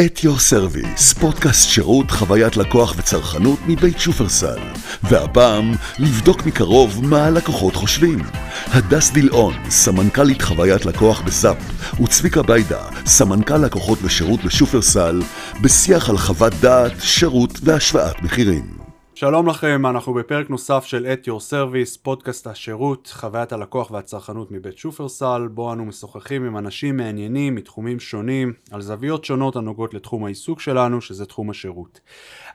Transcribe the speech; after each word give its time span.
At 0.00 0.24
Your 0.24 0.38
Service, 0.38 1.12
פודקאסט 1.12 1.68
שירות, 1.68 2.10
חוויית 2.10 2.56
לקוח 2.56 2.94
וצרכנות 2.96 3.58
מבית 3.66 4.00
שופרסל. 4.00 4.58
והפעם, 5.02 5.72
לבדוק 5.98 6.46
מקרוב 6.46 7.04
מה 7.04 7.24
הלקוחות 7.24 7.74
חושבים. 7.74 8.18
הדס 8.66 9.10
דילאון, 9.10 9.54
סמנכ"לית 9.70 10.42
חוויית 10.42 10.86
לקוח 10.86 11.20
בזאפ, 11.20 11.56
וצביקה 12.00 12.42
ביידה, 12.42 12.82
סמנכ"ל 13.06 13.56
לקוחות 13.56 13.98
ושירות 14.02 14.44
בשופרסל, 14.44 15.22
בשיח 15.60 16.10
על 16.10 16.18
חוות 16.18 16.52
דעת, 16.60 16.92
שירות 17.00 17.58
והשוואת 17.62 18.22
מחירים. 18.22 18.75
שלום 19.18 19.48
לכם, 19.48 19.86
אנחנו 19.86 20.14
בפרק 20.14 20.50
נוסף 20.50 20.84
של 20.84 21.06
At 21.06 21.28
Your 21.28 21.52
Service, 21.52 21.98
פודקאסט 22.02 22.46
השירות, 22.46 23.12
חוויית 23.14 23.52
הלקוח 23.52 23.90
והצרכנות 23.90 24.50
מבית 24.50 24.78
שופרסל, 24.78 25.48
בו 25.50 25.72
אנו 25.72 25.84
משוחחים 25.84 26.44
עם 26.44 26.56
אנשים 26.58 26.96
מעניינים 26.96 27.54
מתחומים 27.54 28.00
שונים, 28.00 28.52
על 28.70 28.82
זוויות 28.82 29.24
שונות 29.24 29.56
הנוגעות 29.56 29.94
לתחום 29.94 30.24
העיסוק 30.24 30.60
שלנו, 30.60 31.00
שזה 31.00 31.26
תחום 31.26 31.50
השירות. 31.50 32.00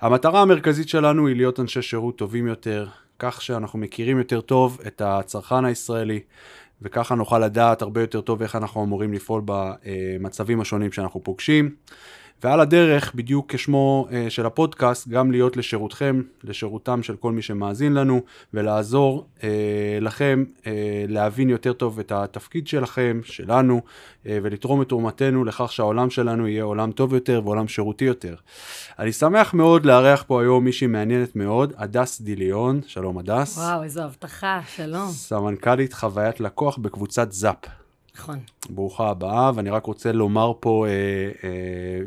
המטרה 0.01 0.41
המרכזית 0.41 0.89
שלנו 0.89 1.27
היא 1.27 1.35
להיות 1.35 1.59
אנשי 1.59 1.81
שירות 1.81 2.17
טובים 2.17 2.47
יותר, 2.47 2.87
כך 3.19 3.41
שאנחנו 3.41 3.79
מכירים 3.79 4.17
יותר 4.17 4.41
טוב 4.41 4.79
את 4.87 5.01
הצרכן 5.05 5.65
הישראלי, 5.65 6.19
וככה 6.81 7.15
נוכל 7.15 7.39
לדעת 7.39 7.81
הרבה 7.81 8.01
יותר 8.01 8.21
טוב 8.21 8.41
איך 8.41 8.55
אנחנו 8.55 8.83
אמורים 8.83 9.13
לפעול 9.13 9.41
במצבים 9.45 10.61
השונים 10.61 10.91
שאנחנו 10.91 11.23
פוגשים. 11.23 11.75
ועל 12.43 12.59
הדרך, 12.59 13.15
בדיוק 13.15 13.53
כשמו 13.53 14.07
uh, 14.09 14.13
של 14.29 14.45
הפודקאסט, 14.45 15.07
גם 15.07 15.31
להיות 15.31 15.57
לשירותכם, 15.57 16.21
לשירותם 16.43 17.03
של 17.03 17.15
כל 17.15 17.31
מי 17.31 17.41
שמאזין 17.41 17.93
לנו, 17.93 18.21
ולעזור 18.53 19.27
uh, 19.37 19.43
לכם 20.01 20.43
uh, 20.59 20.65
להבין 21.07 21.49
יותר 21.49 21.73
טוב 21.73 21.99
את 21.99 22.11
התפקיד 22.11 22.67
שלכם, 22.67 23.21
שלנו, 23.23 23.81
uh, 24.23 24.27
ולתרום 24.43 24.81
את 24.81 24.89
תרומתנו 24.89 25.43
לכך 25.43 25.71
שהעולם 25.71 26.09
שלנו 26.09 26.47
יהיה 26.47 26.63
עולם 26.63 26.91
טוב 26.91 27.13
יותר 27.13 27.41
ועולם 27.45 27.67
שירותי 27.67 28.05
יותר. 28.05 28.35
אני 28.99 29.11
שמח 29.11 29.53
מאוד 29.53 29.85
לארח 29.85 30.23
פה 30.27 30.41
היום 30.41 30.63
מישהי 30.63 30.87
מעניינת 30.87 31.35
מאוד, 31.35 31.73
הדס 31.77 32.21
דיליון, 32.21 32.81
שלום 32.87 33.17
הדס. 33.17 33.57
וואו, 33.57 33.83
איזו 33.83 34.01
הבטחה, 34.01 34.59
שלום. 34.75 35.07
סמנכ"לית 35.09 35.93
חוויית 35.93 36.39
לקוח 36.39 36.77
בקבוצת 36.77 37.31
זאפ. 37.31 37.80
נכון. 38.15 38.39
ברוכה 38.69 39.09
הבאה, 39.09 39.51
ואני 39.55 39.69
רק 39.69 39.85
רוצה 39.85 40.11
לומר 40.11 40.51
פה 40.59 40.85
אה, 40.87 40.91
אה, 41.43 41.49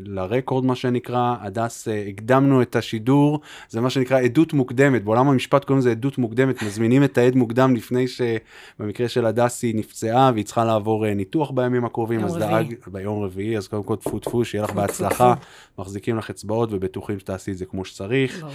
ל 0.04 0.12
record, 0.12 0.64
מה 0.64 0.74
שנקרא, 0.74 1.34
הדס, 1.40 1.88
אה, 1.88 2.04
הקדמנו 2.08 2.62
את 2.62 2.76
השידור, 2.76 3.40
זה 3.68 3.80
מה 3.80 3.90
שנקרא 3.90 4.20
עדות 4.20 4.52
מוקדמת, 4.52 5.04
בעולם 5.04 5.28
המשפט 5.28 5.64
קוראים 5.64 5.78
לזה 5.78 5.90
עדות 5.90 6.18
מוקדמת, 6.18 6.62
מזמינים 6.62 7.04
את 7.04 7.18
העד 7.18 7.36
מוקדם 7.36 7.76
לפני 7.76 8.06
שבמקרה 8.08 9.08
של 9.08 9.26
הדס 9.26 9.62
היא 9.62 9.74
נפצעה 9.74 10.30
והיא 10.34 10.44
צריכה 10.44 10.64
לעבור 10.64 11.06
אה, 11.06 11.14
ניתוח 11.14 11.50
בימים 11.50 11.84
הקרובים, 11.84 12.24
אז 12.24 12.36
רביעי. 12.36 12.64
דאג, 12.64 12.74
ביום 12.86 13.22
רביעי, 13.22 13.56
אז 13.56 13.68
קודם 13.68 13.82
כל 13.82 13.96
טפו 13.96 14.18
טפו, 14.18 14.44
שיהיה 14.44 14.64
לך 14.64 14.70
בהצלחה, 14.70 15.34
מחזיקים 15.78 16.18
לך 16.18 16.30
אצבעות 16.30 16.68
ובטוחים 16.72 17.18
שתעשי 17.18 17.52
את 17.52 17.56
זה 17.56 17.66
כמו 17.66 17.84
שצריך. 17.84 18.46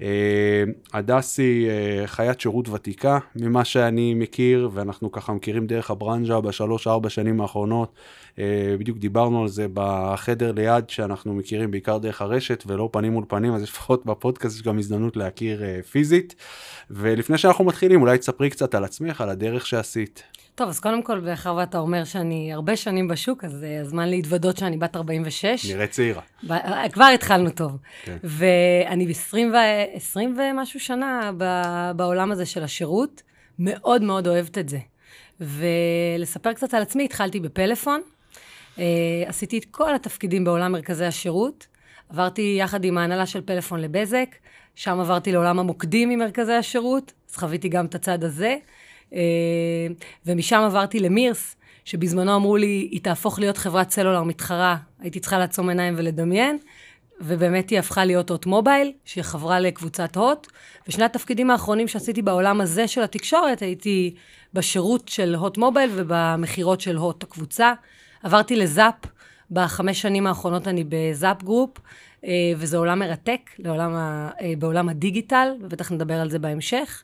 אה, 0.00 0.64
הדס 0.92 1.38
היא 1.38 1.68
אה, 1.68 2.02
חיית 2.06 2.40
שירות 2.40 2.68
ותיקה 2.68 3.18
ממה 3.36 3.64
שאני 3.64 4.14
מכיר, 4.14 4.70
ואנחנו 4.72 5.12
ככה 5.12 5.32
מכירים 5.32 5.66
דרך 5.66 5.90
הברנז'ה 5.90 6.40
בשלוש-ארבע 6.98 7.10
שנים 7.10 7.40
האחרונות. 7.40 7.94
אה, 8.38 8.76
בדיוק 8.78 8.98
דיברנו 8.98 9.42
על 9.42 9.48
זה 9.48 9.66
בחדר 9.74 10.52
ליד, 10.52 10.90
שאנחנו 10.90 11.34
מכירים 11.34 11.70
בעיקר 11.70 11.98
דרך 11.98 12.22
הרשת 12.22 12.64
ולא 12.66 12.88
פנים 12.92 13.12
מול 13.12 13.24
פנים, 13.28 13.54
אז 13.54 13.62
לפחות 13.62 14.06
בפודקאסט 14.06 14.56
יש 14.56 14.62
גם 14.62 14.78
הזדמנות 14.78 15.16
להכיר 15.16 15.64
אה, 15.64 15.82
פיזית. 15.90 16.34
ולפני 16.90 17.38
שאנחנו 17.38 17.64
מתחילים, 17.64 18.00
אולי 18.00 18.18
תספרי 18.18 18.50
קצת 18.50 18.74
על 18.74 18.84
עצמך, 18.84 19.20
על 19.20 19.28
הדרך 19.28 19.66
שעשית. 19.66 20.22
טוב, 20.54 20.68
אז 20.68 20.80
קודם 20.80 21.02
כל, 21.02 21.20
מאחר 21.20 21.54
ואתה 21.54 21.78
אומר 21.78 22.04
שאני 22.04 22.52
הרבה 22.52 22.76
שנים 22.76 23.08
בשוק, 23.08 23.44
אז 23.44 23.64
אה, 23.64 23.80
הזמן 23.80 24.08
להתוודות 24.08 24.56
שאני 24.56 24.76
בת 24.76 24.96
46. 24.96 25.70
נראית 25.70 25.90
צעירה. 25.90 26.22
ב- 26.48 26.88
כבר 26.92 27.10
התחלנו 27.14 27.50
טוב. 27.50 27.76
כן. 28.04 28.16
ואני 28.24 29.06
ב-20 29.06 29.36
ו- 29.36 29.96
20 29.96 30.38
ומשהו 30.38 30.80
שנה 30.80 31.30
ב- 31.38 31.90
בעולם 31.96 32.32
הזה 32.32 32.46
של 32.46 32.62
השירות, 32.62 33.22
מאוד 33.58 34.02
מאוד 34.02 34.28
אוהבת 34.28 34.58
את 34.58 34.68
זה. 34.68 34.78
ולספר 35.40 36.52
קצת 36.52 36.74
על 36.74 36.82
עצמי, 36.82 37.04
התחלתי 37.04 37.40
בפלאפון, 37.40 38.00
אה, 38.78 38.84
עשיתי 39.26 39.58
את 39.58 39.64
כל 39.64 39.94
התפקידים 39.94 40.44
בעולם 40.44 40.72
מרכזי 40.72 41.04
השירות, 41.04 41.66
עברתי 42.08 42.56
יחד 42.60 42.84
עם 42.84 42.98
ההנהלה 42.98 43.26
של 43.26 43.40
פלאפון 43.40 43.80
לבזק, 43.80 44.28
שם 44.74 45.00
עברתי 45.00 45.32
לעולם 45.32 45.58
המוקדים 45.58 46.08
ממרכזי 46.08 46.52
השירות, 46.52 47.12
אז 47.30 47.36
חוויתי 47.36 47.68
גם 47.68 47.86
את 47.86 47.94
הצד 47.94 48.24
הזה, 48.24 48.56
אה, 49.14 49.20
ומשם 50.26 50.60
עברתי 50.60 51.00
למירס, 51.00 51.56
שבזמנו 51.84 52.36
אמרו 52.36 52.56
לי, 52.56 52.88
היא 52.90 53.00
תהפוך 53.02 53.38
להיות 53.38 53.56
חברת 53.56 53.90
סלולר 53.90 54.22
מתחרה, 54.22 54.76
הייתי 55.00 55.20
צריכה 55.20 55.38
לעצום 55.38 55.68
עיניים 55.68 55.94
ולדמיין, 55.96 56.58
ובאמת 57.20 57.70
היא 57.70 57.78
הפכה 57.78 58.04
להיות 58.04 58.30
הוט 58.30 58.46
מובייל, 58.46 58.92
שהיא 59.04 59.24
חברה 59.24 59.60
לקבוצת 59.60 60.16
הוט, 60.16 60.46
ושני 60.88 61.04
התפקידים 61.04 61.50
האחרונים 61.50 61.88
שעשיתי 61.88 62.22
בעולם 62.22 62.60
הזה 62.60 62.88
של 62.88 63.02
התקשורת, 63.02 63.62
הייתי 63.62 64.14
בשירות 64.54 65.08
של 65.08 65.34
הוט 65.34 65.58
מובייל 65.58 65.90
ובמכירות 65.94 66.80
של 66.80 66.96
הוט 66.96 67.22
הקבוצה. 67.22 67.72
עברתי 68.22 68.56
לזאפ, 68.56 68.94
בחמש 69.50 70.02
שנים 70.02 70.26
האחרונות 70.26 70.68
אני 70.68 70.84
בזאפ 70.88 71.42
גרופ, 71.42 71.78
אה, 72.24 72.30
וזה 72.56 72.76
עולם 72.76 72.98
מרתק, 72.98 73.50
לעולם 73.58 73.94
ה, 73.94 74.30
אה, 74.40 74.52
בעולם 74.58 74.88
הדיגיטל, 74.88 75.48
ובטח 75.60 75.92
נדבר 75.92 76.14
על 76.14 76.30
זה 76.30 76.38
בהמשך. 76.38 77.02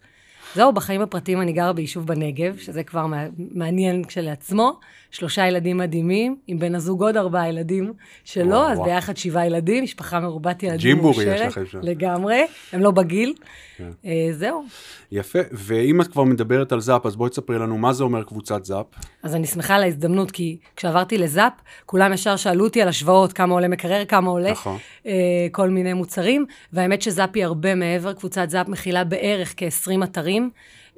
זהו, 0.54 0.72
בחיים 0.72 1.00
הפרטיים 1.02 1.40
אני 1.40 1.52
גרה 1.52 1.72
ביישוב 1.72 2.06
בנגב, 2.06 2.56
שזה 2.56 2.82
כבר 2.82 3.06
מע- 3.06 3.26
מעניין 3.54 4.04
כשלעצמו. 4.04 4.72
שלושה 5.10 5.46
ילדים 5.48 5.76
מדהימים, 5.76 6.36
עם 6.46 6.58
בן 6.58 6.74
הזוג 6.74 7.02
עוד 7.02 7.16
ארבעה 7.16 7.48
ילדים 7.48 7.92
שלו, 8.24 8.46
וואו, 8.50 8.68
אז 8.68 8.78
וואו. 8.78 8.88
ביחד 8.90 9.16
שבעה 9.16 9.46
ילדים, 9.46 9.84
משפחה 9.84 10.20
מרובת 10.20 10.62
ילדים 10.62 10.78
ג'ימבורי 10.80 11.24
יש. 11.24 11.40
לכם 11.40 11.66
שם. 11.66 11.78
לגמרי, 11.82 12.46
הם 12.72 12.80
לא 12.80 12.90
בגיל. 12.90 13.34
כן. 13.76 13.90
אה, 14.04 14.28
זהו. 14.32 14.64
יפה, 15.12 15.38
ואם 15.52 16.00
את 16.00 16.06
כבר 16.06 16.24
מדברת 16.24 16.72
על 16.72 16.80
זאפ, 16.80 17.06
אז 17.06 17.16
בואי 17.16 17.30
תספרי 17.30 17.58
לנו 17.58 17.78
מה 17.78 17.92
זה 17.92 18.04
אומר 18.04 18.22
קבוצת 18.22 18.64
זאפ. 18.64 18.86
אז 19.22 19.34
אני 19.34 19.46
שמחה 19.46 19.74
על 19.74 19.82
ההזדמנות, 19.82 20.30
כי 20.30 20.56
כשעברתי 20.76 21.18
לזאפ, 21.18 21.52
כולם 21.86 22.12
ישר 22.12 22.36
שאלו 22.36 22.64
אותי 22.64 22.82
על 22.82 22.88
השוואות, 22.88 23.32
כמה 23.32 23.54
עולה 23.54 23.68
מקרר, 23.68 24.04
כמה 24.04 24.30
עולה 24.30 24.50
נכון. 24.50 24.78
אה, 25.06 25.12
כל 25.52 25.70
מיני 25.70 25.92
מוצרים, 25.92 26.46
והאמת 26.72 27.02
שזאפ 27.02 27.30
היא 27.34 27.44
הרבה 27.44 27.74
מעבר, 27.74 28.12
קבוצת 28.12 28.50
זאפ 28.50 28.68
מכילה 28.68 29.04
בערך 29.04 29.54
כ-20 29.56 30.04
אתרים 30.04 30.41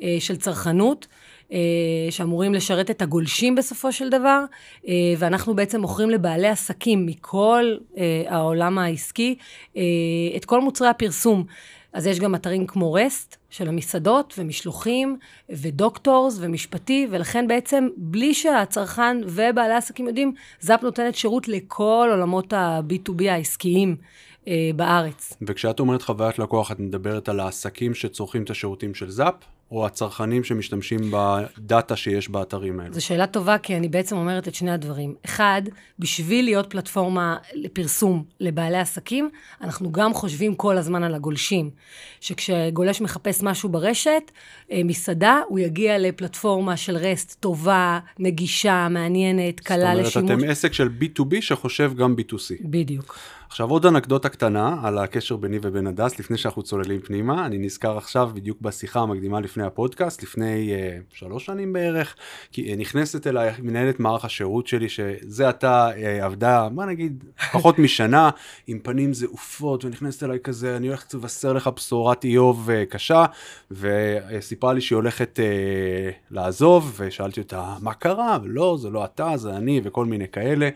אה, 0.03 0.17
של 0.21 0.37
צרכנות. 0.37 1.07
אה, 1.53 1.59
שאמורים 2.11 2.55
לשרת 2.55 2.91
את 2.91 3.03
הגולשים 3.03 3.55
בסופו 3.55 3.93
של 3.93 4.09
דבר, 4.09 4.45
אה, 4.89 4.95
ואנחנו 5.19 5.55
בעצם 5.55 5.81
מוכרים 5.81 6.11
לבעלי 6.11 6.49
עסקים 6.49 7.07
מכל 7.07 7.77
העולם 8.29 8.79
העסקי 8.79 9.37
את 10.37 10.45
כל 10.45 10.61
מוצרי 10.61 10.89
הפרסום. 10.89 11.45
אז 11.95 12.07
יש 12.07 12.21
גם 12.21 12.35
אתרים 12.35 12.67
כמו 12.67 12.93
רסט 12.93 13.37
של 13.51 13.69
המסעדות 13.69 14.35
ומשלוחים 14.39 15.19
ודוקטורס 15.49 16.39
ומשפטי, 16.41 17.07
ולכן 17.11 17.49
בעצם 17.49 17.89
בלי 17.97 18.35
שהצרכן 18.35 19.17
ובעלי 19.27 19.75
העסקים 19.75 20.07
יודעים, 20.07 20.33
זאפ 20.61 20.83
נותנת 20.83 21.15
שירות 21.15 21.49
לכל 21.49 22.09
עולמות 22.11 22.53
ה-B2B 22.53 23.23
העסקיים 23.31 23.97
אה, 24.49 24.71
בארץ. 24.77 25.33
וכשאת 25.43 25.81
אומרת 25.81 26.03
חוויית 26.03 26.39
לקוח, 26.39 26.73
את 26.73 26.81
מדברת 26.81 27.29
על 27.29 27.41
העסקים 27.41 27.95
שצורכים 27.95 28.43
את 28.43 28.51
השירותים 28.51 28.95
של 28.95 29.11
זאפ, 29.11 29.35
או 29.71 29.87
הצרכנים 29.87 30.45
שמשתמשים 30.45 30.99
בדאטה 31.11 31.97
שיש 31.97 32.29
באתרים 32.29 32.81
האלו? 32.81 32.95
זו 32.95 33.05
שאלה 33.05 33.27
טובה, 33.27 33.59
כי 33.59 33.77
אני 33.77 33.89
בעצם 33.89 34.17
אומרת 34.17 34.49
את 34.49 34.55
שני 34.55 34.71
הדברים. 34.71 35.15
אחד, 35.25 35.63
בשביל 35.99 36.45
להיות 36.45 36.71
פלטפורמה 36.71 37.37
לפרסום 37.55 38.25
לבעלי 38.41 38.79
עסקים, 38.79 39.31
אנחנו 39.61 39.93
גם 39.93 40.15
חושבים 40.15 40.55
כל 40.55 40.79
הזמן 40.79 41.03
על 41.03 41.15
הגולשים. 41.15 41.71
שכשגולש 42.21 43.01
מחפש 43.01 43.43
משהו 43.43 43.69
ברשת, 43.69 44.31
אה, 44.73 44.81
מסעדה, 44.85 45.41
הוא 45.49 45.59
יגיע 45.59 45.99
לפלטפורמה 45.99 46.77
של 46.77 46.97
רסט 46.97 47.41
טובה, 47.41 47.99
נגישה, 48.19 48.89
מעניינת, 48.91 49.61
קלה 49.61 49.95
זאת 49.97 50.07
לשימוש. 50.07 50.31
אומרת, 50.31 50.39
אתם 50.39 50.51
עסק 50.51 50.73
של 50.73 50.89
B2B 51.01 51.35
שחושב 51.41 51.93
גם 51.97 52.15
B2C. 52.19 52.63
בדיוק. 52.65 53.19
עכשיו 53.55 53.71
עוד 53.71 53.87
אנקדוטה 53.87 54.29
קטנה 54.29 54.77
על 54.83 54.99
הקשר 54.99 55.37
ביני 55.37 55.59
ובין 55.63 55.87
הדס, 55.87 56.19
לפני 56.19 56.37
שאנחנו 56.39 56.63
צוללים 56.63 57.01
פנימה, 57.01 57.47
אני 57.47 57.59
נזכר 57.59 57.97
עכשיו 57.97 58.31
בדיוק 58.35 58.61
בשיחה 58.61 59.01
המקדימה 59.01 59.41
לפני 59.41 59.65
הפודקאסט, 59.65 60.23
לפני 60.23 60.73
uh, 60.73 61.17
שלוש 61.19 61.47
שנים 61.47 61.73
בערך, 61.73 62.17
כי 62.53 62.73
uh, 62.73 62.77
נכנסת 62.77 63.27
אליי 63.27 63.53
מנהלת 63.63 64.01
מערך 64.01 64.25
השירות 64.25 64.67
שלי, 64.67 64.89
שזה 64.89 65.49
עתה 65.49 65.91
uh, 65.91 66.25
עבדה, 66.25 66.69
מה 66.73 66.87
נגיד, 66.87 67.25
פחות 67.53 67.79
משנה, 67.79 68.31
עם 68.67 68.79
פנים 68.79 69.15
זעופות, 69.15 69.85
ונכנסת 69.85 70.23
אליי 70.23 70.39
כזה, 70.43 70.77
אני 70.77 70.87
הולכת 70.87 71.15
לבשר 71.15 71.53
לך 71.53 71.71
בשורת 71.77 72.25
איוב 72.25 72.71
uh, 72.71 72.91
קשה, 72.93 73.25
וסיפרה 73.71 74.73
לי 74.73 74.81
שהיא 74.81 74.97
הולכת 74.97 75.39
uh, 75.39 76.13
לעזוב, 76.31 76.95
ושאלתי 76.97 77.41
אותה, 77.41 77.75
מה 77.81 77.95
קרה? 77.95 78.39
ולא, 78.43 78.77
זה 78.81 78.91
לא 78.91 79.05
אתה, 79.05 79.37
זה 79.37 79.57
אני, 79.57 79.81
וכל 79.85 80.07
מיני 80.07 80.29
כאלה. 80.29 80.69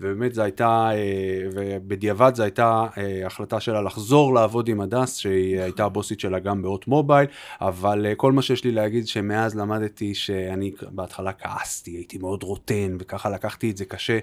ובאמת 0.00 0.34
זו 0.34 0.42
הייתה, 0.42 0.90
אה, 0.92 1.48
ובדיעבד 1.52 2.34
זו 2.34 2.42
הייתה 2.42 2.86
אה, 2.98 3.26
החלטה 3.26 3.60
שלה 3.60 3.82
לחזור 3.82 4.34
לעבוד 4.34 4.68
עם 4.68 4.80
הדס, 4.80 5.16
שהיא 5.16 5.60
הייתה 5.60 5.84
הבוסית 5.84 6.20
שלה 6.20 6.38
גם 6.38 6.62
באות 6.62 6.88
מובייל, 6.88 7.26
אבל 7.60 8.06
אה, 8.06 8.14
כל 8.14 8.32
מה 8.32 8.42
שיש 8.42 8.64
לי 8.64 8.72
להגיד 8.72 9.06
שמאז 9.06 9.56
למדתי 9.56 10.14
שאני 10.14 10.72
בהתחלה 10.90 11.32
כעסתי, 11.32 11.90
הייתי 11.90 12.18
מאוד 12.18 12.42
רוטן, 12.42 12.96
וככה 13.00 13.30
לקחתי 13.30 13.70
את 13.70 13.76
זה 13.76 13.84
קשה, 13.84 14.18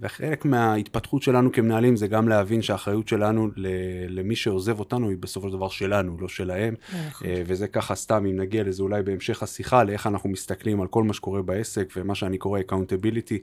וחלק 0.00 0.44
מההתפתחות 0.44 1.22
שלנו 1.22 1.52
כמנהלים 1.52 1.96
זה 1.96 2.06
גם 2.06 2.28
להבין 2.28 2.62
שהאחריות 2.62 3.08
שלנו 3.08 3.48
למי 4.08 4.36
שעוזב 4.36 4.78
אותנו 4.78 5.08
היא 5.08 5.16
בסופו 5.20 5.48
של 5.48 5.56
דבר 5.56 5.68
שלנו, 5.68 6.16
לא 6.20 6.28
שלהם. 6.28 6.74
נכון. 7.08 7.28
וזה 7.46 7.68
ככה 7.68 7.94
סתם, 7.94 8.26
אם 8.26 8.36
נגיע 8.36 8.64
לזה 8.64 8.82
אולי 8.82 9.02
בהמשך 9.02 9.42
השיחה, 9.42 9.84
לאיך 9.84 10.06
אנחנו 10.06 10.30
מסתכלים 10.30 10.80
על 10.80 10.86
כל 10.86 11.02
מה 11.02 11.12
שקורה 11.12 11.42
בעסק, 11.42 11.92
ומה 11.96 12.14
שאני 12.14 12.38
קורא 12.38 12.60
accountability, 12.60 13.38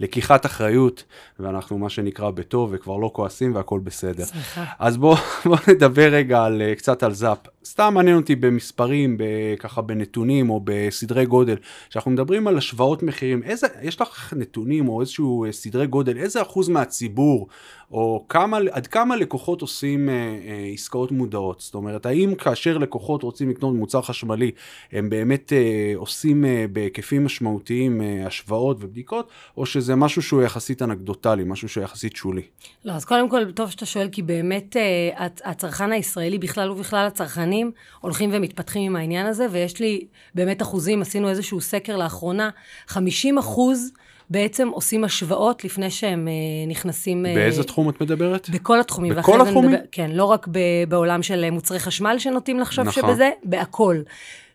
לקיחת 0.00 0.46
אחריות, 0.46 1.04
ואנחנו 1.38 1.78
מה 1.78 1.90
שנקרא 1.90 2.30
בטוב, 2.30 2.70
וכבר 2.72 2.96
לא 2.96 3.10
כועסים 3.14 3.54
והכל 3.54 3.80
בסדר. 3.80 4.24
סליחה. 4.24 4.64
אז 4.78 4.96
בואו 4.96 5.16
בוא 5.44 5.56
נדבר 5.68 6.08
רגע 6.08 6.42
על, 6.42 6.62
קצת 6.76 7.02
על 7.02 7.14
זאפ. 7.14 7.38
סתם 7.70 7.94
מעניין 7.94 8.16
אותי 8.16 8.36
במספרים, 8.36 9.18
ככה 9.58 9.82
בנתונים 9.82 10.50
או 10.50 10.60
בסדרי 10.64 11.26
גודל. 11.26 11.56
כשאנחנו 11.90 12.10
מדברים 12.10 12.46
על 12.46 12.58
השוואות 12.58 13.02
מחירים, 13.02 13.42
איזה, 13.42 13.66
יש 13.82 14.00
לך 14.00 14.34
נתונים 14.36 14.88
או 14.88 15.00
איזשהו 15.00 15.44
סדרי 15.50 15.86
גודל, 15.86 16.16
איזה 16.16 16.42
אחוז 16.42 16.68
מהציבור 16.68 17.48
או 17.90 18.24
כמה, 18.28 18.58
עד 18.70 18.86
כמה 18.86 19.16
לקוחות 19.16 19.62
עושים 19.62 20.08
אה, 20.08 20.14
אה, 20.14 20.70
עסקאות 20.74 21.12
מודעות? 21.12 21.60
זאת 21.60 21.74
אומרת, 21.74 22.06
האם 22.06 22.34
כאשר 22.34 22.78
לקוחות 22.78 23.22
רוצים 23.22 23.50
לקנות 23.50 23.74
מוצר 23.74 24.02
חשמלי, 24.02 24.50
הם 24.92 25.10
באמת 25.10 25.52
אה, 25.52 25.92
עושים 25.96 26.44
אה, 26.44 26.64
בהיקפים 26.72 27.24
משמעותיים 27.24 28.02
אה, 28.02 28.26
השוואות 28.26 28.76
ובדיקות, 28.80 29.28
או 29.56 29.66
שזה 29.66 29.94
משהו 29.94 30.22
שהוא 30.22 30.42
יחסית 30.42 30.82
אנקדוטלי, 30.82 31.44
משהו 31.46 31.68
שהוא 31.68 31.84
יחסית 31.84 32.16
שולי? 32.16 32.42
לא, 32.84 32.92
אז 32.92 33.04
קודם 33.04 33.28
כל, 33.28 33.52
טוב 33.52 33.70
שאתה 33.70 33.86
שואל, 33.86 34.08
כי 34.12 34.22
באמת 34.22 34.76
אה, 34.76 35.26
הצרכן 35.44 35.92
הישראלי 35.92 36.38
בכלל 36.38 36.70
ובכלל 36.70 37.06
הצרכנים 37.06 37.57
הולכים 38.00 38.30
ומתפתחים 38.32 38.82
עם 38.82 38.96
העניין 38.96 39.26
הזה, 39.26 39.46
ויש 39.50 39.80
לי 39.80 40.06
באמת 40.34 40.62
אחוזים, 40.62 41.02
עשינו 41.02 41.28
איזשהו 41.28 41.60
סקר 41.60 41.96
לאחרונה, 41.96 42.50
50 42.86 43.38
אחוז, 43.38 43.92
בעצם 44.30 44.68
עושים 44.68 45.04
השוואות 45.04 45.64
לפני 45.64 45.90
שהם 45.90 46.28
uh, 46.28 46.70
נכנסים... 46.70 47.26
Uh, 47.26 47.28
באיזה 47.28 47.64
תחום 47.64 47.88
את 47.88 48.00
מדברת? 48.00 48.50
בכל 48.50 48.80
התחומים. 48.80 49.14
בכל 49.14 49.40
התחומים? 49.40 49.70
מדבר, 49.70 49.84
כן, 49.92 50.10
לא 50.10 50.24
רק 50.24 50.48
ב, 50.50 50.58
בעולם 50.88 51.22
של 51.22 51.50
מוצרי 51.50 51.78
חשמל 51.78 52.16
שנוטים 52.18 52.60
לחשוב 52.60 52.86
נכון. 52.86 53.02
שבזה, 53.02 53.30
בהכל. 53.44 53.96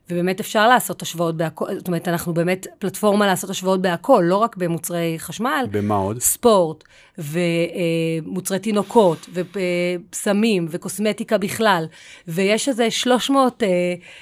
ובאמת 0.10 0.40
אפשר 0.40 0.68
לעשות 0.68 1.02
השוואות 1.02 1.38
בהכל, 1.38 1.76
זאת 1.78 1.88
אומרת, 1.88 2.08
אנחנו 2.08 2.34
באמת 2.34 2.68
פלטפורמה 2.80 3.28
לעשות 3.28 3.50
השוואות 3.50 3.82
בהכל, 3.82 4.24
לא 4.26 4.38
רק 4.38 4.58
במוצרי 4.58 5.16
חשמל. 5.18 5.66
במה 5.72 5.96
עוד? 5.96 6.20
ספורט, 6.20 6.84
ומוצרי 7.18 8.60
תינוקות, 8.60 9.30
וסמים, 9.34 10.68
וקוסמטיקה 10.70 11.38
בכלל. 11.38 11.86
ויש 12.28 12.70
איזה 12.70 12.92
300 12.92 13.64
uh, 13.64 13.66
אה, 13.66 13.70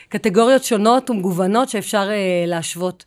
קטגוריות 0.10 0.64
שונות 0.64 1.10
ומגוונות 1.10 1.70
שאפשר 1.70 2.10
uh, 2.10 2.50
להשוות 2.50 3.06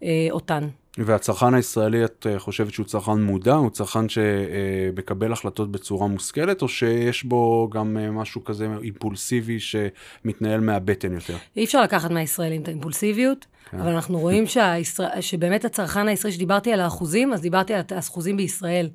uh, 0.00 0.04
אותן. 0.30 0.68
והצרכן 0.98 1.54
הישראלי, 1.54 2.04
את 2.04 2.26
אה, 2.30 2.38
חושבת 2.38 2.72
שהוא 2.72 2.86
צרכן 2.86 3.22
מודע? 3.22 3.54
הוא 3.54 3.70
צרכן 3.70 4.08
שמקבל 4.08 5.32
החלטות 5.32 5.72
בצורה 5.72 6.06
מושכלת, 6.06 6.62
או 6.62 6.68
שיש 6.68 7.24
בו 7.24 7.70
גם 7.72 7.96
אה, 8.00 8.10
משהו 8.10 8.44
כזה 8.44 8.68
אימפולסיבי 8.82 9.58
שמתנהל 9.60 10.60
מהבטן 10.60 11.12
יותר? 11.12 11.36
אי 11.56 11.64
אפשר 11.64 11.82
לקחת 11.82 12.10
מהישראלים 12.10 12.62
את 12.62 12.68
האימפולסיביות. 12.68 13.46
כן. 13.70 13.80
אבל 13.80 13.92
אנחנו 13.92 14.18
רואים 14.18 14.46
שהישראל, 14.46 15.20
שבאמת 15.20 15.64
הצרכן 15.64 16.08
הישראלי, 16.08 16.34
שדיברתי 16.36 16.72
על 16.72 16.80
האחוזים, 16.80 17.32
אז 17.32 17.40
דיברתי 17.40 17.74
על 17.74 17.82
האחוזים 17.90 18.36
בישראל. 18.36 18.88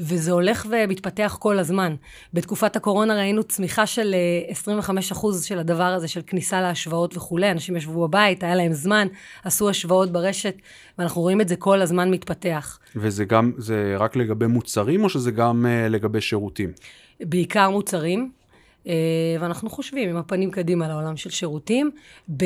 וזה 0.00 0.32
הולך 0.32 0.66
ומתפתח 0.70 1.36
כל 1.40 1.58
הזמן. 1.58 1.94
בתקופת 2.34 2.76
הקורונה 2.76 3.16
ראינו 3.16 3.42
צמיחה 3.42 3.86
של 3.86 4.14
25 4.48 5.12
אה, 5.12 5.16
אחוז 5.16 5.44
של 5.44 5.58
הדבר 5.58 5.84
הזה, 5.84 6.08
של 6.08 6.20
כניסה 6.26 6.60
להשוואות 6.60 7.16
וכולי. 7.16 7.50
אנשים 7.50 7.76
ישבו 7.76 8.08
בבית, 8.08 8.42
היה 8.42 8.54
להם 8.54 8.72
זמן, 8.72 9.08
עשו 9.44 9.68
השוואות 9.68 10.12
ברשת, 10.12 10.54
ואנחנו 10.98 11.22
רואים 11.22 11.40
את 11.40 11.48
זה 11.48 11.56
כל 11.56 11.82
הזמן 11.82 12.10
מתפתח. 12.10 12.78
וזה 12.96 13.24
גם, 13.24 13.52
זה 13.56 13.94
רק 13.98 14.16
לגבי 14.16 14.46
מוצרים, 14.46 15.04
או 15.04 15.08
שזה 15.08 15.30
גם 15.30 15.66
uh, 15.66 15.88
לגבי 15.92 16.20
שירותים? 16.20 16.72
בעיקר 17.20 17.70
מוצרים. 17.70 18.30
אה, 18.86 18.92
ואנחנו 19.40 19.70
חושבים 19.70 20.08
עם 20.08 20.16
הפנים 20.16 20.50
קדימה 20.50 20.88
לעולם 20.88 21.16
של 21.16 21.30
שירותים. 21.30 21.90
ב... 22.28 22.44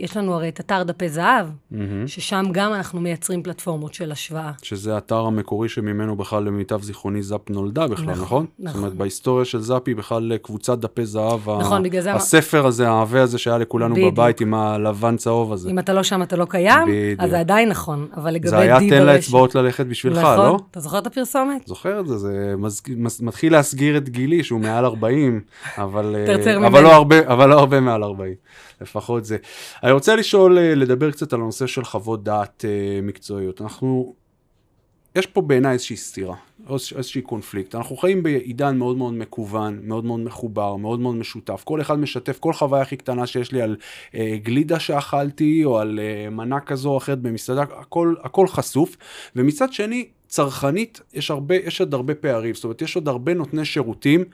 יש 0.00 0.16
לנו 0.16 0.34
הרי 0.34 0.48
את 0.48 0.60
אתר 0.60 0.82
דפי 0.82 1.08
זהב, 1.08 1.46
mm-hmm. 1.46 1.76
ששם 2.06 2.44
גם 2.52 2.74
אנחנו 2.74 3.00
מייצרים 3.00 3.42
פלטפורמות 3.42 3.94
של 3.94 4.12
השוואה. 4.12 4.52
שזה 4.62 4.94
האתר 4.94 5.18
המקורי 5.18 5.68
שממנו 5.68 6.16
בכלל 6.16 6.44
למיטב 6.44 6.82
זיכרוני 6.82 7.22
זאפ 7.22 7.50
נולדה 7.50 7.86
בכלל, 7.86 8.04
נכון? 8.04 8.16
נכון. 8.22 8.46
נכון. 8.58 8.72
זאת 8.72 8.78
אומרת, 8.78 8.94
בהיסטוריה 8.94 9.44
של 9.44 9.60
זאפ 9.60 9.82
היא 9.86 9.96
בכלל 9.96 10.36
קבוצת 10.42 10.78
דפי 10.78 11.06
זהב. 11.06 11.50
נכון, 11.50 11.84
ה... 11.86 12.00
זה... 12.00 12.14
הספר 12.14 12.66
הזה, 12.66 12.88
העבה 12.88 13.22
הזה 13.22 13.38
שהיה 13.38 13.58
לכולנו 13.58 13.94
בדיוק. 13.94 14.14
בבית 14.14 14.40
עם 14.40 14.54
הלבן 14.54 15.16
צהוב 15.16 15.52
הזה. 15.52 15.70
אם 15.70 15.78
אתה 15.78 15.92
לא 15.92 16.02
שם, 16.02 16.22
אתה 16.22 16.36
לא 16.36 16.44
קיים, 16.44 16.88
בדיוק. 16.88 17.20
אז 17.20 17.30
זה 17.30 17.40
עדיין 17.40 17.68
נכון, 17.68 18.08
אבל 18.16 18.34
לגבי 18.34 18.50
די 18.50 18.56
ברשת... 18.56 18.88
זה 18.88 18.94
היה 18.94 19.00
תן 19.00 19.06
לאצבעות 19.06 19.54
ללכת 19.54 19.86
בשבילך, 19.86 20.18
נכון. 20.18 20.36
לא? 20.36 20.58
אתה 20.70 20.80
זוכר 20.80 20.98
את 20.98 21.06
הפרסומת? 21.06 21.66
זוכר 21.66 22.00
את 22.00 22.06
זה, 22.06 22.18
זה 22.18 22.54
מז... 22.58 22.82
מתחיל 23.20 23.52
להסגיר 23.52 23.96
את 23.96 24.08
גילי, 24.08 24.44
שהוא 24.44 24.60
מעל 24.60 24.84
40. 24.84 25.40
אבל, 25.78 26.16
אה, 26.16 26.66
אבל, 26.66 26.82
לא 26.82 26.92
הרבה, 26.94 27.32
אבל 27.32 27.48
לא 27.48 27.58
הרבה 27.58 27.80
מעל 27.80 28.04
40, 28.04 28.34
לפחות 28.80 29.24
זה. 29.24 29.36
אני 29.82 29.92
רוצה 29.92 30.16
לשאול, 30.16 30.58
אה, 30.58 30.74
לדבר 30.74 31.10
קצת 31.10 31.32
על 31.32 31.40
הנושא 31.40 31.66
של 31.66 31.84
חוות 31.84 32.24
דעת 32.24 32.64
אה, 32.68 33.00
מקצועיות. 33.02 33.60
אנחנו, 33.60 34.14
יש 35.16 35.26
פה 35.26 35.40
בעיניי 35.40 35.72
איזושהי 35.72 35.96
סתירה, 35.96 36.36
איזושהי 36.70 37.22
קונפליקט. 37.22 37.74
אנחנו 37.74 37.96
חיים 37.96 38.22
בעידן 38.22 38.76
מאוד 38.76 38.96
מאוד 38.96 39.14
מקוון, 39.14 39.80
מאוד 39.82 40.04
מאוד 40.04 40.20
מחובר, 40.20 40.76
מאוד 40.76 41.00
מאוד 41.00 41.16
משותף. 41.16 41.62
כל 41.64 41.80
אחד 41.80 41.98
משתף 41.98 42.38
כל 42.38 42.52
חוויה 42.52 42.82
הכי 42.82 42.96
קטנה 42.96 43.26
שיש 43.26 43.52
לי 43.52 43.62
על 43.62 43.76
אה, 44.14 44.36
גלידה 44.42 44.78
שאכלתי, 44.78 45.64
או 45.64 45.78
על 45.78 46.00
אה, 46.02 46.30
מנה 46.30 46.60
כזו 46.60 46.90
או 46.90 46.98
אחרת 46.98 47.18
במסעדה, 47.18 47.62
הכל, 47.62 48.14
הכל 48.22 48.46
חשוף. 48.46 48.96
ומצד 49.36 49.72
שני, 49.72 50.08
צרכנית, 50.26 51.00
יש, 51.14 51.30
הרבה, 51.30 51.54
יש 51.54 51.80
עוד 51.80 51.94
הרבה 51.94 52.14
פערים, 52.14 52.54
זאת 52.54 52.64
אומרת, 52.64 52.82
יש 52.82 52.96
עוד 52.96 53.08
הרבה 53.08 53.34
נותני 53.34 53.64
שירותים. 53.64 54.24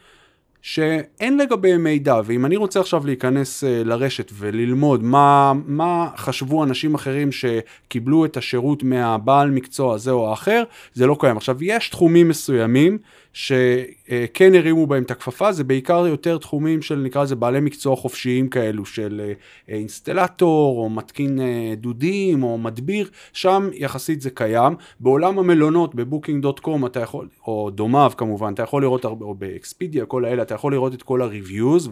שאין 0.62 1.38
לגביהם 1.38 1.84
מידע, 1.84 2.20
ואם 2.24 2.46
אני 2.46 2.56
רוצה 2.56 2.80
עכשיו 2.80 3.06
להיכנס 3.06 3.64
uh, 3.64 3.66
לרשת 3.84 4.32
וללמוד 4.34 5.02
מה, 5.02 5.52
מה 5.66 6.08
חשבו 6.16 6.64
אנשים 6.64 6.94
אחרים 6.94 7.28
שקיבלו 7.32 8.24
את 8.24 8.36
השירות 8.36 8.82
מהבעל 8.82 9.50
מקצוע 9.50 9.94
הזה 9.94 10.10
או 10.10 10.30
האחר, 10.30 10.62
זה 10.94 11.06
לא 11.06 11.16
קיים. 11.20 11.36
עכשיו, 11.36 11.64
יש 11.64 11.88
תחומים 11.88 12.28
מסוימים 12.28 12.98
שכן 13.32 14.54
הרימו 14.54 14.86
בהם 14.86 15.02
את 15.02 15.10
הכפפה, 15.10 15.52
זה 15.52 15.64
בעיקר 15.64 16.06
יותר 16.06 16.38
תחומים 16.38 16.82
של 16.82 16.96
נקרא 16.96 17.22
לזה 17.22 17.36
בעלי 17.36 17.60
מקצוע 17.60 17.96
חופשיים 17.96 18.48
כאלו, 18.48 18.86
של 18.86 19.20
אה, 19.24 19.32
אינסטלטור 19.74 20.78
או 20.78 20.90
מתקין 20.90 21.40
אה, 21.40 21.74
דודים 21.76 22.42
או 22.42 22.58
מדביר, 22.58 23.10
שם 23.32 23.68
יחסית 23.74 24.20
זה 24.20 24.30
קיים. 24.30 24.74
בעולם 25.00 25.38
המלונות, 25.38 25.94
בבוקינג.קום 25.94 26.86
אתה 26.86 27.00
יכול, 27.00 27.28
או 27.46 27.70
דומיו 27.70 28.12
כמובן, 28.16 28.52
אתה 28.52 28.62
יכול 28.62 28.82
לראות, 28.82 29.04
או 29.04 29.34
באקספידיה, 29.34 30.06
כל 30.06 30.24
האלה, 30.24 30.42
אתה 30.42 30.54
יכול 30.54 30.72
לראות 30.72 30.94
את 30.94 31.02
כל 31.02 31.22
ה-reviews 31.22 31.88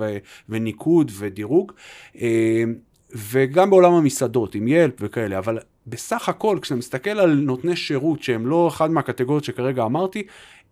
וניקוד 0.49 1.11
ודירוג. 1.19 1.73
אה, 2.21 2.65
וגם 3.15 3.71
בעולם 3.71 3.93
המסעדות, 3.93 4.55
עם 4.55 4.69
ילפ 4.69 4.95
וכאלה, 5.01 5.39
אבל 5.39 5.59
בסך 5.87 6.29
הכל, 6.29 6.59
כשאתה 6.63 6.79
מסתכל 6.79 7.11
על 7.11 7.35
נותני 7.35 7.77
שירות 7.77 8.23
שהם 8.23 8.47
לא 8.47 8.69
אחד 8.69 8.91
מהקטגוריות 8.91 9.45
שכרגע 9.45 9.85
אמרתי, 9.85 10.23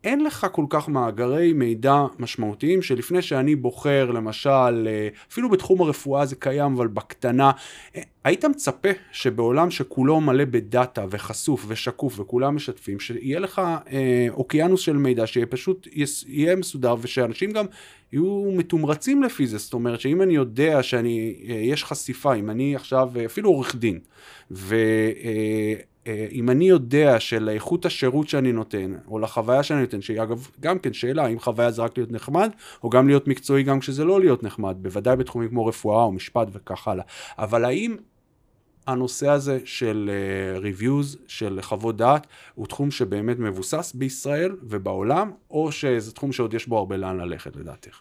אין 0.04 0.24
לך 0.24 0.46
כל 0.52 0.64
כך 0.70 0.88
מאגרי 0.88 1.52
מידע 1.52 2.02
משמעותיים 2.18 2.82
שלפני 2.82 3.22
שאני 3.22 3.56
בוחר 3.56 4.10
למשל, 4.10 4.88
אה, 4.88 5.08
אפילו 5.30 5.50
בתחום 5.50 5.80
הרפואה 5.82 6.26
זה 6.26 6.36
קיים 6.36 6.72
אבל 6.72 6.86
בקטנה, 6.86 7.50
אה, 7.96 8.02
היית 8.24 8.44
מצפה 8.44 8.88
שבעולם 9.12 9.70
שכולו 9.70 10.20
מלא 10.20 10.44
בדאטה 10.44 11.04
וחשוף 11.10 11.64
ושקוף 11.68 12.20
וכולם 12.20 12.56
משתפים, 12.56 13.00
שיהיה 13.00 13.40
לך 13.40 13.62
אה, 13.92 14.26
אוקיינוס 14.30 14.80
של 14.80 14.96
מידע 14.96 15.26
שיהיה 15.26 15.46
פשוט 15.46 15.88
יהיה 16.26 16.56
מסודר 16.56 16.94
ושאנשים 17.00 17.50
גם 17.50 17.66
יהיו 18.12 18.50
מתומרצים 18.56 19.22
לפי 19.22 19.46
זה, 19.46 19.58
זאת 19.58 19.74
אומרת 19.74 20.00
שאם 20.00 20.22
אני 20.22 20.34
יודע 20.34 20.82
שאני, 20.82 21.36
אה, 21.48 21.54
יש 21.54 21.84
חשיפה, 21.84 22.34
אם 22.34 22.50
אני 22.50 22.76
עכשיו 22.76 23.10
אפילו 23.26 23.50
עורך 23.50 23.76
דין, 23.76 23.98
ו... 24.50 24.74
אה, 24.74 24.80
אה, 25.24 25.74
אם 26.32 26.50
אני 26.50 26.68
יודע 26.68 27.20
שלאיכות 27.20 27.86
השירות 27.86 28.28
שאני 28.28 28.52
נותן, 28.52 28.94
או 29.08 29.18
לחוויה 29.18 29.62
שאני 29.62 29.80
נותן, 29.80 30.00
שהיא 30.00 30.22
אגב 30.22 30.48
גם 30.60 30.78
כן 30.78 30.92
שאלה, 30.92 31.24
האם 31.24 31.40
חוויה 31.40 31.70
זה 31.70 31.82
רק 31.82 31.96
להיות 31.98 32.12
נחמד, 32.12 32.50
או 32.82 32.90
גם 32.90 33.08
להיות 33.08 33.28
מקצועי 33.28 33.62
גם 33.62 33.80
כשזה 33.80 34.04
לא 34.04 34.20
להיות 34.20 34.42
נחמד, 34.42 34.76
בוודאי 34.80 35.16
בתחומים 35.16 35.48
כמו 35.48 35.66
רפואה 35.66 36.02
או 36.02 36.12
משפט 36.12 36.48
וכך 36.52 36.88
הלאה. 36.88 37.04
אבל 37.38 37.64
האם 37.64 37.96
הנושא 38.86 39.28
הזה 39.28 39.58
של 39.64 40.10
uh, 40.60 40.62
reviews, 40.62 41.18
של 41.26 41.58
חוות 41.62 41.96
דעת, 41.96 42.26
הוא 42.54 42.66
תחום 42.66 42.90
שבאמת 42.90 43.38
מבוסס 43.38 43.92
בישראל 43.94 44.56
ובעולם, 44.62 45.30
או 45.50 45.72
שזה 45.72 46.12
תחום 46.12 46.32
שעוד 46.32 46.54
יש 46.54 46.66
בו 46.68 46.78
הרבה 46.78 46.96
לאן 46.96 47.16
ללכת 47.16 47.56
לדעתך? 47.56 48.00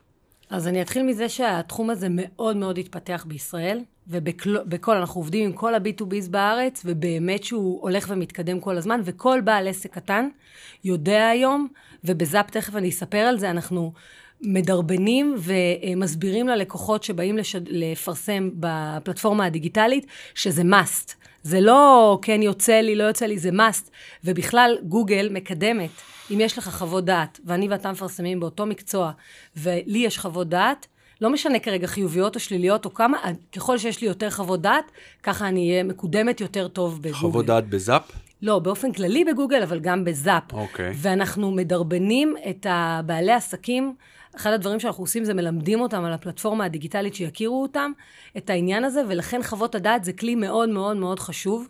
אז 0.50 0.68
אני 0.68 0.82
אתחיל 0.82 1.04
מזה 1.04 1.30
שהתחום 1.30 1.90
הזה 1.90 2.08
מאוד 2.12 2.58
מאוד 2.58 2.78
התפתח 2.78 3.26
בישראל. 3.28 3.80
ובכל, 4.10 4.96
אנחנו 4.96 5.22
עובדים 5.22 5.46
עם 5.46 5.54
כל 5.54 5.76
ה-B2Bs 5.76 6.30
בארץ, 6.30 6.82
ובאמת 6.86 7.44
שהוא 7.44 7.82
הולך 7.82 8.06
ומתקדם 8.10 8.60
כל 8.60 8.78
הזמן, 8.78 9.02
וכל 9.04 9.42
בעל 9.44 9.68
עסק 9.68 9.94
קטן 9.94 10.30
יודע 10.84 11.28
היום, 11.28 11.68
ובזאפ 12.04 12.52
תכף 12.52 12.76
אני 12.76 12.90
אספר 12.90 13.18
על 13.18 13.40
זה, 13.40 13.50
אנחנו 13.50 13.94
מדרבנים 14.42 15.36
ומסבירים 15.38 16.48
ללקוחות 16.48 17.04
שבאים 17.04 17.38
לשד... 17.38 17.62
לפרסם 17.68 18.50
בפלטפורמה 18.54 19.46
הדיגיטלית, 19.46 20.06
שזה 20.36 20.62
must. 20.62 21.14
זה 21.44 21.62
לא 21.62 22.20
כן 22.22 22.42
יוצא 22.42 22.82
לי, 22.82 22.96
לא 22.96 23.04
יוצא 23.04 23.26
לי, 23.26 23.40
זה 23.40 23.50
must. 23.50 23.90
ובכלל, 24.24 24.78
גוגל 24.84 25.30
מקדמת, 25.32 25.90
אם 26.32 26.40
יש 26.42 26.58
לך 26.58 26.70
חוות 26.70 27.06
דעת, 27.06 27.40
ואני 27.46 27.68
ואתה 27.68 27.92
מפרסמים 27.92 28.40
באותו 28.40 28.66
מקצוע, 28.66 29.12
ולי 29.56 30.00
יש 30.00 30.20
חוות 30.20 30.50
דעת, 30.50 30.88
לא 31.22 31.30
משנה 31.30 31.60
כרגע 31.60 31.88
חיוביות 31.88 32.36
או 32.36 32.40
שליליות 32.40 32.86
או 32.86 32.94
כמה, 32.94 33.18
ככל 33.56 33.78
שיש 33.78 34.02
לי 34.02 34.08
יותר 34.08 34.30
חוות 34.30 34.62
דעת, 34.62 34.92
ככה 35.24 35.48
אני 35.48 35.72
אהיה 35.72 35.84
מקודמת 35.84 36.42
יותר 36.42 36.68
טוב 36.68 37.02
בגוגל. 37.02 37.14
חוות 37.14 37.46
דעת 37.46 37.70
בזאפ? 37.70 38.12
לא, 38.42 38.60
באופן 38.60 38.92
כללי 38.92 39.26
בגוגל, 39.26 39.64
אבל 39.64 39.80
גם 39.80 40.04
בזאפ. 40.04 40.54
אוקיי. 40.54 40.92
ואנחנו 40.96 41.52
מדרבנים 41.52 42.36
את 42.50 42.66
הבעלי 42.70 43.32
עסקים, 43.32 43.96
אחד 44.36 44.52
הדברים 44.52 44.80
שאנחנו 44.80 45.04
עושים 45.04 45.26
זה 45.26 45.34
מלמדים 45.34 45.82
אותם 45.82 46.04
על 46.04 46.14
הפלטפורמה 46.14 46.66
הדיגיטלית 46.66 47.16
שיכירו 47.16 47.62
אותם, 47.62 47.92
את 48.38 48.50
העניין 48.50 48.84
הזה, 48.84 49.02
ולכן 49.08 49.44
חוות 49.44 49.76
הדעת 49.76 50.04
זה 50.04 50.14
כלי 50.14 50.36
מאוד 50.36 50.70
מאוד 50.70 50.98
מאוד 50.98 51.20
חשוב. 51.20 51.68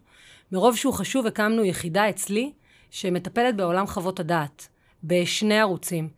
מרוב 0.52 0.76
שהוא 0.76 0.94
חשוב, 0.94 1.28
הקמנו 1.28 1.66
יחידה 1.66 2.10
אצלי, 2.10 2.52
שמטפלת 2.92 3.56
בעולם 3.56 3.88
חוות 3.88 4.20
הדעת, 4.20 4.68
בשני 5.04 5.60
ערוצים. 5.60 6.10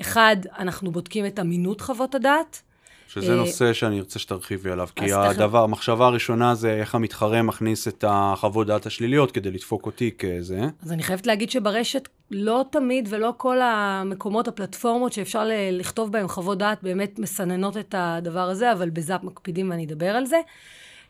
אחד, 0.00 0.36
אנחנו 0.58 0.92
בודקים 0.92 1.26
את 1.26 1.38
אמינות 1.38 1.80
חוות 1.80 2.14
הדעת, 2.14 2.62
שזה 3.08 3.32
אה, 3.32 3.36
נושא 3.36 3.72
שאני 3.72 3.98
ארצה 3.98 4.18
שתרחיבי 4.18 4.70
עליו, 4.70 4.88
כי 4.96 5.12
הדבר, 5.12 5.64
המחשבה 5.64 6.06
הראשונה 6.06 6.54
זה 6.54 6.72
איך 6.72 6.94
המתחרה 6.94 7.42
מכניס 7.42 7.88
את 7.88 8.04
החוות 8.08 8.66
דעת 8.66 8.86
השליליות 8.86 9.32
כדי 9.32 9.50
לדפוק 9.50 9.86
אותי 9.86 10.10
כזה. 10.18 10.60
אז 10.82 10.92
אני 10.92 11.02
חייבת 11.02 11.26
להגיד 11.26 11.50
שברשת 11.50 12.08
לא 12.30 12.64
תמיד 12.70 13.08
ולא 13.10 13.32
כל 13.36 13.60
המקומות, 13.62 14.48
הפלטפורמות 14.48 15.12
שאפשר 15.12 15.50
לכתוב 15.72 16.12
בהם 16.12 16.28
חוות 16.28 16.58
דעת 16.58 16.78
באמת 16.82 17.18
מסננות 17.18 17.76
את 17.76 17.94
הדבר 17.98 18.48
הזה, 18.50 18.72
אבל 18.72 18.90
בזאפ 18.90 19.24
מקפידים 19.24 19.70
ואני 19.70 19.84
אדבר 19.84 20.10
על 20.10 20.26
זה. 20.26 20.38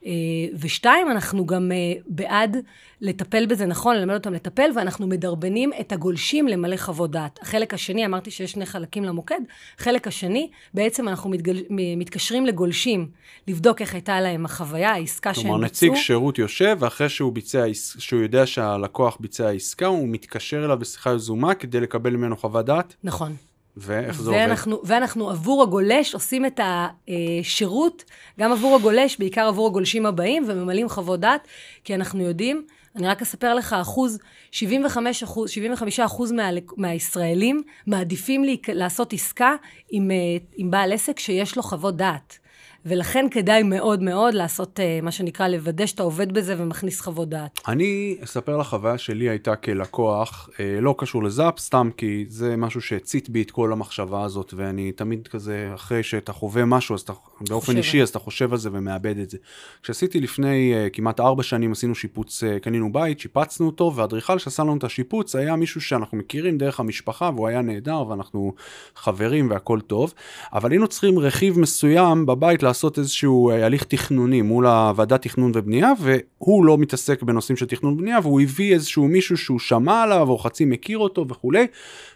אה, 0.06 0.10
ושתיים, 0.58 1.10
אנחנו 1.10 1.46
גם 1.46 1.72
אה, 1.72 1.76
בעד 2.06 2.56
לטפל 3.00 3.46
בזה 3.46 3.66
נכון, 3.66 3.96
ללמד 3.96 4.14
אותם 4.14 4.32
לטפל, 4.32 4.70
ואנחנו 4.76 5.06
מדרבנים 5.06 5.70
את 5.80 5.92
הגולשים 5.92 6.48
למלא 6.48 6.76
חוות 6.76 7.10
דעת. 7.10 7.38
החלק 7.42 7.74
השני, 7.74 8.06
אמרתי 8.06 8.30
שיש 8.30 8.52
שני 8.52 8.66
חלקים 8.66 9.04
למוקד, 9.04 9.40
חלק 9.78 10.06
השני, 10.06 10.50
בעצם 10.74 11.08
אנחנו 11.08 11.30
מתגל... 11.30 11.62
מתקשרים 11.70 12.46
לגולשים, 12.46 13.08
לבדוק 13.48 13.80
איך 13.80 13.94
הייתה 13.94 14.20
להם 14.20 14.44
החוויה, 14.44 14.90
העסקה 14.92 15.34
שהם 15.34 15.42
ביצעו. 15.42 15.52
כלומר, 15.52 15.66
נציג 15.66 15.94
שירות 15.94 16.38
יושב, 16.38 16.76
ואחרי 16.80 17.08
שהוא 17.08 17.32
ביצע, 17.32 17.64
שהוא 17.74 18.22
יודע 18.22 18.46
שהלקוח 18.46 19.16
ביצע 19.20 19.50
עסקה, 19.50 19.86
הוא 19.86 20.08
מתקשר 20.08 20.64
אליו 20.64 20.78
בשיחה 20.78 21.14
יזומה 21.14 21.54
כדי 21.54 21.80
לקבל 21.80 22.16
ממנו 22.16 22.36
חוות 22.36 22.66
דעת, 22.66 22.94
נכון. 23.04 23.36
ואיך 23.78 24.22
זה 24.22 24.30
עובד? 24.30 24.40
ואנחנו, 24.40 24.80
ואנחנו 24.84 25.30
עבור 25.30 25.62
הגולש 25.62 26.14
עושים 26.14 26.46
את 26.46 26.60
השירות, 26.62 28.04
גם 28.40 28.52
עבור 28.52 28.76
הגולש, 28.76 29.18
בעיקר 29.18 29.46
עבור 29.46 29.66
הגולשים 29.66 30.06
הבאים, 30.06 30.44
וממלאים 30.48 30.88
חוות 30.88 31.20
דעת, 31.20 31.48
כי 31.84 31.94
אנחנו 31.94 32.22
יודעים, 32.22 32.64
אני 32.96 33.08
רק 33.08 33.22
אספר 33.22 33.54
לך, 33.54 33.72
אחוז, 33.72 34.18
75 34.50 35.22
אחוז, 35.22 35.50
75 35.50 36.00
אחוז 36.00 36.32
מה, 36.32 36.48
מהישראלים 36.76 37.62
מעדיפים 37.86 38.44
לי, 38.44 38.56
לעשות 38.68 39.12
עסקה 39.12 39.54
עם, 39.90 40.10
אה, 40.10 40.16
עם 40.56 40.70
בעל 40.70 40.92
עסק 40.92 41.18
שיש 41.18 41.56
לו 41.56 41.62
חוות 41.62 41.96
דעת. 41.96 42.37
ולכן 42.86 43.26
כדאי 43.30 43.62
מאוד 43.62 44.02
מאוד 44.02 44.34
לעשות 44.34 44.80
אה, 44.80 44.98
מה 45.02 45.10
שנקרא, 45.10 45.48
לוודא 45.48 45.86
שאתה 45.86 46.02
עובד 46.02 46.32
בזה 46.32 46.54
ומכניס 46.58 47.00
חוות 47.00 47.28
דעת. 47.28 47.60
אני 47.68 48.16
אספר 48.24 48.56
לך, 48.56 48.66
חוויה 48.66 48.98
שלי 48.98 49.28
הייתה 49.28 49.56
כלקוח, 49.56 50.48
אה, 50.60 50.78
לא 50.80 50.94
קשור 50.98 51.24
לזאפ, 51.24 51.58
סתם 51.58 51.90
כי 51.96 52.24
זה 52.28 52.56
משהו 52.56 52.80
שהצית 52.80 53.28
בי 53.28 53.42
את 53.42 53.50
כל 53.50 53.72
המחשבה 53.72 54.24
הזאת, 54.24 54.54
ואני 54.56 54.92
תמיד 54.92 55.28
כזה, 55.28 55.70
אחרי 55.74 56.02
שאתה 56.02 56.32
חווה 56.32 56.64
משהו, 56.64 56.94
אז 56.94 57.00
אתה, 57.00 57.12
באופן 57.48 57.66
חושב 57.66 57.76
אישי, 57.76 58.02
אז 58.02 58.08
אתה 58.08 58.18
חושב 58.18 58.52
על 58.52 58.58
זה 58.58 58.68
ומאבד 58.72 59.18
את 59.18 59.30
זה. 59.30 59.38
כשעשיתי 59.82 60.20
לפני 60.20 60.74
אה, 60.74 60.90
כמעט 60.90 61.20
ארבע 61.20 61.42
שנים, 61.42 61.72
עשינו 61.72 61.94
שיפוץ, 61.94 62.42
קנינו 62.62 62.92
בית, 62.92 63.20
שיפצנו 63.20 63.66
אותו, 63.66 63.92
והאדריכל 63.94 64.38
שעשה 64.38 64.62
לנו 64.62 64.76
את 64.76 64.84
השיפוץ 64.84 65.36
היה 65.36 65.56
מישהו 65.56 65.80
שאנחנו 65.80 66.18
מכירים 66.18 66.58
דרך 66.58 66.80
המשפחה, 66.80 67.30
והוא 67.34 67.48
היה 67.48 67.62
נהדר, 67.62 68.08
ואנחנו 68.08 68.54
חברים 68.94 69.50
והכל 69.50 69.80
טוב, 69.80 70.14
אבל 70.52 70.70
היינו 70.70 70.88
צריכים 70.88 71.18
רכיב 71.18 71.58
מסוים 71.58 72.26
בבית 72.26 72.62
לעשות 72.68 72.98
איזשהו 72.98 73.50
אה, 73.50 73.66
הליך 73.66 73.84
תכנוני 73.84 74.42
מול 74.42 74.66
הוועדת 74.66 75.22
תכנון 75.22 75.52
ובנייה, 75.54 75.92
והוא 76.00 76.64
לא 76.64 76.78
מתעסק 76.78 77.22
בנושאים 77.22 77.56
של 77.56 77.66
תכנון 77.66 77.92
ובנייה, 77.92 78.18
והוא 78.22 78.40
הביא 78.40 78.74
איזשהו 78.74 79.08
מישהו 79.08 79.36
שהוא 79.36 79.58
שמע 79.58 80.02
עליו, 80.02 80.28
או 80.28 80.38
חצי 80.38 80.64
מכיר 80.64 80.98
אותו 80.98 81.28
וכולי, 81.28 81.66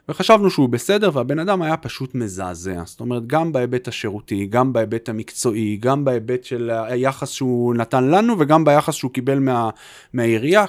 וחשבנו 0.09 0.51
שהוא 0.51 0.69
בסדר, 0.69 1.11
והבן 1.13 1.39
אדם 1.39 1.63
היה 1.63 1.77
פשוט 1.77 2.15
מזעזע. 2.15 2.83
זאת 2.85 3.01
אומרת, 3.01 3.27
גם 3.27 3.53
בהיבט 3.53 3.89
השירותי, 3.89 4.47
גם 4.47 4.73
בהיבט 4.73 5.09
המקצועי, 5.09 5.77
גם 5.77 6.05
בהיבט 6.05 6.45
של 6.45 6.71
היחס 6.71 7.31
שהוא 7.31 7.75
נתן 7.75 8.05
לנו, 8.05 8.35
וגם 8.39 8.65
ביחס 8.65 8.95
שהוא 8.95 9.11
קיבל 9.11 9.39
מה, 9.39 9.71
מהעירייה. 10.13 10.65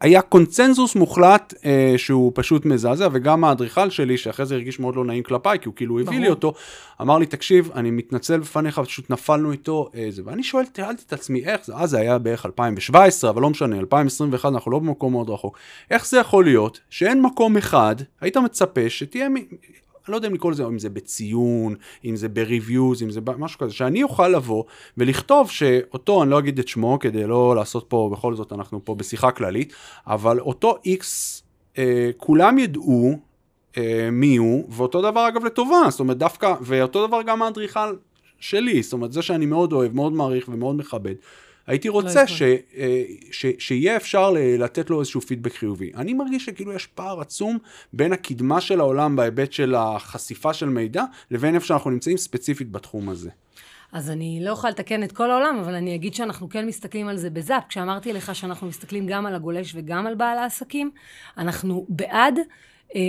היה 0.00 0.22
קונצנזוס 0.22 0.94
מוחלט 0.96 1.54
אה, 1.64 1.94
שהוא 1.96 2.32
פשוט 2.34 2.64
מזעזע, 2.64 3.08
וגם 3.12 3.44
האדריכל 3.44 3.90
שלי, 3.90 4.18
שאחרי 4.18 4.46
זה 4.46 4.54
הרגיש 4.54 4.80
מאוד 4.80 4.96
לא 4.96 5.04
נעים 5.04 5.22
כלפיי, 5.22 5.58
כי 5.58 5.68
הוא 5.68 5.74
כאילו 5.74 6.00
הביא 6.00 6.20
לי. 6.20 6.28
אותו, 6.28 6.54
אמר 7.00 7.18
לי, 7.18 7.26
תקשיב, 7.26 7.70
אני 7.74 7.90
מתנצל 7.90 8.40
בפניך, 8.40 8.78
פשוט 8.78 9.10
נפלנו 9.10 9.52
איתו, 9.52 9.90
אה, 9.94 10.06
זה. 10.10 10.22
ואני 10.24 10.42
שואל, 10.42 10.64
שאלתי 10.76 11.02
את 11.06 11.12
עצמי, 11.12 11.44
איך 11.44 11.60
זה, 11.64 11.76
אז 11.76 11.90
זה 11.90 11.98
היה 11.98 12.18
בערך 12.18 12.46
2017, 12.46 13.30
אבל 13.30 13.42
לא 13.42 13.50
משנה, 13.50 13.78
2021, 13.78 14.52
אנחנו 14.52 14.70
לא 14.70 14.78
במקום 14.78 15.12
מאוד 15.12 15.30
רחוק. 15.30 15.58
איך 15.90 16.06
זה 16.06 16.18
יכול 16.18 16.44
להיות 16.44 16.80
שאין 16.90 17.22
מקום 17.22 17.56
אחד, 17.56 17.96
היית 18.20 18.36
מצפה 18.36 18.90
שתהיה, 18.90 19.28
מ- 19.28 19.34
אני 20.06 20.12
לא 20.12 20.16
יודע 20.16 20.28
אם 20.28 20.34
לקרוא 20.34 20.52
לזה, 20.52 20.66
אם 20.66 20.78
זה 20.78 20.90
בציון, 20.90 21.74
אם 22.04 22.16
זה 22.16 22.28
ב-reviews, 22.28 23.02
אם 23.02 23.10
זה 23.10 23.20
משהו 23.38 23.58
כזה, 23.58 23.72
שאני 23.72 24.02
אוכל 24.02 24.28
לבוא 24.28 24.64
ולכתוב 24.98 25.50
שאותו, 25.50 26.22
אני 26.22 26.30
לא 26.30 26.38
אגיד 26.38 26.58
את 26.58 26.68
שמו 26.68 26.98
כדי 27.00 27.26
לא 27.26 27.56
לעשות 27.56 27.84
פה, 27.88 28.10
בכל 28.12 28.34
זאת 28.34 28.52
אנחנו 28.52 28.84
פה 28.84 28.94
בשיחה 28.94 29.30
כללית, 29.30 29.72
אבל 30.06 30.40
אותו 30.40 30.78
X, 30.86 31.04
אה, 31.78 32.10
כולם 32.16 32.58
ידעו 32.58 33.18
אה, 33.76 34.08
מי 34.12 34.36
הוא, 34.36 34.68
ואותו 34.70 35.02
דבר 35.02 35.28
אגב 35.28 35.44
לטובה, 35.44 35.80
זאת 35.88 36.00
אומרת 36.00 36.18
דווקא, 36.18 36.54
ואותו 36.60 37.06
דבר 37.06 37.22
גם 37.22 37.42
האדריכל 37.42 37.94
שלי, 38.40 38.82
זאת 38.82 38.92
אומרת 38.92 39.12
זה 39.12 39.22
שאני 39.22 39.46
מאוד 39.46 39.72
אוהב, 39.72 39.94
מאוד 39.94 40.12
מעריך 40.12 40.48
ומאוד 40.48 40.76
מכבד. 40.76 41.14
הייתי 41.66 41.88
רוצה 41.88 42.10
יקרה. 42.10 42.26
ש, 42.26 42.42
אה, 42.76 43.02
ש, 43.30 43.46
שיהיה 43.58 43.96
אפשר 43.96 44.30
לתת 44.58 44.90
לו 44.90 45.00
איזשהו 45.00 45.20
פידבק 45.20 45.54
חיובי. 45.54 45.92
אני 45.96 46.14
מרגיש 46.14 46.44
שכאילו 46.44 46.72
יש 46.72 46.86
פער 46.86 47.20
עצום 47.20 47.58
בין 47.92 48.12
הקדמה 48.12 48.60
של 48.60 48.80
העולם 48.80 49.16
בהיבט 49.16 49.52
של 49.52 49.74
החשיפה 49.74 50.52
של 50.52 50.68
מידע, 50.68 51.04
לבין 51.30 51.54
איפה 51.54 51.66
שאנחנו 51.66 51.90
נמצאים 51.90 52.16
ספציפית 52.16 52.70
בתחום 52.70 53.08
הזה. 53.08 53.30
אז 53.92 54.10
אני 54.10 54.40
לא 54.42 54.50
יכולה 54.50 54.70
לתקן 54.70 55.02
את 55.02 55.12
כל 55.12 55.30
העולם, 55.30 55.58
אבל 55.58 55.74
אני 55.74 55.94
אגיד 55.94 56.14
שאנחנו 56.14 56.48
כן 56.48 56.66
מסתכלים 56.66 57.08
על 57.08 57.16
זה 57.16 57.30
בזאפ. 57.30 57.64
כשאמרתי 57.68 58.12
לך 58.12 58.34
שאנחנו 58.34 58.66
מסתכלים 58.66 59.06
גם 59.06 59.26
על 59.26 59.34
הגולש 59.34 59.72
וגם 59.74 60.06
על 60.06 60.14
בעל 60.14 60.38
העסקים, 60.38 60.90
אנחנו 61.38 61.86
בעד 61.88 62.38
אה, 62.96 63.00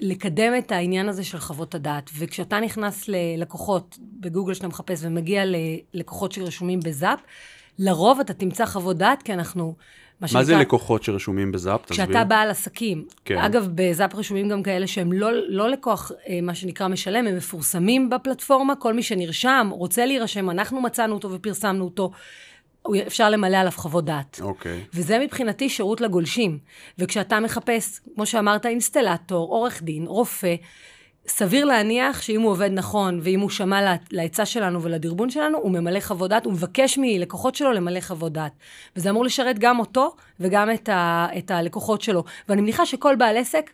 לקדם 0.00 0.52
את 0.58 0.72
העניין 0.72 1.08
הזה 1.08 1.24
של 1.24 1.38
חוות 1.38 1.74
הדעת. 1.74 2.10
וכשאתה 2.18 2.60
נכנס 2.60 3.08
ללקוחות 3.08 3.98
בגוגל 4.00 4.54
שאתה 4.54 4.68
מחפש 4.68 5.04
ומגיע 5.04 5.42
ללקוחות 5.44 6.32
שרשומים 6.32 6.80
בזאפ, 6.80 7.20
לרוב 7.78 8.20
אתה 8.20 8.34
תמצא 8.34 8.66
חוות 8.66 8.96
דעת, 8.96 9.22
כי 9.22 9.32
אנחנו... 9.32 9.74
מה 10.32 10.44
זה 10.44 10.56
לקוחות 10.56 11.02
שרשומים 11.02 11.52
בזאפ? 11.52 11.80
תסביר. 11.82 12.06
כשאתה 12.06 12.24
בעל 12.24 12.50
עסקים. 12.50 13.04
כן. 13.24 13.38
אגב, 13.38 13.68
בזאפ 13.74 14.14
רשומים 14.14 14.48
גם 14.48 14.62
כאלה 14.62 14.86
שהם 14.86 15.12
לא, 15.12 15.30
לא 15.48 15.70
לקוח, 15.70 16.12
אה, 16.28 16.40
מה 16.42 16.54
שנקרא, 16.54 16.88
משלם, 16.88 17.26
הם 17.26 17.36
מפורסמים 17.36 18.10
בפלטפורמה, 18.10 18.76
כל 18.76 18.94
מי 18.94 19.02
שנרשם, 19.02 19.68
רוצה 19.70 20.06
להירשם, 20.06 20.50
אנחנו 20.50 20.80
מצאנו 20.80 21.14
אותו 21.14 21.30
ופרסמנו 21.30 21.84
אותו, 21.84 22.10
אפשר 23.06 23.30
למלא 23.30 23.56
עליו 23.56 23.72
חוות 23.76 24.04
דעת. 24.04 24.40
אוקיי. 24.42 24.80
וזה 24.94 25.18
מבחינתי 25.18 25.68
שירות 25.68 26.00
לגולשים. 26.00 26.58
וכשאתה 26.98 27.40
מחפש, 27.40 28.00
כמו 28.14 28.26
שאמרת, 28.26 28.66
אינסטלטור, 28.66 29.48
עורך 29.48 29.82
דין, 29.82 30.06
רופא, 30.06 30.54
סביר 31.26 31.64
להניח 31.64 32.22
שאם 32.22 32.40
הוא 32.40 32.50
עובד 32.50 32.70
נכון, 32.72 33.20
ואם 33.22 33.40
הוא 33.40 33.50
שמע 33.50 33.94
לעצה 34.10 34.46
שלנו 34.46 34.82
ולדרבון 34.82 35.30
שלנו, 35.30 35.58
הוא 35.58 35.70
ממלא 35.70 36.00
חוות 36.00 36.30
דעת, 36.30 36.44
הוא 36.44 36.52
מבקש 36.52 36.98
מלקוחות 36.98 37.54
שלו 37.54 37.72
למלא 37.72 38.00
חוות 38.00 38.32
דעת. 38.32 38.52
וזה 38.96 39.10
אמור 39.10 39.24
לשרת 39.24 39.58
גם 39.58 39.78
אותו 39.80 40.14
וגם 40.40 40.70
את, 40.70 40.88
ה, 40.88 41.26
את 41.38 41.50
הלקוחות 41.50 42.02
שלו. 42.02 42.24
ואני 42.48 42.60
מניחה 42.60 42.86
שכל 42.86 43.16
בעל 43.16 43.36
עסק, 43.36 43.70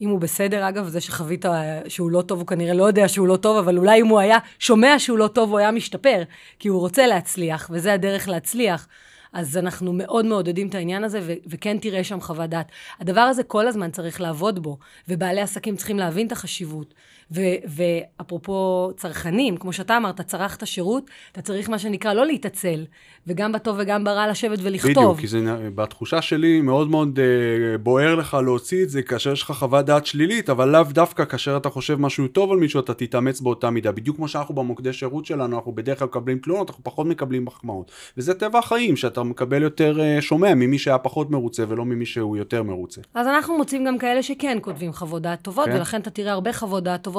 אם 0.00 0.08
הוא 0.08 0.20
בסדר, 0.20 0.68
אגב, 0.68 0.88
זה 0.88 1.00
שחווית 1.00 1.44
שהוא 1.88 2.10
לא 2.10 2.22
טוב, 2.22 2.38
הוא 2.38 2.46
כנראה 2.46 2.74
לא 2.74 2.84
יודע 2.84 3.08
שהוא 3.08 3.26
לא 3.26 3.36
טוב, 3.36 3.56
אבל 3.56 3.78
אולי 3.78 4.00
אם 4.00 4.06
הוא 4.06 4.18
היה 4.18 4.38
שומע 4.58 4.98
שהוא 4.98 5.18
לא 5.18 5.28
טוב, 5.28 5.50
הוא 5.50 5.58
היה 5.58 5.70
משתפר, 5.70 6.22
כי 6.58 6.68
הוא 6.68 6.80
רוצה 6.80 7.06
להצליח, 7.06 7.70
וזה 7.72 7.92
הדרך 7.92 8.28
להצליח. 8.28 8.88
אז 9.36 9.56
אנחנו 9.56 9.92
מאוד 9.92 10.24
מעודדים 10.24 10.68
את 10.68 10.74
העניין 10.74 11.04
הזה, 11.04 11.20
ו- 11.22 11.32
וכן 11.46 11.78
תראה 11.78 12.04
שם 12.04 12.20
חוות 12.20 12.50
דעת. 12.50 12.68
הדבר 13.00 13.20
הזה 13.20 13.42
כל 13.42 13.68
הזמן 13.68 13.90
צריך 13.90 14.20
לעבוד 14.20 14.62
בו, 14.62 14.78
ובעלי 15.08 15.40
עסקים 15.40 15.76
צריכים 15.76 15.98
להבין 15.98 16.26
את 16.26 16.32
החשיבות. 16.32 16.94
ואפרופו 17.30 18.90
צרכנים, 18.96 19.56
כמו 19.56 19.72
שאתה 19.72 19.96
אמרת, 19.96 20.20
צרכת 20.20 20.66
שירות, 20.66 21.10
אתה 21.32 21.42
צריך 21.42 21.68
מה 21.70 21.78
שנקרא 21.78 22.12
לא 22.12 22.26
להתעצל, 22.26 22.84
וגם 23.26 23.52
בטוב 23.52 23.76
וגם 23.78 24.04
ברע 24.04 24.30
לשבת 24.30 24.58
ולכתוב. 24.62 24.92
בדיוק, 24.92 25.20
כי 25.20 25.26
זה, 25.26 25.70
בתחושה 25.74 26.22
שלי 26.22 26.60
מאוד 26.60 26.90
מאוד 26.90 27.18
uh, 27.18 27.78
בוער 27.78 28.14
לך 28.14 28.36
להוציא 28.44 28.82
את 28.82 28.90
זה 28.90 29.02
כאשר 29.02 29.32
יש 29.32 29.42
לך 29.42 29.52
חוות 29.52 29.86
דעת 29.86 30.06
שלילית, 30.06 30.50
אבל 30.50 30.68
לאו 30.68 30.82
דווקא 30.82 31.24
כאשר 31.24 31.56
אתה 31.56 31.70
חושב 31.70 32.00
משהו 32.00 32.28
טוב 32.28 32.52
על 32.52 32.58
מישהו, 32.58 32.80
אתה 32.80 32.94
תתאמץ 32.94 33.40
באותה 33.40 33.70
מידה. 33.70 33.92
בדיוק 33.92 34.16
כמו 34.16 34.28
שאנחנו 34.28 34.54
במוקדי 34.54 34.92
שירות 34.92 35.26
שלנו, 35.26 35.56
אנחנו 35.56 35.72
בדרך 35.72 35.98
כלל 35.98 36.08
מקבלים 36.08 36.38
תלונות, 36.38 36.70
אנחנו 36.70 36.84
פחות 36.84 37.06
מקבלים 37.06 37.44
מחמאות. 37.44 37.90
וזה 38.16 38.34
טבע 38.34 38.58
החיים, 38.58 38.96
שאתה 38.96 39.22
מקבל 39.22 39.62
יותר 39.62 39.98
uh, 39.98 40.22
שומע 40.22 40.54
ממי 40.54 40.78
שהיה 40.78 40.98
פחות 40.98 41.30
מרוצה 41.30 41.64
ולא 41.68 41.84
ממי 41.84 42.06
שהוא 42.06 42.36
יותר 42.36 42.62
מרוצה. 42.62 43.00
אז 43.14 43.26
אנחנו 43.26 43.56
מוצאים 43.56 43.84
גם 43.84 43.98
כאלה 43.98 44.22
שכן 44.22 44.58
כותבים 44.60 44.92
חוות 44.92 45.22
דעת 45.22 45.42
טובות, 45.42 45.66
כן. 45.66 45.76
ולכן 45.76 46.00
אתה 46.00 46.10
תראה 46.10 46.32
הרבה 46.32 46.52
חוות 46.52 46.84
דעת 46.84 47.02
טובות. 47.02 47.15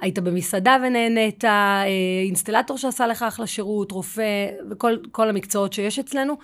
היית 0.00 0.18
במסעדה 0.18 0.76
ונהנית, 0.86 1.44
אה, 1.44 1.84
אינסטלטור 2.26 2.78
שעשה 2.78 3.06
לך 3.06 3.22
אחלה 3.22 3.46
שירות, 3.46 3.92
רופא, 3.92 4.46
וכל 4.70 5.28
המקצועות 5.28 5.72
שיש 5.72 5.98
אצלנו. 5.98 6.34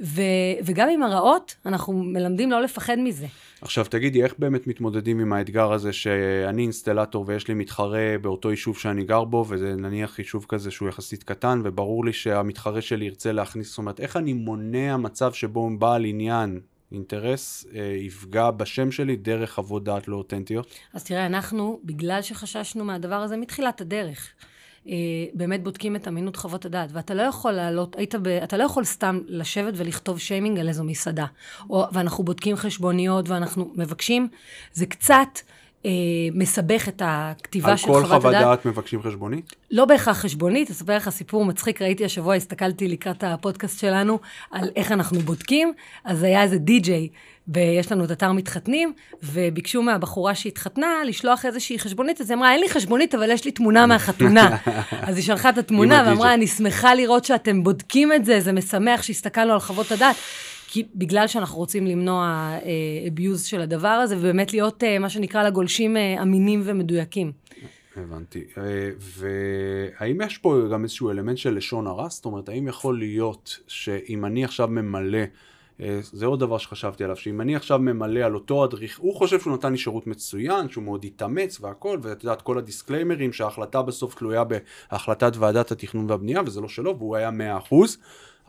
ו, 0.00 0.22
וגם 0.64 0.88
עם 0.88 1.02
הרעות, 1.02 1.56
אנחנו 1.66 1.92
מלמדים 1.92 2.50
לא 2.50 2.62
לפחד 2.62 2.96
מזה. 2.98 3.26
עכשיו 3.60 3.84
תגידי, 3.84 4.22
איך 4.22 4.34
באמת 4.38 4.66
מתמודדים 4.66 5.20
עם 5.20 5.32
האתגר 5.32 5.72
הזה 5.72 5.92
שאני 5.92 6.62
אינסטלטור 6.62 7.24
ויש 7.26 7.48
לי 7.48 7.54
מתחרה 7.54 8.18
באותו 8.22 8.50
יישוב 8.50 8.78
שאני 8.78 9.04
גר 9.04 9.24
בו, 9.24 9.44
וזה 9.48 9.74
נניח 9.74 10.18
יישוב 10.18 10.46
כזה 10.48 10.70
שהוא 10.70 10.88
יחסית 10.88 11.22
קטן, 11.22 11.60
וברור 11.64 12.04
לי 12.04 12.12
שהמתחרה 12.12 12.80
שלי 12.80 13.04
ירצה 13.04 13.32
להכניס, 13.32 13.68
זאת 13.68 13.78
אומרת, 13.78 14.00
איך 14.00 14.16
אני 14.16 14.32
מונע 14.32 14.96
מצב 14.96 15.32
שבו 15.32 15.70
בעל 15.78 16.04
עניין 16.04 16.60
אינטרס 16.92 17.66
אה, 17.74 17.80
יפגע 17.80 18.50
בשם 18.50 18.90
שלי 18.90 19.16
דרך 19.16 19.52
חוות 19.52 19.84
דעת 19.84 20.08
לא 20.08 20.16
אותנטיות? 20.16 20.74
אז 20.94 21.04
תראה, 21.04 21.26
אנחנו, 21.26 21.80
בגלל 21.84 22.22
שחששנו 22.22 22.84
מהדבר 22.84 23.14
הזה 23.14 23.36
מתחילת 23.36 23.80
הדרך, 23.80 24.32
אה, 24.88 24.94
באמת 25.34 25.62
בודקים 25.62 25.96
את 25.96 26.08
אמינות 26.08 26.36
חוות 26.36 26.64
הדעת, 26.64 26.90
ואתה 26.92 27.14
לא 27.14 27.22
יכול 27.22 27.52
לעלות, 27.52 27.96
היית 27.96 28.14
ב... 28.14 28.28
אתה 28.28 28.56
לא 28.56 28.64
יכול 28.64 28.84
סתם 28.84 29.20
לשבת 29.26 29.74
ולכתוב 29.76 30.18
שיימינג 30.18 30.58
על 30.58 30.68
איזו 30.68 30.84
מסעדה. 30.84 31.26
או, 31.70 31.84
ואנחנו 31.92 32.24
בודקים 32.24 32.56
חשבוניות 32.56 33.28
ואנחנו 33.28 33.72
מבקשים, 33.74 34.28
זה 34.72 34.86
קצת... 34.86 35.28
אה, 35.86 35.90
מסבך 36.34 36.88
את 36.88 37.02
הכתיבה 37.04 37.76
של 37.76 37.86
חוות 37.86 38.04
הדעת. 38.04 38.12
על 38.12 38.20
כל 38.20 38.22
חוות 38.22 38.32
דעת 38.32 38.66
מבקשים 38.66 39.02
חשבונית? 39.02 39.54
לא 39.70 39.84
בהכרח 39.84 40.18
חשבונית, 40.18 40.70
אספר 40.70 40.96
לך 40.96 41.08
סיפור 41.08 41.44
מצחיק, 41.44 41.82
ראיתי 41.82 42.04
השבוע, 42.04 42.34
הסתכלתי 42.34 42.88
לקראת 42.88 43.24
הפודקאסט 43.24 43.80
שלנו, 43.80 44.18
על 44.50 44.70
איך 44.76 44.92
אנחנו 44.92 45.20
בודקים, 45.20 45.72
אז 46.04 46.22
היה 46.22 46.42
איזה 46.42 46.58
די-ג'יי, 46.58 47.08
ויש 47.48 47.92
לנו 47.92 48.04
את 48.04 48.10
אתר 48.10 48.32
מתחתנים, 48.32 48.92
וביקשו 49.22 49.82
מהבחורה 49.82 50.34
שהתחתנה 50.34 50.86
לשלוח 51.04 51.46
איזושהי 51.46 51.78
חשבונית, 51.78 52.20
אז 52.20 52.30
היא 52.30 52.36
אמרה, 52.36 52.52
אין 52.52 52.60
לי 52.60 52.68
חשבונית, 52.68 53.14
אבל 53.14 53.30
יש 53.30 53.44
לי 53.44 53.50
תמונה 53.50 53.86
מהחתונה. 53.86 54.56
אז 55.08 55.16
היא 55.16 55.24
שלחה 55.24 55.48
את 55.48 55.58
התמונה 55.58 56.04
ואמרה, 56.06 56.34
אני 56.34 56.46
שמחה 56.46 56.94
לראות 56.94 57.24
שאתם 57.24 57.62
בודקים 57.62 58.12
את 58.12 58.24
זה, 58.24 58.40
זה 58.40 58.52
משמח 58.52 59.02
שהסתכלנו 59.02 59.52
על 59.52 59.60
חוות 59.60 59.92
הדעת. 59.92 60.16
כי 60.68 60.86
בגלל 60.94 61.26
שאנחנו 61.26 61.58
רוצים 61.58 61.86
למנוע 61.86 62.24
אה, 62.64 63.38
של 63.44 63.60
הדבר 63.60 63.88
הזה, 63.88 64.16
ובאמת 64.18 64.52
להיות, 64.52 64.84
אה, 64.84 64.98
מה 64.98 65.08
שנקרא, 65.08 65.42
לגולשים 65.42 65.96
אה, 65.96 66.22
אמינים 66.22 66.62
ומדויקים. 66.64 67.32
הבנתי. 67.96 68.44
והאם 68.98 70.20
יש 70.20 70.38
פה 70.38 70.60
גם 70.72 70.82
איזשהו 70.82 71.10
אלמנט 71.10 71.38
של 71.38 71.54
לשון 71.56 71.86
הרע? 71.86 72.08
זאת 72.08 72.24
אומרת, 72.24 72.48
האם 72.48 72.68
יכול 72.68 72.98
להיות 72.98 73.58
שאם 73.66 74.24
אני 74.24 74.44
עכשיו 74.44 74.68
ממלא, 74.68 75.18
זה 76.00 76.26
עוד 76.26 76.40
דבר 76.40 76.58
שחשבתי 76.58 77.04
עליו, 77.04 77.16
שאם 77.16 77.40
אני 77.40 77.56
עכשיו 77.56 77.78
ממלא 77.78 78.20
על 78.20 78.34
אותו 78.34 78.64
אדריך, 78.64 78.98
הוא 78.98 79.14
חושב 79.14 79.40
שהוא 79.40 79.54
נתן 79.54 79.72
לי 79.72 79.78
שירות 79.78 80.06
מצוין, 80.06 80.68
שהוא 80.68 80.84
מאוד 80.84 81.04
התאמץ 81.04 81.60
והכל, 81.60 81.98
ואת 82.02 82.24
יודעת, 82.24 82.42
כל 82.42 82.58
הדיסקליימרים, 82.58 83.32
שההחלטה 83.32 83.82
בסוף 83.82 84.14
תלויה 84.14 84.42
בהחלטת 84.44 85.36
ועדת 85.36 85.70
התכנון 85.70 86.10
והבנייה, 86.10 86.40
וזה 86.46 86.60
לא 86.60 86.68
שלו, 86.68 86.98
והוא 86.98 87.16
היה 87.16 87.30
100%. 87.70 87.74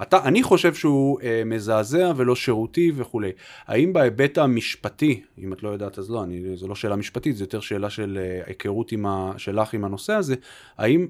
אתה, 0.01 0.24
אני 0.24 0.44
חושב 0.44 0.74
שהוא 0.74 1.20
אה, 1.24 1.42
מזעזע 1.46 2.12
ולא 2.16 2.36
שירותי 2.36 2.92
וכולי. 2.96 3.32
האם 3.66 3.94
בהיבט 3.94 4.38
המשפטי, 4.38 5.22
אם 5.44 5.54
את 5.54 5.63
לא 5.63 5.70
יודעת 5.70 6.00
אז 6.00 6.12
לא, 6.12 6.24
אני, 6.24 6.56
זו 6.56 6.68
לא 6.68 6.75
שאלה 6.75 6.96
משפטית, 6.96 7.36
זו 7.36 7.44
יותר 7.44 7.60
שאלה 7.60 7.89
של 7.89 8.20
אה, 8.22 8.42
היכרות 8.46 8.92
עם 8.92 9.06
ה, 9.06 9.34
שלך 9.38 9.74
עם 9.74 9.84
הנושא 9.84 10.13
הזה, 10.13 10.36
האם 10.77 11.08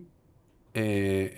אה, 0.77 0.81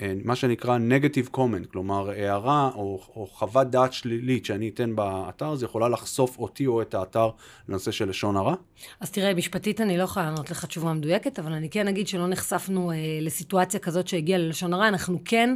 אה, 0.01 0.13
מה 0.23 0.35
שנקרא 0.35 0.77
negative 0.77 1.35
comment, 1.35 1.67
כלומר 1.71 2.09
הערה 2.09 2.69
או, 2.75 3.01
או 3.15 3.27
חוות 3.27 3.69
דעת 3.69 3.93
שלילית 3.93 4.45
שאני 4.45 4.69
אתן 4.69 4.95
באתר, 4.95 5.55
זה 5.55 5.65
יכולה 5.65 5.89
לחשוף 5.89 6.39
אותי 6.39 6.67
או 6.67 6.81
את 6.81 6.93
האתר 6.93 7.29
לנושא 7.69 7.91
של 7.91 8.09
לשון 8.09 8.37
הרע? 8.37 8.55
אז 8.99 9.11
תראה, 9.11 9.33
משפטית 9.33 9.81
אני 9.81 9.97
לא 9.97 10.03
יכולה 10.03 10.25
לענות 10.25 10.51
לך 10.51 10.65
תשובה 10.65 10.93
מדויקת, 10.93 11.39
אבל 11.39 11.51
אני 11.51 11.69
כן 11.69 11.87
אגיד 11.87 12.07
שלא 12.07 12.27
נחשפנו 12.27 12.91
אה, 12.91 12.95
לסיטואציה 13.21 13.79
כזאת 13.79 14.07
שהגיעה 14.07 14.39
ללשון 14.39 14.73
הרע, 14.73 14.87
אנחנו 14.87 15.21
כן 15.25 15.55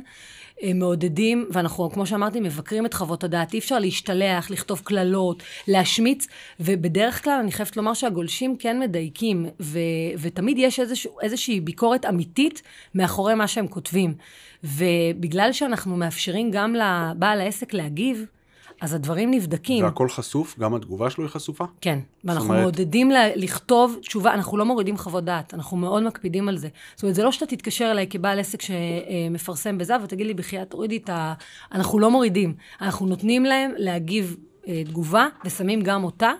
מעודדים, 0.76 1.48
ואנחנו, 1.52 1.92
כמו 1.92 2.06
שאמרתי, 2.06 2.40
מבקרים 2.40 2.86
את 2.86 2.94
חוות 2.94 3.24
הדעת. 3.24 3.54
אי 3.54 3.60
אפשר 3.60 3.80
להשתלח, 3.80 4.52
לכתוב 4.52 4.82
קללות, 4.84 5.44
להשמיץ, 5.68 6.28
ובדרך 6.60 7.24
כלל 7.24 7.40
אני 7.40 7.52
חייבת 7.52 7.78
לומר 7.78 7.94
שהגולשים 7.94 8.58
כן 8.58 8.80
מדייקים, 8.80 9.46
ו, 9.60 9.80
ותמיד 10.20 10.58
יש 10.58 10.80
איזוש, 10.80 11.08
איזושהי 11.22 11.60
ביקורת 11.60 12.06
אמיתית 12.06 12.62
מאחורי 12.96 13.36
מה 13.36 13.48
שהם 13.48 13.68
כותבים. 13.68 14.14
ובגלל 14.64 15.52
שאנחנו 15.52 15.98
מאפשרים 15.98 16.52
גם 16.52 16.76
לבעל 16.76 17.42
העסק 17.42 17.74
להגיב, 17.74 18.26
אז 18.84 18.94
הדברים 18.94 19.32
נבדקים. 19.32 19.84
והכל 19.84 20.10
חשוף? 20.10 20.60
גם 20.60 20.76
התגובה 20.76 21.10
שלו 21.10 21.24
היא 21.24 21.32
חשופה? 21.32 21.66
כן, 21.82 22.00
ואנחנו 22.24 22.50
אומרת... 22.50 22.62
מעודדים 22.62 23.12
לה, 23.12 23.36
לכתוב 23.36 23.98
תשובה, 24.02 24.34
אנחנו 24.34 24.58
לא 24.58 24.66
מורידים 24.66 24.98
חוות 24.98 25.24
דעת, 25.24 25.54
אנחנו 25.54 25.78
מאוד 25.78 26.04
מקפידים 26.04 26.50
על 26.50 26.58
זה. 26.58 26.68
זאת 26.96 27.04
אומרת, 27.04 27.16
זה 27.16 27.24
לא 27.24 27.32
שאתה 27.32 27.46
תתקשר 27.46 27.92
אליי 27.92 28.08
כבעל 28.10 28.40
עסק 28.40 28.62
שמפרסם 28.62 29.78
בזה, 29.78 29.94
ותגיד 30.04 30.28
לי, 30.28 30.34
בחייאת, 30.34 30.70
תורידי 30.70 30.98
את 30.98 31.10
ה... 31.10 31.34
אנחנו 31.72 32.00
לא 32.00 32.12
מורידים, 32.12 32.54
אנחנו 32.82 33.06
נותנים 33.06 33.46
להם 33.46 33.72
להגיב 33.78 34.38
אה, 34.68 34.84
תגובה, 34.86 35.28
ושמים 35.46 35.82
גם 35.82 36.04
אותה. 36.04 36.32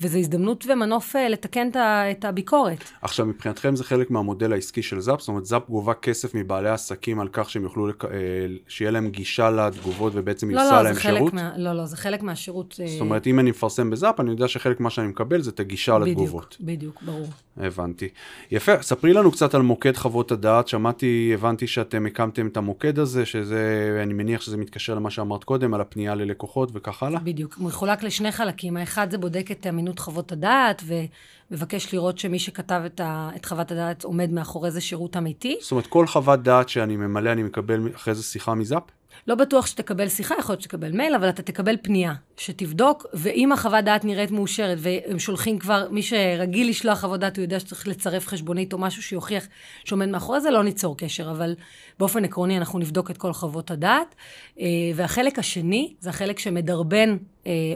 וזו 0.00 0.18
הזדמנות 0.18 0.64
ומנוף 0.68 1.16
אה, 1.16 1.28
לתקן 1.28 1.68
את 2.10 2.24
הביקורת. 2.24 2.84
עכשיו, 3.02 3.26
מבחינתכם 3.26 3.76
זה 3.76 3.84
חלק 3.84 4.10
מהמודל 4.10 4.52
העסקי 4.52 4.82
של 4.82 5.00
זאפ? 5.00 5.20
זאת 5.20 5.28
אומרת, 5.28 5.46
זאפ 5.46 5.62
גובה 5.68 5.94
כסף 5.94 6.34
מבעלי 6.34 6.68
עסקים 6.68 7.20
על 7.20 7.28
כך 7.32 7.50
שהם 7.50 7.62
יוכלו, 7.62 7.86
לק... 7.86 8.04
אה, 8.04 8.10
שיהיה 8.68 8.90
להם 8.90 9.10
גישה 9.10 9.50
לתגובות 9.50 10.12
ובעצם 10.16 10.50
לא, 10.50 10.60
יוסע 10.60 10.76
לא, 10.76 10.82
להם 10.82 10.98
שירות? 10.98 11.34
מה, 11.34 11.52
לא, 11.56 11.72
לא, 11.72 11.86
זה 11.86 11.96
חלק 11.96 12.22
מהשירות. 12.22 12.80
אה, 12.80 12.86
זאת 12.88 13.00
אומרת, 13.00 13.26
אם 13.26 13.40
אני 13.40 13.50
מפרסם 13.50 13.90
בזאפ, 13.90 14.20
אני 14.20 14.30
יודע 14.30 14.48
שחלק 14.48 14.80
מה 14.80 14.90
שאני 14.90 15.06
מקבל 15.06 15.42
זה 15.42 15.50
את 15.50 15.60
הגישה 15.60 15.98
בדיוק, 15.98 16.08
לתגובות. 16.08 16.56
בדיוק, 16.60 17.02
ברור. 17.02 17.26
הבנתי. 17.56 18.08
יפה, 18.50 18.82
ספרי 18.82 19.12
לנו 19.12 19.32
קצת 19.32 19.54
על 19.54 19.62
מוקד 19.62 19.96
חוות 19.96 20.32
הדעת. 20.32 20.68
שמעתי, 20.68 21.30
הבנתי 21.34 21.66
שאתם 21.66 22.06
הקמתם 22.06 22.46
את 22.46 22.56
המוקד 22.56 22.98
הזה, 22.98 23.26
שזה, 23.26 24.00
אני 24.02 24.14
מניח 24.14 24.40
שזה 24.40 24.56
מתקשר 24.56 24.94
למה 24.94 25.10
שאמרת 25.10 25.44
קודם, 25.44 25.74
על 25.74 25.80
הפנייה 25.80 26.14
ללקוחות 26.14 26.70
וכך 26.72 27.02
הלאה? 27.02 27.20
בדיוק, 27.20 27.58
מחולק 27.58 28.02
לשני 28.02 28.32
חלקים. 28.32 28.76
האחד 28.76 29.10
זה 29.10 29.18
בודק 29.18 29.50
את 29.50 29.66
אמינות 29.86 29.98
חוות 29.98 30.32
הדעת. 30.32 30.82
ומבקש 31.50 31.94
לראות 31.94 32.18
שמי 32.18 32.38
שכתב 32.38 32.82
את, 32.86 33.00
ה, 33.00 33.30
את 33.36 33.44
חוות 33.44 33.72
הדעת 33.72 34.04
עומד 34.04 34.30
מאחורי 34.30 34.70
זה 34.70 34.80
שירות 34.80 35.16
אמיתי. 35.16 35.56
זאת 35.60 35.70
אומרת, 35.70 35.86
כל 35.86 36.06
חוות 36.06 36.42
דעת 36.42 36.68
שאני 36.68 36.96
ממלא, 36.96 37.32
אני 37.32 37.42
מקבל 37.42 37.88
אחרי 37.94 38.14
זה 38.14 38.22
שיחה 38.22 38.54
מזאפ? 38.54 38.82
לא 39.26 39.34
בטוח 39.34 39.66
שתקבל 39.66 40.08
שיחה, 40.08 40.34
יכול 40.38 40.52
להיות 40.52 40.62
שתקבל 40.62 40.92
מייל, 40.92 41.14
אבל 41.14 41.28
אתה 41.28 41.42
תקבל 41.42 41.76
פנייה 41.82 42.14
שתבדוק, 42.36 43.06
ואם 43.14 43.52
החוות 43.52 43.84
דעת 43.84 44.04
נראית 44.04 44.30
מאושרת, 44.30 44.78
והם 44.80 45.18
שולחים 45.18 45.58
כבר, 45.58 45.88
מי 45.90 46.02
שרגיל 46.02 46.68
לשלוח 46.68 47.00
חוות 47.00 47.20
דעת, 47.20 47.36
הוא 47.36 47.42
יודע 47.42 47.60
שצריך 47.60 47.88
לצרף 47.88 48.26
חשבונית 48.26 48.72
או 48.72 48.78
משהו 48.78 49.02
שיוכיח 49.02 49.46
שעומד 49.84 50.08
מאחורי 50.08 50.40
זה, 50.40 50.50
לא 50.50 50.62
ניצור 50.64 50.96
קשר, 50.96 51.30
אבל 51.30 51.54
באופן 51.98 52.24
עקרוני 52.24 52.58
אנחנו 52.58 52.78
נבדוק 52.78 53.10
את 53.10 53.18
כל 53.18 53.32
חוות 53.32 53.70
הדעת. 53.70 54.14
אה, 54.60 54.66
והחלק 54.94 55.38
השני, 55.38 55.94
זה 56.00 56.10
החלק 56.10 56.38
שמדרבן 56.38 57.16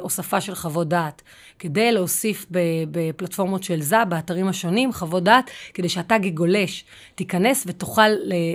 הוספה 0.01 0.41
של 0.41 0.55
חוות 0.55 0.89
דעת, 0.89 1.23
כדי 1.59 1.93
להוסיף 1.93 2.47
בפלטפורמות 2.91 3.63
של 3.63 3.83
זאב, 3.83 4.11
באתרים 4.11 4.49
השונים, 4.49 4.93
חוות 4.93 5.25
דעת, 5.25 5.51
כדי 5.75 5.89
שאתה 5.89 6.17
כגולש 6.23 6.85
תיכנס 7.15 7.65
ותוכל 7.67 8.11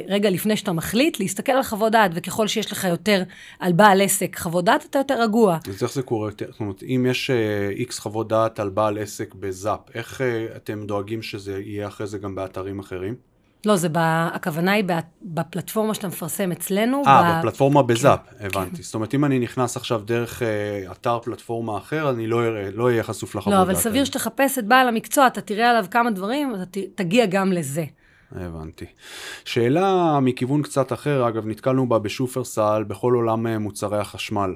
רגע 0.08 0.30
לפני 0.30 0.58
שאתה 0.58 0.71
מחליט, 0.71 1.19
להסתכל 1.19 1.51
על 1.51 1.63
חוות 1.63 1.91
דעת, 1.91 2.12
וככל 2.13 2.47
שיש 2.47 2.71
לך 2.71 2.84
יותר 2.84 3.23
על 3.60 3.73
בעל 3.73 4.01
עסק 4.01 4.39
חוות 4.39 4.65
דעת, 4.65 4.86
אתה 4.86 4.99
יותר 4.99 5.21
רגוע. 5.21 5.58
אז 5.67 5.84
איך 5.84 5.93
זה 5.93 6.01
קורה? 6.01 6.30
זאת 6.32 6.60
אומרת, 6.60 6.84
אם 6.84 7.06
יש 7.10 7.32
איקס 7.69 7.99
uh, 7.99 8.01
חוות 8.01 8.28
דעת 8.28 8.60
על 8.60 8.69
בעל 8.69 8.97
עסק 8.97 9.34
בזאפ, 9.34 9.80
איך 9.93 10.21
אתם 10.56 10.86
דואגים 10.86 11.21
שזה 11.21 11.60
יהיה 11.60 11.88
אחרי 11.88 12.08
זה 12.08 12.17
גם 12.17 12.36
באתרים 12.36 12.80
אחרים? 12.80 13.15
לא, 13.65 13.75
זה 13.75 13.89
ב... 13.89 13.97
הכוונה 14.34 14.71
היא 14.71 14.84
בפלטפורמה 15.21 15.93
שאתה 15.93 16.08
מפרסם 16.08 16.51
אצלנו. 16.51 17.04
אה, 17.08 17.23
ב... 17.23 17.39
בפלטפורמה 17.39 17.84
בזאפ, 17.84 18.19
כן, 18.39 18.45
הבנתי. 18.45 18.75
כן. 18.75 18.84
זאת 18.84 18.95
אומרת, 18.95 19.13
אם 19.13 19.25
אני 19.25 19.39
נכנס 19.39 19.78
עכשיו 19.78 20.01
דרך 20.06 20.41
uh, 20.41 20.91
אתר 20.91 21.19
פלטפורמה 21.19 21.78
אחר, 21.78 22.10
אני 22.10 22.28
לא 22.28 22.39
אהיה 22.39 22.71
לא 22.71 22.84
אהיה 22.84 23.04
חשוף 23.04 23.36
לחוות 23.36 23.56
לא, 23.56 23.62
אבל 23.62 23.75
סביר 23.75 24.06
שתחפש 24.06 24.58
את 24.58 24.65
בעל 24.65 24.88
המקצוע, 24.88 25.28
אתה 25.28 25.41
תראה 25.41 25.69
עליו 25.69 25.86
כמה 25.91 26.12
דברים, 26.12 26.56
אתה 26.56 26.80
תגיע 26.95 27.25
גם 27.25 27.51
לזה. 27.51 27.86
הבנתי. 28.32 28.86
שאלה 29.45 30.19
מכיוון 30.21 30.62
קצת 30.62 30.93
אחר, 30.93 31.28
אגב, 31.28 31.47
נתקלנו 31.47 31.89
בה 31.89 31.99
בשופרסל, 31.99 32.84
בכל 32.88 33.13
עולם 33.13 33.47
מוצרי 33.47 33.99
החשמל. 33.99 34.56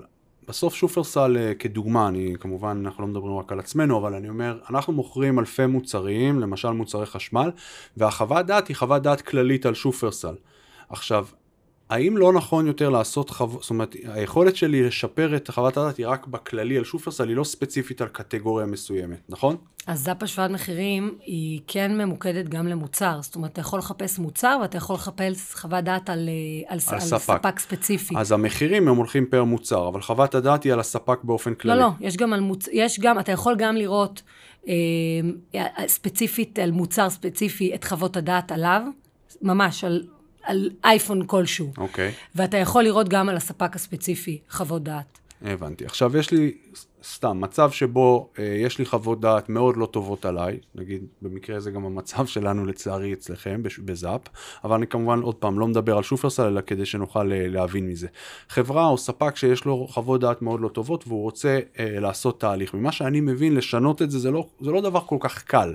בסוף 0.50 0.76
שופרסל 0.76 1.38
אה, 1.38 1.54
כדוגמה, 1.54 2.08
אני 2.08 2.34
כמובן, 2.40 2.82
אנחנו 2.86 3.04
לא 3.04 3.08
מדברים 3.08 3.38
רק 3.38 3.52
על 3.52 3.60
עצמנו, 3.60 3.98
אבל 3.98 4.14
אני 4.14 4.30
אומר, 4.30 4.60
אנחנו 4.70 4.94
מוכרים 4.94 5.40
אלפי 5.40 5.66
מוצרים, 5.66 6.40
למשל 6.40 6.70
מוצרי 6.70 7.06
חשמל, 7.06 7.52
והחוות 7.98 8.46
דעת 8.46 8.68
היא 8.68 8.76
חוות 8.76 9.02
דעת 9.02 9.22
כללית 9.22 9.66
על 9.66 9.74
שופרסל. 9.74 10.36
עכשיו, 10.90 11.26
האם 11.90 12.18
לא 12.18 12.34
נכון 12.34 12.68
יותר 12.68 12.90
לעשות 12.90 13.30
חוות, 13.30 13.62
זאת 13.62 13.70
אומרת, 13.70 13.96
היכולת 14.04 14.56
שלי 14.56 14.84
לשפר 14.84 15.36
את 15.36 15.50
חוות 15.50 15.78
הדעת 15.78 15.98
היא 15.98 16.08
רק 16.08 16.28
בכללי 16.28 16.78
על 16.78 16.84
שופרסל, 16.84 17.28
היא 17.28 17.36
לא 17.36 17.44
ספציפית 17.44 18.02
על 18.02 18.08
קטגוריה 18.08 18.66
מסוימת, 18.66 19.20
נכון? 19.30 19.56
אז 19.88 20.04
זאפ 20.04 20.24
השוואת 20.24 20.52
מחירים 20.52 21.18
היא 21.26 21.62
כן 21.68 21.98
ממוקדת 21.98 22.50
גם 22.50 22.68
למוצר. 22.68 23.20
זאת 23.22 23.36
אומרת, 23.36 23.52
אתה 23.52 23.62
יכול 23.62 23.80
לחפש 23.80 24.20
מוצר 24.20 24.58
ואתה 24.62 24.78
יכול 24.78 24.96
לחפש 24.96 25.56
חוות 25.56 25.84
דעת 25.84 26.10
על, 26.10 26.30
אה, 26.30 26.74
על, 26.74 26.80
על 26.88 26.96
על 26.96 27.00
ספק. 27.00 27.18
ספק 27.18 27.60
ספציפי. 27.60 28.16
אז 28.18 28.32
המחירים 28.32 28.88
הם 28.88 28.96
הולכים 28.96 29.26
פר 29.26 29.44
מוצר, 29.44 29.88
אבל 29.88 30.02
חוות 30.02 30.36
הדעת 30.36 30.64
היא 30.64 30.74
על 30.74 30.80
הספק 30.80 31.20
באופן 31.24 31.54
כללי. 31.56 31.80
לא, 31.80 31.86
לא, 31.86 31.92
יש 32.00 32.18
גם 32.18 32.34
על 32.34 32.40
מוצ... 32.40 32.68
יש 32.72 33.00
גם, 33.00 33.20
אתה 33.20 33.32
יכול 33.32 33.56
גם 33.58 33.76
לראות 33.76 34.22
אה, 34.68 34.74
ספציפית 35.88 36.60
על 36.60 36.72
מוצר 36.72 37.10
ספציפי 37.10 37.76
את 37.76 37.84
חוות 37.84 38.18
הדעת 38.18 38.52
עליו, 38.52 38.82
ממש 39.42 39.84
על, 39.84 40.04
על 40.44 40.70
אייפון 40.84 41.26
כלשהו. 41.28 41.74
אוקיי, 41.78 42.12
ואתה 42.36 42.58
יכול 42.58 42.84
לראות 42.84 43.10
גם 43.10 43.30
על 43.30 43.36
הספק 43.38 43.76
הספציפי 43.76 44.40
חוות 44.50 44.84
דעת. 44.84 45.20
הבנתי. 45.42 45.86
עכשיו 45.86 46.18
יש 46.18 46.32
לי 46.32 46.54
סתם 47.04 47.42
מצב 47.42 47.72
שבו 47.72 48.30
אה, 48.40 48.44
יש 48.46 48.80
לי 48.80 48.86
חוות 48.86 49.22
דעת 49.22 49.50
מאוד 49.50 49.78
לא 49.78 49.86
טובות 49.86 50.26
עליי, 50.26 50.60
נגיד 50.76 51.04
במקרה 51.22 51.58
הזה 51.58 51.72
גם 51.72 51.86
המצב 51.86 52.26
שלנו 52.34 52.66
לצערי 52.66 53.14
אצלכם 53.14 53.64
בש- 53.64 53.80
בזאפ, 53.80 54.22
אבל 54.64 54.76
אני 54.76 54.88
כמובן 54.88 55.20
עוד 55.22 55.36
פעם 55.36 55.60
לא 55.60 55.68
מדבר 55.68 55.98
על 55.98 56.04
שופרסל 56.04 56.44
אלא 56.44 56.62
כדי 56.62 56.86
שנוכל 56.86 57.32
אה, 57.32 57.48
להבין 57.48 57.88
מזה. 57.88 58.08
חברה 58.50 58.88
או 58.88 58.98
ספק 58.98 59.36
שיש 59.36 59.66
לו 59.66 59.88
חוות 59.90 60.22
דעת 60.22 60.42
מאוד 60.42 60.62
לא 60.62 60.68
טובות 60.68 61.08
והוא 61.08 61.22
רוצה 61.24 61.60
אה, 61.80 62.00
לעשות 62.00 62.40
תהליך. 62.40 62.74
ממה 62.74 62.92
שאני 62.92 63.22
מבין 63.22 63.56
לשנות 63.56 64.02
את 64.02 64.12
זה 64.12 64.20
זה 64.20 64.32
לא, 64.32 64.48
זה 64.62 64.72
לא 64.72 64.82
דבר 64.82 65.00
כל 65.06 65.18
כך 65.20 65.44
קל. 65.44 65.74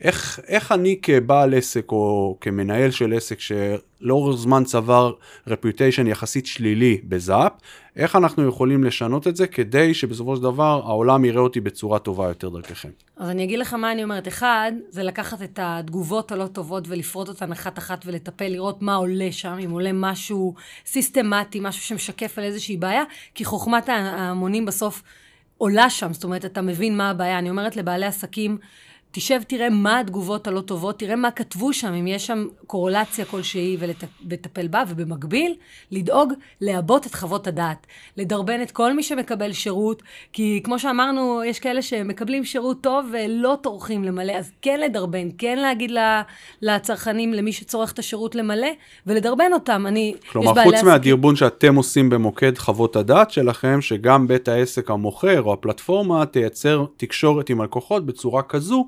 איך, 0.00 0.40
איך 0.46 0.72
אני 0.72 0.98
כבעל 1.02 1.54
עסק 1.54 1.92
או 1.92 2.36
כמנהל 2.40 2.90
של 2.90 3.12
עסק 3.12 3.38
שלאורך 3.40 4.36
זמן 4.36 4.64
צבר 4.64 5.12
רפיוטיישן 5.46 6.06
יחסית 6.06 6.46
שלילי 6.46 7.00
בזאפ, 7.04 7.52
איך 7.96 8.16
אנחנו 8.16 8.48
יכולים 8.48 8.84
לשנות 8.84 9.26
את 9.26 9.36
זה 9.36 9.46
כדי 9.46 9.94
שבסופו 9.94 10.36
של 10.36 10.42
דבר 10.42 10.82
העולם 10.84 11.24
יראה 11.24 11.40
אותי 11.40 11.60
בצורה 11.60 11.98
טובה 11.98 12.28
יותר 12.28 12.48
דרככם. 12.48 12.88
אז 13.16 13.30
אני 13.30 13.44
אגיד 13.44 13.58
לך 13.58 13.74
מה 13.74 13.92
אני 13.92 14.04
אומרת. 14.04 14.28
אחד, 14.28 14.72
זה 14.88 15.02
לקחת 15.02 15.42
את 15.42 15.58
התגובות 15.62 16.32
הלא 16.32 16.46
טובות 16.46 16.84
ולפרוט 16.88 17.28
אותן 17.28 17.52
אחת-אחת 17.52 18.02
ולטפל, 18.06 18.48
לראות 18.48 18.82
מה 18.82 18.94
עולה 18.94 19.32
שם, 19.32 19.58
אם 19.64 19.70
עולה 19.70 19.90
משהו 19.92 20.54
סיסטמטי, 20.86 21.60
משהו 21.60 21.82
שמשקף 21.82 22.38
על 22.38 22.44
איזושהי 22.44 22.76
בעיה, 22.76 23.02
כי 23.34 23.44
חוכמת 23.44 23.88
ההמונים 23.88 24.64
בסוף 24.64 25.02
עולה 25.58 25.90
שם, 25.90 26.12
זאת 26.12 26.24
אומרת, 26.24 26.44
אתה 26.44 26.62
מבין 26.62 26.96
מה 26.96 27.10
הבעיה. 27.10 27.38
אני 27.38 27.50
אומרת 27.50 27.76
לבעלי 27.76 28.06
עסקים, 28.06 28.58
תשב, 29.18 29.40
תראה 29.46 29.70
מה 29.70 30.00
התגובות 30.00 30.46
הלא 30.46 30.60
טובות, 30.60 30.98
תראה 30.98 31.16
מה 31.16 31.30
כתבו 31.30 31.72
שם, 31.72 31.92
אם 31.92 32.06
יש 32.06 32.26
שם 32.26 32.46
קורולציה 32.66 33.24
כלשהי 33.24 33.76
ולטפל 33.80 34.68
בה, 34.68 34.82
ובמקביל, 34.88 35.54
לדאוג 35.90 36.32
לעבות 36.60 37.06
את 37.06 37.14
חוות 37.14 37.46
הדעת. 37.46 37.86
לדרבן 38.16 38.62
את 38.62 38.70
כל 38.70 38.92
מי 38.92 39.02
שמקבל 39.02 39.52
שירות, 39.52 40.02
כי 40.32 40.60
כמו 40.64 40.78
שאמרנו, 40.78 41.44
יש 41.44 41.58
כאלה 41.58 41.82
שמקבלים 41.82 42.44
שירות 42.44 42.80
טוב 42.80 43.06
ולא 43.12 43.56
טורחים 43.62 44.04
למלא, 44.04 44.32
אז 44.32 44.52
כן 44.62 44.80
לדרבן, 44.80 45.28
כן 45.38 45.58
להגיד 45.58 45.90
לצרכנים, 46.62 47.32
למי 47.32 47.52
שצורך 47.52 47.92
את 47.92 47.98
השירות 47.98 48.34
למלא, 48.34 48.68
ולדרבן 49.06 49.52
אותם. 49.52 49.86
אני, 49.86 50.14
כלומר, 50.32 50.64
חוץ. 50.64 50.82
מהדרבון 50.82 51.36
שאתם 51.36 51.74
עושים 51.76 52.10
במוקד 52.10 52.58
חוות 52.58 52.96
הדעת 52.96 53.30
שלכם, 53.30 53.80
שגם 53.80 54.28
בית 54.28 54.48
העסק 54.48 54.90
המוכר 54.90 55.42
או 55.42 55.52
הפלטפורמה 55.52 56.26
תייצר 56.26 56.84
תקשורת 56.96 57.50
עם 57.50 57.60
הלקוחות 57.60 58.06
בצורה 58.06 58.42
כזו, 58.42 58.86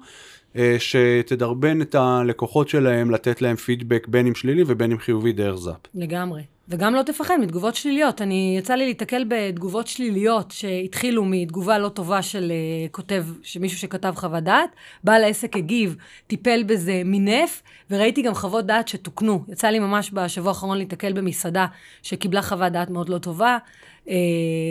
שתדרבן 0.78 1.82
את 1.82 1.94
הלקוחות 1.94 2.68
שלהם, 2.68 3.10
לתת 3.10 3.42
להם 3.42 3.56
פידבק 3.56 4.06
בין 4.08 4.26
אם 4.26 4.34
שלילי 4.34 4.64
ובין 4.66 4.92
אם 4.92 4.98
חיובי 4.98 5.32
דרך 5.32 5.56
זאפ. 5.56 5.76
לגמרי. 5.94 6.42
וגם 6.70 6.94
לא 6.94 7.02
תפחד 7.02 7.36
מתגובות 7.40 7.74
שליליות. 7.74 8.22
אני, 8.22 8.54
יצא 8.58 8.74
לי 8.74 8.86
להתקל 8.86 9.24
בתגובות 9.28 9.86
שליליות 9.86 10.50
שהתחילו 10.50 11.24
מתגובה 11.24 11.78
לא 11.78 11.88
טובה 11.88 12.22
של 12.22 12.52
uh, 12.52 12.90
כותב, 12.92 13.24
שמישהו 13.42 13.78
שכתב 13.78 14.12
חוות 14.16 14.44
דעת, 14.44 14.70
בעל 15.04 15.24
העסק 15.24 15.56
הגיב, 15.56 15.96
טיפל 16.26 16.62
בזה, 16.62 17.02
מינף, 17.04 17.62
וראיתי 17.90 18.22
גם 18.22 18.34
חוות 18.34 18.66
דעת 18.66 18.88
שתוקנו. 18.88 19.44
יצא 19.48 19.68
לי 19.68 19.78
ממש 19.78 20.10
בשבוע 20.12 20.48
האחרון 20.48 20.78
להתקל 20.78 21.12
במסעדה 21.12 21.66
שקיבלה 22.02 22.42
חוות 22.42 22.72
דעת 22.72 22.90
מאוד 22.90 23.08
לא 23.08 23.18
טובה, 23.18 23.58
uh, 24.04 24.10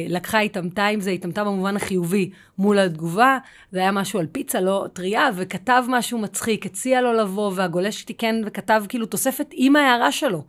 לקחה, 0.07 0.39
התעמתה 0.39 0.85
עם 0.85 0.99
זה, 0.99 1.11
התעמתה 1.11 1.43
במובן 1.43 1.75
החיובי 1.75 2.29
מול 2.57 2.79
התגובה, 2.79 3.37
זה 3.71 3.79
היה 3.79 3.91
משהו 3.91 4.19
על 4.19 4.27
פיצה 4.31 4.61
לא 4.61 4.85
טריה, 4.93 5.29
וכתב 5.35 5.83
משהו 5.87 6.19
מצחיק, 6.19 6.65
הציע 6.65 7.01
לו 7.01 7.13
לבוא, 7.13 7.51
והגולש 7.55 8.03
תיקן 8.03 8.41
וכתב 8.45 8.83
כאילו 8.89 9.05
תוספת 9.05 9.47
עם 9.51 9.75
ההערה 9.75 10.11
שלו. 10.11 10.43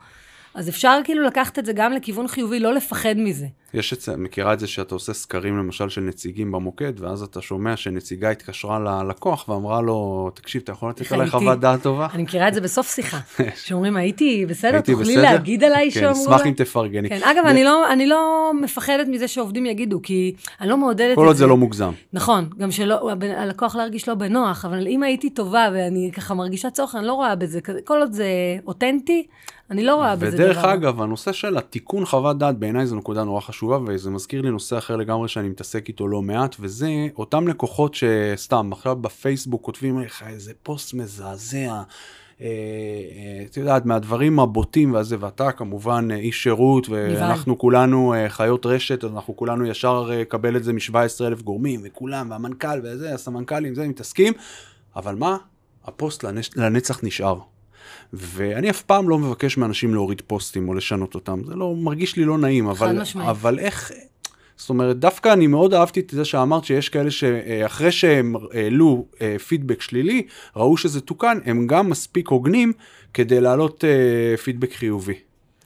אז 0.55 0.69
אפשר 0.69 0.99
כאילו 1.05 1.25
לקחת 1.25 1.59
את 1.59 1.67
זה 1.67 1.73
גם 1.73 1.93
לכיוון 1.93 2.29
חיובי, 2.29 2.61
לא 2.61 2.75
לפחד 2.75 3.15
מזה. 3.17 3.47
יש 3.75 3.93
את 3.93 4.01
זה, 4.01 4.17
מכירה 4.17 4.53
את 4.53 4.61
זה 4.61 4.67
שאתה 4.67 4.95
עושה 4.95 5.13
סקרים 5.13 5.59
למשל 5.59 5.89
של 5.89 6.01
נציגים 6.01 6.53
במוקד, 6.53 7.01
ואז 7.01 7.23
אתה 7.23 7.41
שומע 7.41 7.77
שנציגה 7.77 8.31
התקשרה 8.31 8.79
ללקוח 8.79 9.49
ואמרה 9.49 9.81
לו, 9.81 10.31
תקשיב, 10.35 10.63
אתה 10.63 10.73
יכול 10.73 10.91
לתת 10.91 11.13
עליי 11.13 11.31
חוות 11.31 11.61
דעת 11.61 11.83
טובה? 11.83 12.07
אני 12.15 12.23
מכירה 12.23 12.49
את 12.49 12.55
זה 12.55 12.61
בסוף 12.61 12.95
שיחה, 12.95 13.19
שאומרים, 13.65 13.97
הייתי 13.97 14.47
בסדר, 14.47 14.81
תוכלי 14.81 15.17
להגיד 15.17 15.65
עליי 15.65 15.91
שאמרו 15.91 16.09
לה? 16.09 16.15
כן, 16.15 16.35
אשמח 16.35 16.47
אם 16.47 16.53
תפרגני. 16.53 17.09
כן, 17.09 17.21
אגב, 17.23 17.47
אני 17.47 17.65
לא, 17.65 17.93
אני 17.93 18.07
לא 18.07 18.53
מפחדת 18.61 19.07
מזה 19.09 19.29
שעובדים 19.29 19.67
יגידו, 19.67 20.01
כי 20.03 20.35
אני 20.61 20.69
לא 20.69 20.77
מעודדת 20.77 21.01
את 21.01 21.09
זה. 21.09 21.15
כל 21.15 21.27
עוד 21.27 21.37
זה 21.37 21.47
לא 21.47 21.57
מוגזם. 21.57 21.93
נכון, 22.13 22.49
גם 22.59 22.71
שהלקוח 22.71 23.77
לא 23.77 23.83
ירגיש 23.83 24.09
לא 24.09 24.15
בנוח, 24.15 24.65
אבל 24.65 24.87
אם 24.87 25.03
הייתי 25.03 25.31
טובה 25.31 25.69
ואני 25.75 26.11
ככה 26.15 26.35
מרגישה 26.35 26.71
צורך, 26.71 26.95
אני 26.95 27.07
לא 27.07 27.13
רואה 27.13 27.37
בזה, 27.37 27.61
כל 27.85 28.01
עוד 28.01 28.13
זה 28.13 28.27
אותנטי, 28.67 29.27
אני 29.71 29.85
לא 29.85 29.95
רואה 29.95 30.17
בזה 30.17 30.37
דבר. 30.37 30.45
ודרך 30.45 30.65
אגב, 30.65 31.01
הנושא 31.01 31.33
של 31.33 31.59
התיקון 31.59 32.05
חוות 32.05 32.39
דעת 32.39 32.59
בעיניי 32.59 32.87
זו 32.87 32.97
נקודה 32.97 33.25
נורא 33.25 33.41
חשובה, 33.41 33.58
וזה 33.87 34.11
מזכיר 34.11 34.42
לי 34.42 34.51
נושא 34.51 34.79
אחר 34.79 34.97
לגמרי 34.97 35.29
שאני 35.29 35.49
מתעסק 35.49 35.88
איתו 35.88 36.09
לא 36.09 36.23
מעט, 36.23 36.57
וזה 36.61 36.88
אותם 37.16 37.49
לקוחות 37.49 37.94
שסתם 37.94 38.71
עכשיו 38.73 38.97
בפייסבוק 38.97 39.64
כותבים 39.64 40.01
לך 40.01 40.25
איזה 40.27 40.53
פוסט 40.62 40.94
מזעזע. 40.94 41.83
את 43.47 43.57
יודעת, 43.57 43.87
מהדברים 43.87 44.40
הבוטים 44.40 44.94
והזה, 44.94 45.16
ואתה 45.21 45.53
כמובן 45.53 46.09
איש 46.11 46.42
שירות, 46.42 46.88
ואנחנו 46.88 47.59
כולנו 47.59 48.14
חיות 48.29 48.66
רשת, 48.66 49.05
אז 49.05 49.11
אנחנו 49.12 49.37
כולנו 49.37 49.66
ישר 49.66 50.11
קבל 50.29 50.57
את 50.57 50.64
זה 50.64 50.73
מ-17 50.73 50.94
אלף 51.21 51.42
גורמים, 51.42 51.81
וכולם, 51.85 52.31
והמנכ"ל 52.31 52.81
וזה, 52.85 53.14
הסמנכ"לים, 53.14 53.75
זה, 53.75 53.88
מתעסקים, 53.88 54.33
אבל 54.97 55.14
מה? 55.14 55.37
הפוסט 55.85 56.25
לנצח 56.57 57.05
נשאר. 57.05 57.38
ואני 58.12 58.71
אף 58.71 58.83
פעם 58.83 59.09
לא 59.09 59.18
מבקש 59.18 59.57
מאנשים 59.57 59.94
להוריד 59.94 60.23
פוסטים 60.27 60.68
או 60.68 60.75
לשנות 60.75 61.14
אותם, 61.14 61.40
זה 61.44 61.55
לא, 61.55 61.75
מרגיש 61.77 62.16
לי 62.16 62.25
לא 62.25 62.38
נעים, 62.38 62.66
אבל, 62.66 63.03
אבל 63.16 63.59
איך, 63.59 63.92
זאת 64.57 64.71
אומרת, 64.71 64.99
דווקא 64.99 65.33
אני 65.33 65.47
מאוד 65.47 65.75
אהבתי 65.75 66.01
את 66.01 66.11
זה 66.11 66.25
שאמרת 66.25 66.64
שיש 66.64 66.88
כאלה 66.88 67.11
שאחרי 67.11 67.92
שהם 67.92 68.35
העלו 68.55 69.07
פידבק 69.49 69.83
שלילי, 69.83 70.23
ראו 70.57 70.77
שזה 70.77 71.01
תוקן, 71.01 71.38
הם 71.44 71.66
גם 71.66 71.90
מספיק 71.90 72.29
הוגנים 72.29 72.73
כדי 73.14 73.40
להעלות 73.40 73.85
פידבק 74.44 74.73
חיובי. 74.73 75.14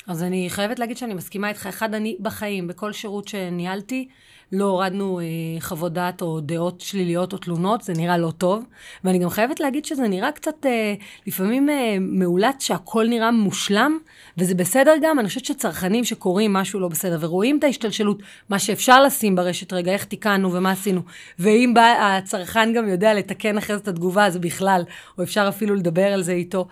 אז 0.06 0.22
אני 0.22 0.50
חייבת 0.50 0.78
להגיד 0.78 0.96
שאני 0.96 1.14
מסכימה 1.14 1.48
איתך. 1.48 1.66
אחד, 1.66 1.94
אני 1.94 2.16
בחיים, 2.20 2.66
בכל 2.66 2.92
שירות 2.92 3.28
שניהלתי, 3.28 4.08
לא 4.52 4.64
הורדנו 4.64 5.20
אה, 5.20 5.24
חוות 5.60 5.92
דעת 5.92 6.22
או 6.22 6.40
דעות 6.40 6.80
שליליות 6.80 7.32
או 7.32 7.38
תלונות, 7.38 7.82
זה 7.82 7.92
נראה 7.96 8.18
לא 8.18 8.30
טוב. 8.30 8.64
ואני 9.04 9.18
גם 9.18 9.30
חייבת 9.30 9.60
להגיד 9.60 9.84
שזה 9.84 10.08
נראה 10.08 10.32
קצת 10.32 10.66
אה, 10.66 10.94
לפעמים 11.26 11.70
אה, 11.70 11.96
מאולץ 12.00 12.62
שהכל 12.62 13.06
נראה 13.08 13.30
מושלם, 13.30 13.98
וזה 14.38 14.54
בסדר 14.54 14.94
גם, 15.02 15.18
אני 15.18 15.28
חושבת 15.28 15.44
שצרכנים 15.44 16.04
שקוראים 16.04 16.52
משהו 16.52 16.80
לא 16.80 16.88
בסדר 16.88 17.18
ורואים 17.20 17.58
את 17.58 17.64
ההשתלשלות, 17.64 18.22
מה 18.48 18.58
שאפשר 18.58 19.02
לשים 19.02 19.36
ברשת, 19.36 19.72
רגע, 19.72 19.92
איך 19.92 20.04
תיקנו 20.04 20.52
ומה 20.52 20.70
עשינו, 20.70 21.00
ואם 21.38 21.72
בא, 21.74 21.94
הצרכן 22.00 22.72
גם 22.72 22.88
יודע 22.88 23.14
לתקן 23.14 23.58
אחרי 23.58 23.76
זה 23.76 23.82
את 23.82 23.88
התגובה, 23.88 24.26
אז 24.26 24.38
בכלל, 24.38 24.82
או 25.18 25.22
אפשר 25.22 25.46
אפילו 25.48 25.74
לדבר 25.74 26.06
על 26.12 26.22
זה 26.22 26.32
איתו. 26.32 26.66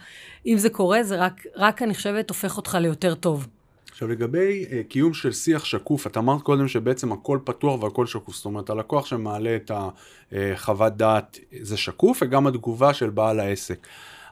אם 0.47 0.59
זה 0.59 0.71
קורה, 0.71 1.03
זה 1.03 1.17
רק, 1.17 1.47
רק 1.57 1.83
אני 1.83 1.95
חושבת, 1.95 2.31
הופך 2.31 2.57
אותך 2.57 2.79
ליותר 2.81 3.15
טוב. 3.15 3.47
עכשיו 4.01 4.13
לגבי 4.13 4.65
uh, 4.65 4.73
קיום 4.89 5.15
של 5.15 5.33
שיח 5.33 5.65
שקוף, 5.65 6.07
את 6.07 6.17
אמרת 6.17 6.43
קודם 6.43 6.69
שבעצם 6.69 7.13
הכל 7.13 7.39
פתוח 7.45 7.83
והכל 7.83 8.07
שקוף, 8.07 8.35
זאת 8.35 8.45
אומרת 8.45 8.71
הלקוח 8.71 9.07
שמעלה 9.07 9.57
את 9.57 9.71
החוות 10.33 10.97
דעת 10.97 11.39
זה 11.61 11.77
שקוף 11.77 12.19
וגם 12.23 12.47
התגובה 12.47 12.95
של 12.95 13.11
בעל 13.11 13.41
העסק. 13.41 13.87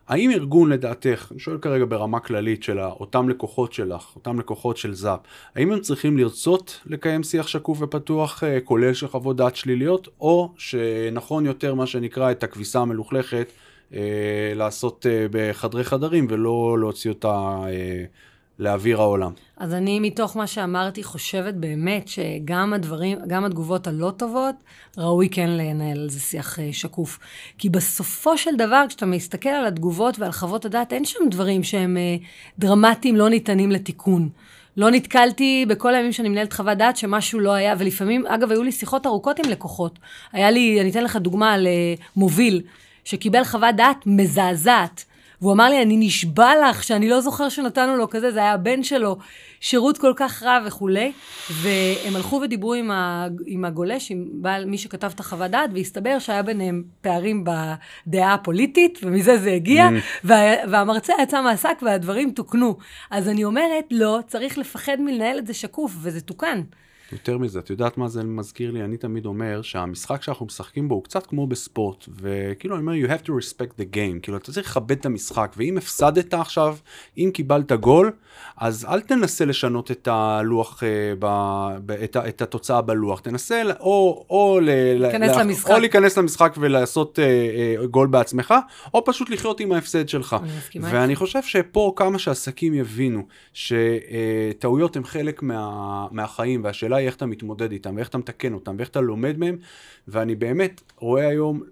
האם 0.08 0.30
ארגון 0.30 0.70
לדעתך, 0.70 1.28
אני 1.30 1.40
שואל 1.40 1.58
כרגע 1.58 1.84
ברמה 1.88 2.20
כללית 2.20 2.62
של 2.62 2.80
אותם 2.80 3.28
לקוחות 3.28 3.72
שלך, 3.72 4.12
אותם 4.16 4.38
לקוחות 4.38 4.76
של 4.76 4.94
זאפ, 4.94 5.20
האם 5.54 5.72
הם 5.72 5.80
צריכים 5.80 6.18
לרצות 6.18 6.80
לקיים 6.86 7.22
שיח 7.22 7.46
שקוף 7.46 7.78
ופתוח, 7.80 8.42
uh, 8.42 8.46
כולל 8.64 8.94
של 8.94 9.08
חוות 9.08 9.36
דעת 9.36 9.56
שליליות, 9.56 10.08
או 10.20 10.52
שנכון 10.56 11.46
יותר 11.46 11.74
מה 11.74 11.86
שנקרא 11.86 12.30
את 12.30 12.42
הכביסה 12.42 12.80
המלוכלכת, 12.80 13.48
uh, 13.90 13.94
לעשות 14.54 15.06
uh, 15.06 15.28
בחדרי 15.30 15.84
חדרים 15.84 16.26
ולא 16.30 16.76
להוציא 16.80 17.10
אותה... 17.10 17.56
Uh, 17.66 18.27
לאוויר 18.58 19.00
העולם. 19.00 19.32
אז 19.56 19.74
אני, 19.74 20.00
מתוך 20.00 20.36
מה 20.36 20.46
שאמרתי, 20.46 21.02
חושבת 21.02 21.54
באמת 21.54 22.08
שגם 22.08 22.72
הדברים, 22.72 23.18
גם 23.26 23.44
התגובות 23.44 23.86
הלא 23.86 24.12
טובות, 24.16 24.54
ראוי 24.98 25.28
כן 25.28 25.50
לנהל 25.50 26.00
על 26.00 26.08
זה 26.08 26.20
שיח 26.20 26.58
אה, 26.58 26.68
שקוף. 26.72 27.18
כי 27.58 27.68
בסופו 27.68 28.38
של 28.38 28.56
דבר, 28.56 28.84
כשאתה 28.88 29.06
מסתכל 29.06 29.48
על 29.48 29.66
התגובות 29.66 30.18
ועל 30.18 30.32
חוות 30.32 30.64
הדעת, 30.64 30.92
אין 30.92 31.04
שם 31.04 31.18
דברים 31.30 31.62
שהם 31.62 31.96
אה, 31.96 32.16
דרמטיים, 32.58 33.16
לא 33.16 33.28
ניתנים 33.28 33.70
לתיקון. 33.70 34.28
לא 34.76 34.90
נתקלתי 34.90 35.66
בכל 35.68 35.94
הימים 35.94 36.12
שאני 36.12 36.28
מנהלת 36.28 36.52
חוות 36.52 36.78
דעת 36.78 36.96
שמשהו 36.96 37.40
לא 37.40 37.52
היה, 37.52 37.74
ולפעמים, 37.78 38.26
אגב, 38.26 38.50
היו 38.50 38.62
לי 38.62 38.72
שיחות 38.72 39.06
ארוכות 39.06 39.38
עם 39.38 39.50
לקוחות. 39.50 39.98
היה 40.32 40.50
לי, 40.50 40.80
אני 40.80 40.90
אתן 40.90 41.04
לך 41.04 41.16
דוגמה 41.16 41.52
על 41.52 41.66
אה, 41.66 41.94
מוביל, 42.16 42.62
שקיבל 43.04 43.44
חוות 43.44 43.74
דעת 43.76 44.06
מזעזעת. 44.06 45.04
והוא 45.42 45.52
אמר 45.52 45.68
לי, 45.68 45.82
אני 45.82 45.96
נשבע 45.96 46.50
לך 46.68 46.84
שאני 46.84 47.08
לא 47.08 47.20
זוכר 47.20 47.48
שנתנו 47.48 47.96
לו 47.96 48.10
כזה, 48.10 48.32
זה 48.32 48.38
היה 48.38 48.52
הבן 48.52 48.82
שלו, 48.82 49.16
שירות 49.60 49.98
כל 49.98 50.12
כך 50.16 50.42
רע 50.42 50.58
וכולי. 50.66 51.12
והם 51.50 52.16
הלכו 52.16 52.40
ודיברו 52.42 52.74
עם, 52.74 52.90
ה, 52.90 53.26
עם 53.46 53.64
הגולש, 53.64 54.10
עם 54.10 54.28
בעל, 54.32 54.64
מי 54.64 54.78
שכתב 54.78 55.10
את 55.14 55.20
החוות 55.20 55.50
דעת, 55.50 55.70
והסתבר 55.74 56.18
שהיה 56.18 56.42
ביניהם 56.42 56.82
פערים 57.00 57.44
בדעה 57.44 58.34
הפוליטית, 58.34 58.98
ומזה 59.02 59.36
זה 59.38 59.50
הגיע, 59.50 59.88
mm. 59.88 59.92
וה, 60.24 60.68
והמרצה 60.70 61.12
יצא 61.22 61.42
מהשק 61.42 61.78
והדברים 61.82 62.30
תוקנו. 62.30 62.76
אז 63.10 63.28
אני 63.28 63.44
אומרת, 63.44 63.84
לא, 63.90 64.18
צריך 64.26 64.58
לפחד 64.58 64.96
מלנהל 65.00 65.38
את 65.38 65.46
זה 65.46 65.54
שקוף, 65.54 65.92
וזה 66.00 66.20
תוקן. 66.20 66.60
יותר 67.12 67.38
מזה, 67.38 67.58
את 67.58 67.70
יודעת 67.70 67.98
מה 67.98 68.08
זה 68.08 68.24
מזכיר 68.24 68.70
לי? 68.70 68.84
אני 68.84 68.96
תמיד 68.96 69.26
אומר 69.26 69.62
שהמשחק 69.62 70.22
שאנחנו 70.22 70.46
משחקים 70.46 70.88
בו 70.88 70.94
הוא 70.94 71.04
קצת 71.04 71.26
כמו 71.26 71.46
בספורט, 71.46 72.04
וכאילו 72.20 72.76
אני 72.76 72.82
אומר, 72.82 72.92
you 72.92 73.10
have 73.10 73.26
to 73.26 73.30
respect 73.30 73.80
the 73.80 73.94
game, 73.94 74.20
כאילו 74.22 74.36
אתה 74.36 74.52
צריך 74.52 74.70
לכבד 74.70 74.98
את 74.98 75.06
המשחק, 75.06 75.54
ואם 75.56 75.78
הפסדת 75.78 76.34
עכשיו, 76.34 76.76
אם 77.18 77.30
קיבלת 77.34 77.72
גול, 77.72 78.12
אז 78.56 78.86
אל 78.88 79.00
תנסה 79.00 79.44
לשנות 79.44 79.90
את 79.90 80.08
הלוח, 80.10 80.82
אה, 80.82 80.88
ב, 81.18 81.26
ב, 81.86 81.90
את, 81.90 82.16
את 82.16 82.42
התוצאה 82.42 82.82
בלוח, 82.82 83.20
תנסה 83.20 83.62
או, 83.80 84.26
או, 84.30 84.58
להיכנס 84.62 85.36
ל, 85.36 85.40
למשחק. 85.40 85.70
או 85.70 85.78
להיכנס 85.78 86.18
למשחק 86.18 86.54
ולעשות 86.58 87.18
אה, 87.18 87.24
אה, 87.24 87.86
גול 87.86 88.06
בעצמך, 88.06 88.54
או 88.94 89.04
פשוט 89.04 89.30
לחיות 89.30 89.60
עם 89.60 89.72
ההפסד 89.72 90.08
שלך. 90.08 90.36
אני 90.76 90.84
ואני 90.92 91.16
חושב 91.16 91.42
שפה 91.42 91.92
כמה 91.96 92.18
שעסקים 92.18 92.74
יבינו 92.74 93.22
שטעויות 93.52 94.96
הן 94.96 95.04
חלק 95.04 95.42
מה, 95.42 96.06
מהחיים, 96.10 96.64
והשאלה 96.64 96.97
היא 96.98 97.06
איך 97.06 97.16
אתה 97.16 97.26
מתמודד 97.26 97.72
איתם, 97.72 97.96
ואיך 97.96 98.08
אתה 98.08 98.18
מתקן 98.18 98.52
אותם, 98.52 98.74
ואיך 98.78 98.88
אתה 98.88 99.00
לומד 99.00 99.38
מהם, 99.38 99.56
ואני 100.08 100.34
באמת 100.34 100.82
רואה 100.96 101.28
היום, 101.28 101.62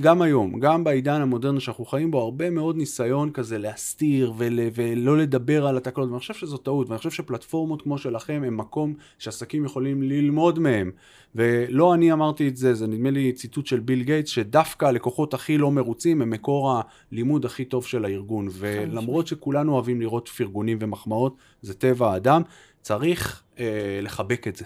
גם 0.00 0.22
היום, 0.22 0.60
גם 0.60 0.84
בעידן 0.84 1.20
המודרני 1.20 1.60
שאנחנו 1.60 1.84
חיים 1.84 2.10
בו, 2.10 2.20
הרבה 2.20 2.50
מאוד 2.50 2.76
ניסיון 2.76 3.30
כזה 3.30 3.58
להסתיר 3.58 4.32
ול, 4.36 4.60
ולא 4.74 5.18
לדבר 5.18 5.66
על 5.66 5.76
התקלות, 5.76 6.08
ואני 6.08 6.18
חושב 6.20 6.34
שזו 6.34 6.56
טעות, 6.56 6.88
ואני 6.88 6.98
חושב 6.98 7.10
שפלטפורמות 7.10 7.82
כמו 7.82 7.98
שלכם 7.98 8.42
הם 8.46 8.56
מקום 8.56 8.94
שעסקים 9.18 9.64
יכולים 9.64 10.02
ללמוד 10.02 10.58
מהם. 10.58 10.90
ולא 11.34 11.94
אני 11.94 12.12
אמרתי 12.12 12.48
את 12.48 12.56
זה, 12.56 12.74
זה 12.74 12.86
נדמה 12.86 13.10
לי 13.10 13.32
ציטוט 13.32 13.66
של 13.66 13.80
ביל 13.80 14.02
גייטס, 14.02 14.30
שדווקא 14.30 14.84
הלקוחות 14.84 15.34
הכי 15.34 15.58
לא 15.58 15.70
מרוצים 15.70 16.22
הם 16.22 16.30
מקור 16.30 16.80
הלימוד 17.12 17.44
הכי 17.44 17.64
טוב 17.64 17.86
של 17.86 18.04
הארגון. 18.04 18.48
ולמרות 18.52 19.26
שכולנו 19.26 19.72
אוהבים 19.72 20.00
לראות 20.00 20.28
פרגונים 20.28 20.78
ומחמאות, 20.80 21.36
זה 21.62 21.74
טבע 21.74 22.12
האדם, 22.12 22.42
צריך 22.82 23.42
אה, 23.58 23.98
לחבק 24.02 24.48
את 24.48 24.56
זה. 24.56 24.64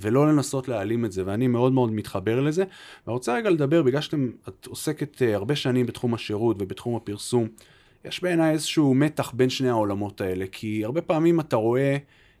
ולא 0.00 0.28
לנסות 0.28 0.68
להעלים 0.68 1.04
את 1.04 1.12
זה, 1.12 1.22
ואני 1.26 1.46
מאוד 1.46 1.72
מאוד 1.72 1.92
מתחבר 1.92 2.40
לזה. 2.40 2.64
ואני 3.06 3.14
רוצה 3.14 3.34
רגע 3.34 3.50
לדבר, 3.50 3.82
בגלל 3.82 4.00
שאת 4.00 4.66
עוסקת 4.66 5.16
uh, 5.16 5.24
הרבה 5.34 5.56
שנים 5.56 5.86
בתחום 5.86 6.14
השירות 6.14 6.56
ובתחום 6.62 6.96
הפרסום, 6.96 7.48
יש 8.04 8.22
בעיניי 8.22 8.52
איזשהו 8.52 8.94
מתח 8.94 9.32
בין 9.34 9.50
שני 9.50 9.68
העולמות 9.68 10.20
האלה, 10.20 10.44
כי 10.52 10.84
הרבה 10.84 11.00
פעמים 11.00 11.40
אתה 11.40 11.56
רואה 11.56 11.96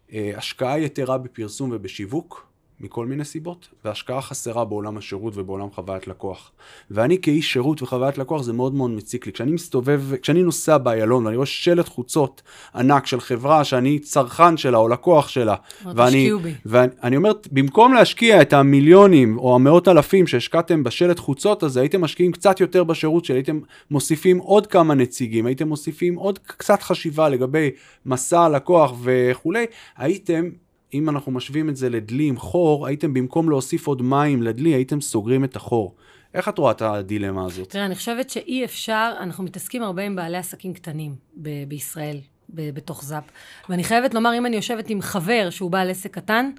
uh, 0.08 0.12
השקעה 0.36 0.80
יתרה 0.80 1.18
בפרסום 1.18 1.70
ובשיווק, 1.72 2.47
מכל 2.80 3.06
מיני 3.06 3.24
סיבות, 3.24 3.68
והשקעה 3.84 4.22
חסרה 4.22 4.64
בעולם 4.64 4.96
השירות 4.96 5.36
ובעולם 5.36 5.70
חוויית 5.70 6.08
לקוח. 6.08 6.50
ואני 6.90 7.20
כאיש 7.20 7.52
שירות 7.52 7.82
וחוויית 7.82 8.18
לקוח 8.18 8.42
זה 8.42 8.52
מאוד 8.52 8.74
מאוד 8.74 8.90
מציק 8.90 9.26
לי. 9.26 9.32
כשאני 9.32 9.52
מסתובב, 9.52 10.02
כשאני 10.22 10.42
נוסע 10.42 10.78
באיילון 10.78 11.24
ואני 11.24 11.36
רואה 11.36 11.46
שלט 11.46 11.88
חוצות 11.88 12.42
ענק 12.74 13.06
של 13.06 13.20
חברה 13.20 13.64
שאני 13.64 13.98
צרכן 13.98 14.56
שלה 14.56 14.78
או 14.78 14.88
לקוח 14.88 15.28
שלה, 15.28 15.54
ואני, 15.94 16.30
ואני 16.66 17.16
אומר, 17.16 17.32
במקום 17.52 17.94
להשקיע 17.94 18.42
את 18.42 18.52
המיליונים 18.52 19.38
או 19.38 19.54
המאות 19.54 19.88
אלפים 19.88 20.26
שהשקעתם 20.26 20.84
בשלט 20.84 21.18
חוצות 21.18 21.62
הזה, 21.62 21.80
הייתם 21.80 22.00
משקיעים 22.00 22.32
קצת 22.32 22.60
יותר 22.60 22.84
בשירות 22.84 23.24
שלי, 23.24 23.36
הייתם 23.36 23.60
מוסיפים 23.90 24.38
עוד 24.38 24.66
כמה 24.66 24.94
נציגים, 24.94 25.46
הייתם 25.46 25.68
מוסיפים 25.68 26.14
עוד 26.14 26.38
קצת 26.46 26.82
חשיבה 26.82 27.28
לגבי 27.28 27.70
מסע 28.06 28.40
הלקוח 28.40 28.94
וכולי, 29.02 29.66
הייתם 29.96 30.48
אם 30.94 31.08
אנחנו 31.08 31.32
משווים 31.32 31.68
את 31.68 31.76
זה 31.76 31.88
לדלי 31.88 32.24
עם 32.24 32.36
חור, 32.36 32.86
הייתם 32.86 33.14
במקום 33.14 33.50
להוסיף 33.50 33.86
עוד 33.86 34.02
מים 34.02 34.42
לדלי, 34.42 34.70
הייתם 34.70 35.00
סוגרים 35.00 35.44
את 35.44 35.56
החור. 35.56 35.94
איך 36.34 36.48
את 36.48 36.58
רואה 36.58 36.70
את 36.70 36.82
הדילמה 36.82 37.44
הזאת? 37.44 37.70
תראה, 37.70 37.86
אני 37.86 37.94
חושבת 37.94 38.30
שאי 38.30 38.64
אפשר, 38.64 39.12
אנחנו 39.20 39.44
מתעסקים 39.44 39.82
הרבה 39.82 40.02
עם 40.02 40.16
בעלי 40.16 40.36
עסקים 40.36 40.74
קטנים 40.74 41.14
ב- 41.36 41.64
בישראל, 41.68 42.16
ב- 42.48 42.74
בתוך 42.74 43.04
זאפ. 43.04 43.24
ואני 43.68 43.84
חייבת 43.84 44.14
לומר, 44.14 44.38
אם 44.38 44.46
אני 44.46 44.56
יושבת 44.56 44.90
עם 44.90 45.00
חבר 45.00 45.50
שהוא 45.50 45.70
בעל 45.70 45.90
עסק 45.90 46.14
קטן, 46.14 46.50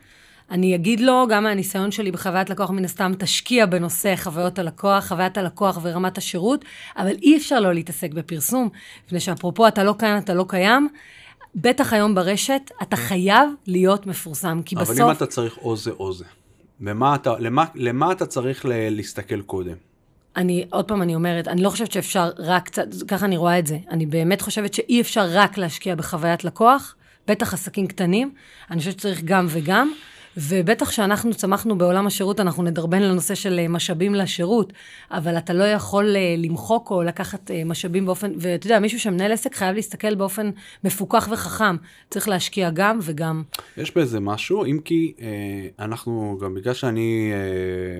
אני 0.51 0.75
אגיד 0.75 0.99
לו, 0.99 1.27
גם 1.29 1.43
מהניסיון 1.43 1.91
שלי 1.91 2.11
בחוויית 2.11 2.49
לקוח, 2.49 2.69
מן 2.69 2.85
הסתם, 2.85 3.11
תשקיע 3.19 3.65
בנושא 3.65 4.15
חוויות 4.15 4.59
הלקוח, 4.59 5.07
חוויית 5.07 5.37
הלקוח 5.37 5.79
ורמת 5.81 6.17
השירות, 6.17 6.65
אבל 6.97 7.15
אי 7.21 7.37
אפשר 7.37 7.59
לא 7.59 7.73
להתעסק 7.73 8.13
בפרסום, 8.13 8.69
מפני 9.05 9.19
שאפרופו 9.19 9.67
אתה 9.67 9.83
לא 9.83 9.95
כאן, 9.99 10.17
אתה 10.17 10.33
לא 10.33 10.45
קיים. 10.47 10.89
בטח 11.55 11.93
היום 11.93 12.15
ברשת, 12.15 12.71
אתה 12.81 12.95
חייב 12.95 13.49
להיות 13.67 14.05
מפורסם, 14.07 14.61
כי 14.65 14.75
אבל 14.75 14.83
בסוף... 14.83 14.99
אבל 14.99 15.05
אם 15.05 15.11
אתה 15.11 15.25
צריך 15.25 15.57
או 15.57 15.75
זה 15.75 15.91
או 15.91 16.13
זה, 16.13 16.25
למה 16.81 17.15
אתה, 17.15 17.33
למה, 17.39 17.65
למה 17.75 18.11
אתה 18.11 18.25
צריך 18.25 18.65
ל- 18.65 18.89
להסתכל 18.89 19.41
קודם? 19.41 19.75
אני, 20.35 20.65
עוד 20.69 20.85
פעם 20.85 21.01
אני 21.01 21.15
אומרת, 21.15 21.47
אני 21.47 21.61
לא 21.61 21.69
חושבת 21.69 21.91
שאפשר 21.91 22.29
רק 22.37 22.65
קצת, 22.65 22.87
ככה 23.07 23.25
אני 23.25 23.37
רואה 23.37 23.59
את 23.59 23.67
זה. 23.67 23.77
אני 23.89 24.05
באמת 24.05 24.41
חושבת 24.41 24.73
שאי 24.73 25.01
אפשר 25.01 25.25
רק 25.29 25.57
להשקיע 25.57 25.95
בחוויית 25.95 26.43
לקוח, 26.43 26.95
בטח 27.27 27.53
עסקים 27.53 27.87
קטנים. 27.87 28.31
אני 28.71 28.79
חושבת 28.79 28.93
שצריך 28.93 29.21
גם 29.23 29.45
וגם. 29.49 29.91
ובטח 30.37 30.91
שאנחנו 30.91 31.33
צמחנו 31.33 31.77
בעולם 31.77 32.07
השירות, 32.07 32.39
אנחנו 32.39 32.63
נדרבן 32.63 33.01
לנושא 33.01 33.35
של 33.35 33.59
אה, 33.59 33.67
משאבים 33.67 34.15
לשירות, 34.15 34.73
אבל 35.11 35.37
אתה 35.37 35.53
לא 35.53 35.63
יכול 35.63 36.15
אה, 36.15 36.35
למחוק 36.37 36.91
או 36.91 37.03
לקחת 37.03 37.51
אה, 37.51 37.63
משאבים 37.65 38.05
באופן, 38.05 38.31
ואתה 38.37 38.67
יודע, 38.67 38.79
מישהו 38.79 38.99
שמנהל 38.99 39.31
עסק 39.31 39.55
חייב 39.55 39.75
להסתכל 39.75 40.15
באופן 40.15 40.49
מפוקח 40.83 41.27
וחכם. 41.31 41.75
צריך 42.09 42.27
להשקיע 42.27 42.69
גם 42.69 42.99
וגם. 43.01 43.43
יש 43.77 43.97
בזה 43.97 44.19
משהו, 44.19 44.65
אם 44.65 44.79
כי 44.85 45.13
אנחנו, 45.79 46.37
גם 46.41 46.53
בגלל 46.53 46.73
שאני 46.73 47.31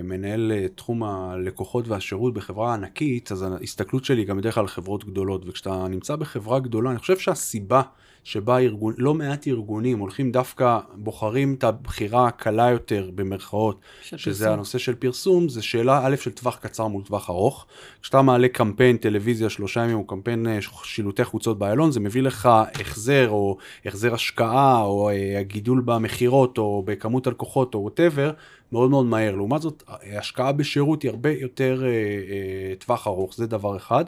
מנהל 0.04 0.52
תחום 0.76 1.04
הלקוחות 1.04 1.88
והשירות 1.88 2.34
בחברה 2.34 2.74
ענקית, 2.74 3.32
אז 3.32 3.42
ההסתכלות 3.42 4.06
שלי 4.06 4.24
גם 4.24 4.38
בדרך 4.38 4.56
כלל 4.56 4.68
חברות 4.68 5.06
גדולות, 5.06 5.44
וכשאתה 5.48 5.88
נמצא 5.90 6.16
בחברה 6.16 6.60
גדולה, 6.60 6.92
אני 6.92 7.00
חושב 7.00 7.18
שהסיבה... 7.18 7.82
שבה 8.30 8.58
ארגון, 8.58 8.94
לא 8.98 9.14
מעט 9.14 9.48
ארגונים 9.48 10.00
הולכים 10.00 10.32
דווקא, 10.32 10.80
בוחרים 10.94 11.54
את 11.54 11.64
הבחירה 11.64 12.28
הקלה 12.28 12.70
יותר, 12.70 13.10
במרכאות, 13.16 13.80
שזה 14.02 14.40
פרסום. 14.40 14.54
הנושא 14.54 14.78
של 14.78 14.96
פרסום, 14.96 15.50
זה 15.50 15.62
שאלה 15.62 16.02
א' 16.06 16.16
של 16.16 16.32
טווח 16.32 16.56
קצר 16.56 16.88
מול 16.88 17.04
טווח 17.04 17.30
ארוך. 17.30 17.66
כשאתה 18.02 18.22
מעלה 18.22 18.48
קמפיין 18.48 18.98
טלוויזיה 18.98 19.50
שלושה 19.50 19.84
ימים, 19.84 19.98
או 19.98 20.08
קמפיין 20.08 20.48
אה, 20.48 20.60
שילוטי 20.84 21.24
חוצות 21.24 21.60
באיילון, 21.60 21.92
זה 21.92 22.00
מביא 22.00 22.22
לך 22.22 22.50
החזר, 22.80 23.30
או 23.30 23.58
החזר 23.86 24.14
השקעה, 24.14 24.82
או 24.82 25.10
אה, 25.10 25.40
הגידול 25.40 25.82
במכירות, 25.86 26.58
או 26.58 26.84
בכמות 26.86 27.28
הלקוחות, 27.28 27.74
או 27.76 27.80
whatever, 27.80 28.32
מאוד 28.72 28.90
מאוד 28.90 29.06
מהר. 29.06 29.36
לעומת 29.36 29.62
זאת, 29.62 29.84
השקעה 30.18 30.52
בשירות 30.52 31.02
היא 31.04 31.12
הרבה 31.12 31.32
יותר 31.32 31.84
אה, 31.84 31.90
אה, 31.90 32.76
טווח 32.80 33.08
ארוך, 33.08 33.36
זה 33.36 33.48
דבר 33.48 33.78
אחד. 33.78 34.06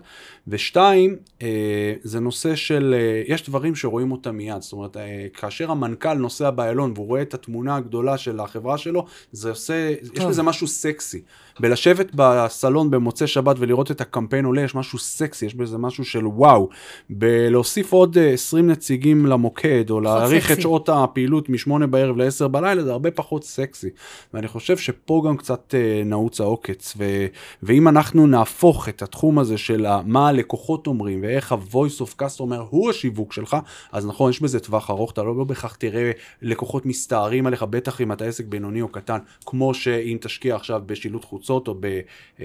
ושתיים, 0.47 1.15
אה, 1.41 1.93
זה 2.03 2.19
נושא 2.19 2.55
של, 2.55 2.95
אה, 2.97 3.23
יש 3.27 3.49
דברים 3.49 3.75
שרואים 3.75 4.11
אותם 4.11 4.35
מיד. 4.35 4.61
זאת 4.61 4.73
אומרת, 4.73 4.97
אה, 4.97 5.27
כאשר 5.33 5.71
המנכ"ל 5.71 6.13
נוסע 6.13 6.49
באיילון 6.49 6.91
והוא 6.95 7.07
רואה 7.07 7.21
את 7.21 7.33
התמונה 7.33 7.75
הגדולה 7.75 8.17
של 8.17 8.39
החברה 8.39 8.77
שלו, 8.77 9.05
זה 9.31 9.49
עושה, 9.49 9.95
טוב. 9.95 10.17
יש 10.17 10.23
בזה 10.23 10.43
משהו 10.43 10.67
סקסי. 10.67 11.21
בלשבת 11.59 12.11
בסלון 12.15 12.91
במוצאי 12.91 13.27
שבת 13.27 13.55
ולראות 13.59 13.91
את 13.91 14.01
הקמפיין 14.01 14.45
עולה, 14.45 14.61
יש 14.61 14.75
משהו 14.75 14.99
סקסי, 14.99 15.45
יש 15.45 15.55
בזה 15.55 15.77
משהו 15.77 16.05
של 16.05 16.27
וואו. 16.27 16.69
בלהוסיף 17.09 17.93
עוד 17.93 18.17
20 18.33 18.65
אה, 18.65 18.71
נציגים 18.71 19.25
למוקד, 19.25 19.89
או 19.89 19.99
להאריך 19.99 20.51
את 20.51 20.61
שעות 20.61 20.89
הפעילות 20.89 21.49
מ-8 21.49 21.85
בערב 21.85 22.17
ל-10 22.17 22.47
בלילה, 22.47 22.83
זה 22.83 22.91
הרבה 22.91 23.11
פחות 23.11 23.43
סקסי. 23.43 23.89
ואני 24.33 24.47
חושב 24.47 24.77
שפה 24.77 25.23
גם 25.27 25.37
קצת 25.37 25.73
uh, 25.73 26.07
נעוץ 26.07 26.41
העוקץ, 26.41 26.93
ו- 26.97 27.25
ואם 27.63 27.87
אנחנו 27.87 28.27
נהפוך 28.27 28.89
את 28.89 29.01
התחום 29.01 29.39
הזה 29.39 29.57
של 29.57 29.85
מה 30.05 30.27
הלקוחות 30.27 30.87
אומרים, 30.87 31.19
ואיך 31.23 31.51
ה-voice 31.51 32.01
of 32.01 32.21
customer 32.21 32.59
הוא 32.69 32.89
השיווק 32.89 33.33
שלך, 33.33 33.57
אז 33.91 34.05
נכון, 34.05 34.29
יש 34.29 34.41
בזה 34.41 34.59
טווח 34.59 34.89
ארוך, 34.89 35.11
אתה 35.11 35.23
לא, 35.23 35.37
לא 35.37 35.43
בהכרח 35.43 35.75
תראה 35.75 36.11
לקוחות 36.41 36.85
מסתערים 36.85 37.47
עליך, 37.47 37.63
בטח 37.63 38.01
אם 38.01 38.11
אתה 38.11 38.25
עסק 38.25 38.45
בינוני 38.45 38.81
או 38.81 38.87
קטן, 38.87 39.17
כמו 39.45 39.73
שאם 39.73 40.17
תשקיע 40.21 40.55
עכשיו 40.55 40.81
בשילוט 40.85 41.25
חוצות 41.41 41.67
או 41.67 41.75
ב- 41.79 42.01
uh, 42.37 42.41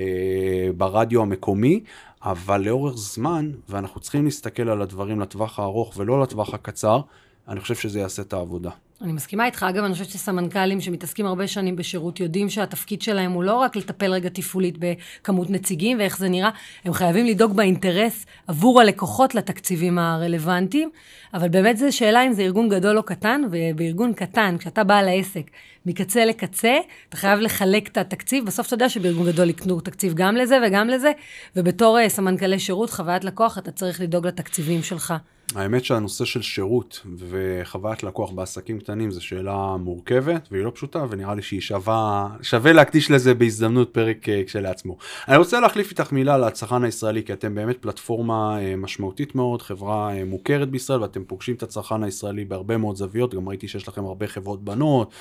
ברדיו 0.77 1.23
המקומי, 1.23 1.81
אבל 2.23 2.61
לאורך 2.61 2.97
זמן, 2.97 3.51
ואנחנו 3.69 4.01
צריכים 4.01 4.25
להסתכל 4.25 4.69
על 4.69 4.83
הדברים 4.83 5.21
לטווח 5.21 5.59
הארוך 5.59 5.93
ולא 5.97 6.23
לטווח 6.23 6.55
הקצר, 6.55 7.01
אני 7.49 7.61
חושב 7.61 7.75
שזה 7.75 7.99
יעשה 7.99 8.23
את 8.23 8.33
העבודה. 8.33 8.71
אני 9.03 9.13
מסכימה 9.13 9.47
איתך. 9.47 9.67
אגב, 9.69 9.85
אני 9.85 9.93
חושבת 9.93 10.09
שסמנכ"לים 10.09 10.81
שמתעסקים 10.81 11.27
הרבה 11.27 11.47
שנים 11.47 11.77
בשירות 11.77 12.21
יודעים 12.21 12.51
שהתפקיד 12.51 13.03
שלהם 13.03 13.33
הוא 13.33 13.45
לא 13.45 13.55
רק 13.55 13.77
לטפל 13.77 14.13
רגע 14.13 14.29
תפעולית 14.29 14.75
בכמות 14.79 15.51
נציגים 15.51 15.99
ואיך 15.99 16.19
זה 16.19 16.29
נראה, 16.29 16.51
הם 16.85 16.93
חייבים 16.93 17.27
לדאוג 17.27 17.57
באינטרס 17.57 18.27
עבור 18.47 18.81
הלקוחות 18.81 19.35
לתקציבים 19.35 19.99
הרלוונטיים, 19.99 20.91
אבל 21.35 21.49
באמת 21.49 21.77
זו 21.77 21.97
שאלה 21.97 22.27
אם 22.27 22.33
זה 22.33 22.43
ארגון 22.43 22.69
גדול 22.69 22.99
או 22.99 23.03
קטן, 23.03 23.43
ובארגון 23.51 24.13
קטן, 24.13 24.57
כשאתה 24.59 24.85
בעל 24.85 25.09
העסק, 25.09 25.51
מקצה 25.87 26.25
לקצה, 26.25 26.77
אתה 27.09 27.17
חייב 27.17 27.41
לחלק 27.41 27.89
את 27.89 27.97
התקציב, 27.99 28.47
בסוף 28.47 28.67
אתה 28.67 28.75
יודע 28.75 28.89
שבארגון 28.89 29.27
גדול 29.27 29.51
יקנו 29.51 29.81
תקציב 29.81 30.15
גם 30.15 30.37
לזה 30.37 30.59
וגם 30.67 30.89
לזה, 30.89 31.13
ובתור 31.57 31.99
uh, 31.99 32.09
סמנכ"לי 32.09 32.59
שירות, 32.59 32.91
חוויית 32.91 33.25
לקוח, 33.25 33.59
אתה 33.59 33.71
צריך 33.71 34.01
לדאוג 34.01 34.27
לתקציבים 34.27 34.83
שלך. 34.83 35.15
האמת 35.55 35.85
שהנושא 35.85 36.25
של 36.25 36.43
שירות 36.43 37.07
וחוויית 37.19 38.03
לקוח 38.03 38.31
בעסקים 38.31 38.79
קטנים 38.79 39.11
זו 39.11 39.25
שאלה 39.25 39.77
מורכבת 39.81 40.49
והיא 40.51 40.65
לא 40.65 40.73
פשוטה 40.75 41.05
ונראה 41.11 41.35
לי 41.35 41.43
שהיא 41.43 41.61
שווה, 41.61 42.29
שווה 42.43 42.73
להקדיש 42.73 43.11
לזה 43.11 43.35
בהזדמנות 43.35 43.91
פרק 43.93 44.27
uh, 44.29 44.47
כשלעצמו. 44.47 44.97
אני 45.29 45.37
רוצה 45.37 45.61
להחליף 45.61 45.91
איתך 45.91 46.13
מילה 46.13 46.39
לצרכן 46.39 46.85
הישראלי 46.85 47.23
כי 47.25 47.33
אתם 47.33 47.55
באמת 47.55 47.77
פלטפורמה 47.83 48.59
uh, 48.59 48.77
משמעותית 48.77 49.35
מאוד, 49.35 49.63
חברה 49.63 50.11
uh, 50.11 50.25
מוכרת 50.25 50.71
בישראל 50.71 51.03
ואתם 51.03 51.25
פוגשים 51.25 51.55
את 51.55 51.63
הצרכן 51.63 52.03
הישראלי 52.03 52.45
בהרבה 52.45 52.77
מאוד 52.77 52.97
זוויות, 52.97 53.35
גם 53.35 53.49
ראיתי 53.49 53.69
שיש 53.69 53.89
לכם 53.89 54.05
הרבה 54.05 54.27
חברות 54.27 54.65
בנות, 54.65 55.15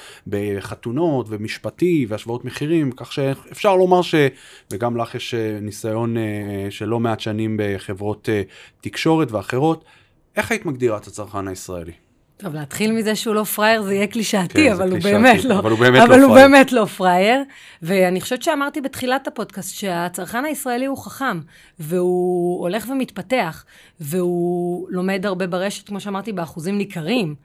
חתונות 0.59 1.25
ומשפטי 1.29 2.05
והשוואות 2.09 2.45
מחירים, 2.45 2.91
כך 2.91 3.13
שאפשר 3.13 3.75
לומר 3.75 4.01
ש... 4.01 4.15
וגם 4.71 4.97
לך 4.97 5.15
יש 5.15 5.33
אה, 5.33 5.59
ניסיון 5.61 6.17
אה, 6.17 6.67
של 6.69 6.85
לא 6.85 6.99
מעט 6.99 7.19
שנים 7.19 7.57
בחברות 7.59 8.29
אה, 8.29 8.41
תקשורת 8.81 9.31
ואחרות. 9.31 9.85
איך 10.37 10.51
היית 10.51 10.65
מגדירה 10.65 10.97
את 10.97 11.07
הצרכן 11.07 11.47
הישראלי? 11.47 11.91
טוב, 12.37 12.53
להתחיל 12.53 12.91
מזה 12.91 13.15
שהוא 13.15 13.35
לא 13.35 13.43
פרייר 13.43 13.81
זה 13.83 13.93
יהיה 13.93 14.07
קלישאתי, 14.07 14.53
כן, 14.53 14.71
אבל, 14.71 14.91
הוא 14.91 14.99
באמת 14.99 15.43
לא, 15.45 15.59
אבל 15.59 15.71
הוא 15.71 15.79
באמת 15.79 16.03
אבל 16.03 16.19
לא 16.19 16.25
הוא. 16.25 16.35
באמת 16.35 16.71
לא 16.71 16.85
פרייר. 16.85 17.43
ואני 17.81 18.21
חושבת 18.21 18.43
שאמרתי 18.43 18.81
בתחילת 18.81 19.27
הפודקאסט 19.27 19.75
שהצרכן 19.75 20.45
הישראלי 20.45 20.85
הוא 20.85 20.97
חכם, 20.97 21.39
והוא 21.79 22.61
הולך 22.61 22.87
ומתפתח, 22.89 23.65
והוא 23.99 24.87
לומד 24.91 25.25
הרבה 25.25 25.47
ברשת, 25.47 25.87
כמו 25.87 25.99
שאמרתי, 25.99 26.31
באחוזים 26.31 26.77
ניכרים, 26.77 27.35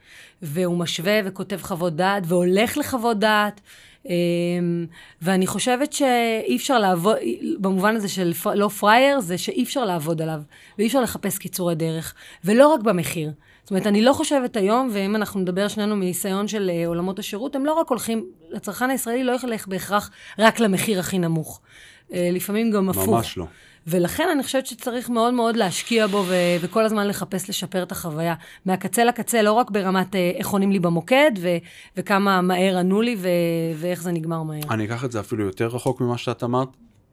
והוא 0.43 0.77
משווה 0.79 1.21
וכותב 1.25 1.59
חוות 1.63 1.97
דעת, 1.97 2.23
והולך 2.27 2.79
לחוות 2.79 3.19
דעת. 3.19 3.61
אמ, 4.07 4.87
ואני 5.23 5.47
חושבת 5.47 5.93
שאי 5.93 6.57
אפשר 6.57 6.79
לעבוד, 6.79 7.17
במובן 7.59 7.97
הזה 7.97 8.09
של 8.09 8.33
לא 8.55 8.69
פרייר, 8.69 9.21
זה 9.21 9.39
שאי 9.39 9.63
אפשר 9.63 9.85
לעבוד 9.85 10.23
עליו, 10.23 10.41
ואי 10.79 10.87
אפשר 10.87 11.01
לחפש 11.01 11.39
קיצורי 11.39 11.75
דרך, 11.75 12.15
ולא 12.45 12.69
רק 12.69 12.81
במחיר. 12.81 13.33
זאת 13.63 13.71
אומרת, 13.71 13.87
אני 13.87 14.03
לא 14.03 14.13
חושבת 14.13 14.57
היום, 14.57 14.89
ואם 14.93 15.17
אנחנו 15.17 15.41
נדבר 15.41 15.69
שנינו 15.69 15.97
מניסיון 15.97 16.49
של 16.49 16.71
uh, 16.71 16.89
עולמות 16.89 17.19
השירות, 17.19 17.57
הם 17.57 17.67
לא 17.67 17.73
רק 17.73 17.89
הולכים, 17.89 18.27
לצרכן 18.51 18.91
הישראלי 18.91 19.25
לא 19.25 19.37
ילך 19.45 19.67
בהכרח 19.67 20.11
רק 20.39 20.61
למחיר 20.61 21.01
הכי 21.01 21.19
נמוך. 21.19 21.61
Uh, 22.09 22.13
לפעמים 22.33 22.71
גם 22.71 22.89
הפוך. 22.89 23.09
ממש 23.09 23.39
לא. 23.39 23.47
ולכן 23.87 24.29
אני 24.33 24.43
חושבת 24.43 24.67
שצריך 24.67 25.11
מאוד 25.11 25.35
מאוד 25.35 25.57
להשקיע 25.57 26.07
בו 26.07 26.25
ו- 26.29 26.35
וכל 26.61 26.85
הזמן 26.85 27.07
לחפש 27.07 27.49
לשפר 27.49 27.83
את 27.83 27.93
החוויה. 27.93 28.35
מהקצה 28.67 29.05
לקצה, 29.05 29.43
לא 29.43 29.53
רק 29.53 29.71
ברמת 29.71 30.15
uh, 30.15 30.17
איך 30.17 30.49
עונים 30.49 30.73
לי 30.73 30.79
במוקד 30.79 31.31
ו- 31.41 31.57
וכמה 31.97 32.41
מהר 32.41 32.79
ענו 32.79 33.03
לי 33.03 33.17
ו- 33.19 33.29
ואיך 33.77 34.03
זה 34.03 34.13
נגמר 34.13 34.43
מהר. 34.43 34.61
אני 34.71 34.85
אקח 34.85 35.05
את 35.05 35.13
זה 35.13 35.21
אפילו 35.21 35.45
יותר 35.45 35.67
רחוק 35.67 36.01
ממה 36.01 36.19
שאת 36.19 36.45
אמרת. 36.45 36.69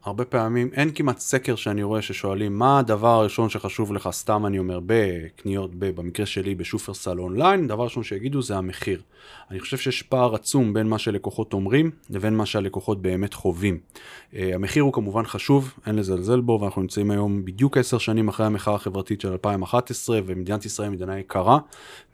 הרבה 0.08 0.24
פעמים 0.24 0.70
אין 0.72 0.90
כמעט 0.94 1.18
סקר 1.18 1.56
שאני 1.56 1.82
רואה 1.82 2.02
ששואלים 2.02 2.58
מה 2.58 2.78
הדבר 2.78 3.08
הראשון 3.08 3.48
שחשוב 3.48 3.92
לך, 3.92 4.08
סתם 4.12 4.46
אני 4.46 4.58
אומר, 4.58 4.80
בקניות, 4.86 5.70
ב, 5.74 6.00
במקרה 6.00 6.26
שלי 6.26 6.54
בשופרסל 6.54 7.20
אונליין, 7.20 7.68
דבר 7.68 7.84
ראשון 7.84 8.02
שיגידו 8.02 8.42
זה 8.42 8.56
המחיר. 8.56 9.02
אני 9.50 9.60
חושב 9.60 9.76
שיש 9.76 10.02
פער 10.02 10.34
עצום 10.34 10.72
בין 10.74 10.86
מה 10.88 10.98
שלקוחות 10.98 11.52
אומרים 11.52 11.90
לבין 12.10 12.36
מה 12.36 12.46
שהלקוחות 12.46 13.02
באמת 13.02 13.34
חווים. 13.34 13.78
Uh, 14.32 14.36
המחיר 14.54 14.82
הוא 14.82 14.92
כמובן 14.92 15.24
חשוב, 15.24 15.74
אין 15.86 15.96
לזלזל 15.96 16.40
בו, 16.40 16.58
ואנחנו 16.60 16.82
נמצאים 16.82 17.10
היום 17.10 17.44
בדיוק 17.44 17.76
עשר 17.76 17.98
שנים 17.98 18.28
אחרי 18.28 18.46
המחאה 18.46 18.74
החברתית 18.74 19.20
של 19.20 19.32
2011, 19.32 20.20
ומדינת 20.26 20.64
ישראל 20.64 20.90
מדינה 20.90 21.18
יקרה, 21.18 21.58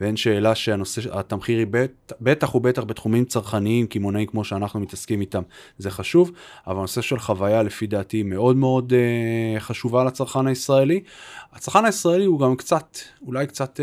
ואין 0.01 0.17
שאלה 0.17 0.55
שהנושא, 0.55 1.19
התמחיר 1.19 1.59
היא 1.59 1.67
בט, 1.71 2.13
בטח 2.21 2.55
ובטח 2.55 2.85
בתחומים 2.85 3.25
צרכניים, 3.25 3.87
קמעונאים 3.87 4.27
כמו 4.27 4.45
שאנחנו 4.45 4.81
מתעסקים 4.81 5.21
איתם, 5.21 5.43
זה 5.79 5.91
חשוב, 5.91 6.33
אבל 6.67 6.79
הנושא 6.79 7.01
של 7.01 7.19
חוויה 7.19 7.63
לפי 7.63 7.84
דעתי 7.87 8.23
מאוד 8.23 8.57
מאוד 8.57 8.93
uh, 8.93 9.61
חשובה 9.61 10.05
לצרכן 10.05 10.47
הישראלי. 10.47 11.01
הצרכן 11.53 11.85
הישראלי 11.85 12.25
הוא 12.25 12.41
גם 12.41 12.57
קצת, 12.57 12.99
אולי 13.27 13.47
קצת 13.47 13.81
uh, 13.81 13.83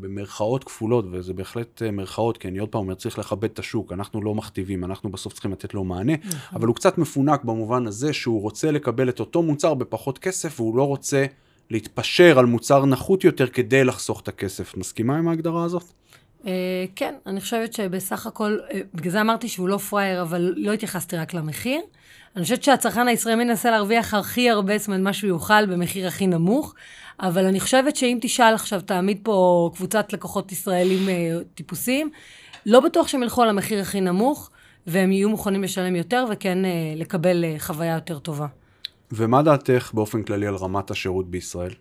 במרכאות 0.00 0.64
כפולות, 0.64 1.04
וזה 1.12 1.32
בהחלט 1.32 1.82
uh, 1.82 1.90
מרכאות, 1.90 2.38
כי 2.38 2.48
אני 2.48 2.58
עוד 2.58 2.68
פעם 2.68 2.80
אומר, 2.80 2.94
צריך 2.94 3.18
לכבד 3.18 3.44
את 3.44 3.58
השוק, 3.58 3.92
אנחנו 3.92 4.22
לא 4.22 4.34
מכתיבים, 4.34 4.84
אנחנו 4.84 5.10
בסוף 5.10 5.32
צריכים 5.32 5.52
לתת 5.52 5.74
לו 5.74 5.84
מענה, 5.84 6.12
נכון. 6.24 6.38
אבל 6.52 6.66
הוא 6.66 6.76
קצת 6.76 6.98
מפונק 6.98 7.44
במובן 7.44 7.86
הזה 7.86 8.12
שהוא 8.12 8.42
רוצה 8.42 8.70
לקבל 8.70 9.08
את 9.08 9.20
אותו 9.20 9.42
מוצר 9.42 9.74
בפחות 9.74 10.18
כסף, 10.18 10.60
והוא 10.60 10.76
לא 10.76 10.86
רוצה 10.86 11.24
להתפשר 11.70 12.38
על 12.38 12.46
מוצר 12.46 12.84
נחות 12.86 13.24
יותר 13.24 13.46
כדי 13.46 13.84
לחסוך 13.84 14.20
את 14.20 14.28
הכסף. 14.28 14.76
מסכימה 14.76 15.18
עם 15.18 15.28
ההגדרה 15.28 15.64
הזאת? 15.64 15.84
Uh, 16.42 16.46
כן, 16.96 17.14
אני 17.26 17.40
חושבת 17.40 17.72
שבסך 17.72 18.26
הכל, 18.26 18.58
uh, 18.68 18.74
בגלל 18.94 19.12
זה 19.12 19.20
אמרתי 19.20 19.48
שהוא 19.48 19.68
לא 19.68 19.76
פראייר, 19.76 20.22
אבל 20.22 20.54
לא 20.56 20.72
התייחסתי 20.72 21.16
רק 21.16 21.34
למחיר. 21.34 21.80
אני 22.36 22.42
חושבת 22.42 22.62
שהצרכן 22.62 23.08
הישראלי 23.08 23.44
מנסה 23.44 23.70
להרוויח 23.70 24.14
הכי 24.14 24.50
הרבה, 24.50 24.78
זאת 24.78 24.86
אומרת, 24.86 25.00
מה 25.00 25.12
שהוא 25.12 25.28
יוכל 25.28 25.66
במחיר 25.66 26.06
הכי 26.06 26.26
נמוך, 26.26 26.74
אבל 27.20 27.44
אני 27.44 27.60
חושבת 27.60 27.96
שאם 27.96 28.18
תשאל 28.20 28.54
עכשיו, 28.54 28.80
תעמיד 28.80 29.18
פה 29.22 29.70
קבוצת 29.74 30.12
לקוחות 30.12 30.52
ישראלים 30.52 31.08
uh, 31.08 31.44
טיפוסיים, 31.54 32.10
לא 32.66 32.80
בטוח 32.80 33.08
שהם 33.08 33.22
ילכו 33.22 33.42
על 33.42 33.48
המחיר 33.48 33.80
הכי 33.80 34.00
נמוך, 34.00 34.50
והם 34.86 35.12
יהיו 35.12 35.30
מוכנים 35.30 35.62
לשלם 35.62 35.96
יותר 35.96 36.24
וכן 36.30 36.58
uh, 36.64 36.98
לקבל 36.98 37.44
uh, 37.44 37.62
חוויה 37.62 37.94
יותר 37.94 38.18
טובה. 38.18 38.46
ומה 39.12 39.42
דעתך 39.42 39.90
באופן 39.94 40.22
כללי 40.22 40.46
על 40.46 40.54
רמת 40.54 40.90
השירות 40.90 41.30
בישראל? 41.30 41.72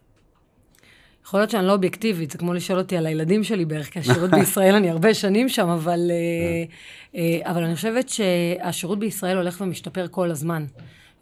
יכול 1.26 1.40
להיות 1.40 1.50
שאני 1.50 1.68
לא 1.68 1.74
אובייקטיבית, 1.74 2.32
זה 2.32 2.38
כמו 2.38 2.54
לשאול 2.54 2.80
אותי 2.80 2.98
על 2.98 3.06
הילדים 3.06 3.44
שלי 3.44 3.66
בערך, 3.66 3.90
כי 3.90 4.00
השירות 4.00 4.32
בישראל, 4.40 4.76
אני 4.76 4.90
הרבה 4.90 5.14
שנים 5.14 5.50
שם, 5.50 5.70
אבל, 5.70 6.12
uh, 6.12 7.16
uh, 7.16 7.18
אבל 7.44 7.64
אני 7.64 7.76
חושבת 7.76 8.10
שהשירות 8.10 9.00
בישראל 9.00 9.38
הולך 9.38 9.62
ומשתפר 9.62 10.08
כל 10.12 10.32
הזמן. 10.32 10.66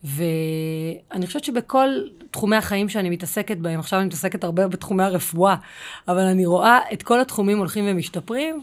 ואני 0.03 1.27
חושבת 1.27 1.43
שבכל 1.43 1.89
תחומי 2.31 2.55
החיים 2.55 2.89
שאני 2.89 3.09
מתעסקת 3.09 3.57
בהם, 3.57 3.79
עכשיו 3.79 3.99
אני 3.99 4.07
מתעסקת 4.07 4.43
הרבה 4.43 4.67
בתחומי 4.67 5.03
הרפואה, 5.03 5.55
אבל 6.07 6.21
אני 6.21 6.45
רואה 6.45 6.79
את 6.93 7.03
כל 7.03 7.19
התחומים 7.19 7.57
הולכים 7.57 7.85
ומשתפרים. 7.87 8.61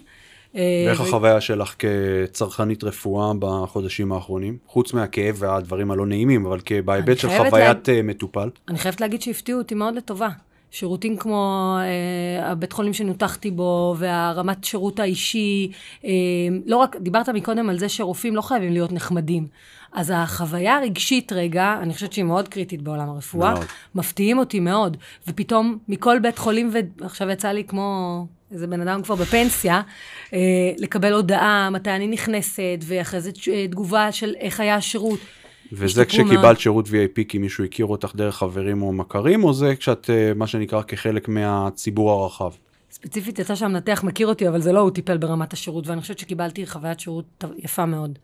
אה, 0.56 0.84
ואיך 0.86 1.00
החוויה 1.00 1.40
שלך 1.40 1.74
כצרכנית 1.78 2.84
רפואה 2.84 3.32
בחודשים 3.38 4.12
האחרונים? 4.12 4.56
חוץ 4.66 4.92
מהכאב 4.92 5.36
והדברים 5.38 5.90
הלא 5.90 6.06
נעימים, 6.06 6.46
אבל 6.46 6.58
בהיבט 6.84 7.18
של 7.18 7.28
חוויית 7.28 7.88
לה... 7.88 8.02
מטופל. 8.02 8.50
אני 8.68 8.78
חייבת 8.78 9.00
להגיד 9.00 9.22
שהפתיעו 9.22 9.58
אותי 9.58 9.74
מאוד 9.74 9.94
לטובה. 9.94 10.28
שירותים 10.70 11.16
כמו 11.16 11.76
אה, 11.80 12.50
הבית 12.50 12.72
חולים 12.72 12.92
שנותחתי 12.92 13.50
בו, 13.50 13.94
והרמת 13.98 14.64
שירות 14.64 15.00
האישי, 15.00 15.72
אה, 16.04 16.10
לא 16.66 16.76
רק, 16.76 16.96
דיברת 17.00 17.28
מקודם 17.28 17.70
על 17.70 17.78
זה 17.78 17.88
שרופאים 17.88 18.36
לא 18.36 18.42
חייבים 18.42 18.72
להיות 18.72 18.92
נחמדים. 18.92 19.46
אז 19.92 20.12
החוויה 20.14 20.76
הרגשית 20.76 21.32
רגע, 21.32 21.78
אני 21.82 21.94
חושבת 21.94 22.12
שהיא 22.12 22.24
מאוד 22.24 22.48
קריטית 22.48 22.82
בעולם 22.82 23.08
הרפואה, 23.08 23.54
מאוד. 23.54 23.64
מפתיעים 23.94 24.38
אותי 24.38 24.60
מאוד. 24.60 24.96
ופתאום 25.28 25.78
מכל 25.88 26.18
בית 26.18 26.38
חולים, 26.38 26.70
ועכשיו 27.00 27.30
יצא 27.30 27.48
לי 27.48 27.64
כמו 27.64 28.26
איזה 28.52 28.66
בן 28.66 28.80
אדם 28.80 29.02
כבר 29.02 29.14
בפנסיה, 29.14 29.80
אה, 30.32 30.38
לקבל 30.78 31.12
הודעה 31.12 31.70
מתי 31.70 31.90
אני 31.90 32.06
נכנסת, 32.06 32.78
ואחרי 32.82 33.20
זה 33.20 33.30
תגובה 33.70 34.12
של 34.12 34.34
איך 34.40 34.60
היה 34.60 34.74
השירות. 34.74 35.20
וזה 35.72 36.04
כשקיבלת 36.04 36.42
מאוד. 36.42 36.58
שירות 36.58 36.86
VIP 36.86 37.24
כי 37.28 37.38
מישהו 37.38 37.64
הכיר 37.64 37.86
אותך 37.86 38.12
דרך 38.16 38.36
חברים 38.36 38.82
או 38.82 38.92
מכרים, 38.92 39.44
או 39.44 39.52
זה 39.52 39.76
כשאת, 39.76 40.10
אה, 40.10 40.32
מה 40.36 40.46
שנקרא, 40.46 40.82
כחלק 40.82 41.28
מהציבור 41.28 42.10
הרחב? 42.10 42.50
ספציפית 42.90 43.38
יצא 43.38 43.54
שהמנתח 43.54 44.04
מכיר 44.04 44.26
אותי, 44.26 44.48
אבל 44.48 44.60
זה 44.60 44.72
לא 44.72 44.80
הוא 44.80 44.90
טיפל 44.90 45.16
ברמת 45.16 45.52
השירות, 45.52 45.86
ואני 45.86 46.00
חושבת 46.00 46.18
שקיבלתי 46.18 46.66
חוויית 46.66 47.00
שירות 47.00 47.44
יפה 47.58 47.86
מאוד. 47.86 48.18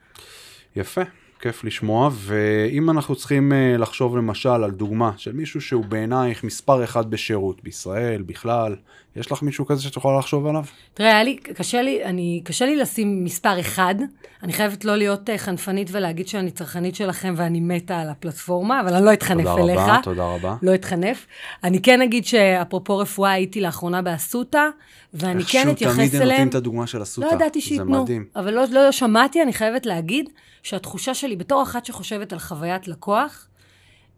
יפה. 0.77 1.03
כיף 1.41 1.65
לשמוע, 1.65 2.11
ואם 2.13 2.91
אנחנו 2.91 3.17
צריכים 3.17 3.53
uh, 3.53 3.79
לחשוב 3.81 4.17
למשל 4.17 4.49
על 4.49 4.71
דוגמה 4.71 5.13
של 5.17 5.33
מישהו 5.33 5.61
שהוא 5.61 5.85
בעינייך 5.85 6.45
מספר 6.45 6.85
אחד 6.85 7.11
בשירות 7.11 7.63
בישראל, 7.65 8.23
בכלל, 8.23 8.77
יש 9.17 9.33
לך 9.33 9.43
מישהו 9.43 9.67
כזה 9.67 9.83
שאת 9.83 9.97
יכולה 9.97 10.19
לחשוב 10.19 10.47
עליו? 10.47 10.65
תראה, 10.95 11.11
היה 11.11 11.23
לי, 11.23 11.37
קשה 11.37 11.83
לי, 11.83 12.05
אני, 12.05 12.41
קשה 12.45 12.67
לי 12.67 12.77
לשים 12.77 13.25
מספר 13.25 13.61
אחד. 13.61 13.95
אני 14.43 14.53
חייבת 14.53 14.85
לא 14.85 14.97
להיות 14.97 15.29
uh, 15.29 15.33
חנפנית 15.37 15.89
ולהגיד 15.93 16.29
שאני 16.29 16.51
צרכנית 16.51 16.95
שלכם 16.95 17.35
ואני 17.37 17.61
מתה 17.61 18.01
על 18.01 18.11
הפלטפורמה, 18.11 18.81
אבל 18.81 18.95
אני 18.95 19.05
לא 19.05 19.13
אתחנף 19.13 19.47
תודה 19.47 19.63
אליך. 19.63 19.81
תודה 19.81 19.93
רבה, 19.93 20.01
תודה 20.03 20.25
רבה. 20.27 20.57
לא 20.63 20.75
אתחנף. 20.75 21.27
אני 21.65 21.83
כן 21.83 22.03
אגיד 22.03 22.25
שאפרופו 22.27 22.99
רפואה, 22.99 23.33
הייתי 23.33 23.61
לאחרונה 23.61 24.03
באסותא, 24.03 24.69
ואני 25.15 25.45
כן 25.45 25.71
אתייחס 25.71 25.95
אליהם. 25.95 26.01
איכשהו 26.01 26.19
תמיד 26.19 26.23
הם 26.23 26.29
נותנים 26.29 26.49
את 26.49 26.55
הדוגמה 26.55 26.87
של 26.87 27.03
אסותא. 27.03 27.27
לא 27.27 27.33
ידעתי 27.33 27.61
שייתנו, 27.61 28.05
אבל 28.37 28.55
לא, 28.55 28.65
לא 28.71 28.93
שמעתי, 28.93 29.43
אני 29.43 29.53
חייבת 29.53 29.87
להגיד 29.87 30.29
שהתחושה 30.63 31.15
שלי, 31.15 31.37
בתור 31.37 31.63
אחת 31.63 31.85
שחושבת 31.85 32.33
על 32.33 32.39
חוויית 32.39 32.89
לקוח, 32.89 33.47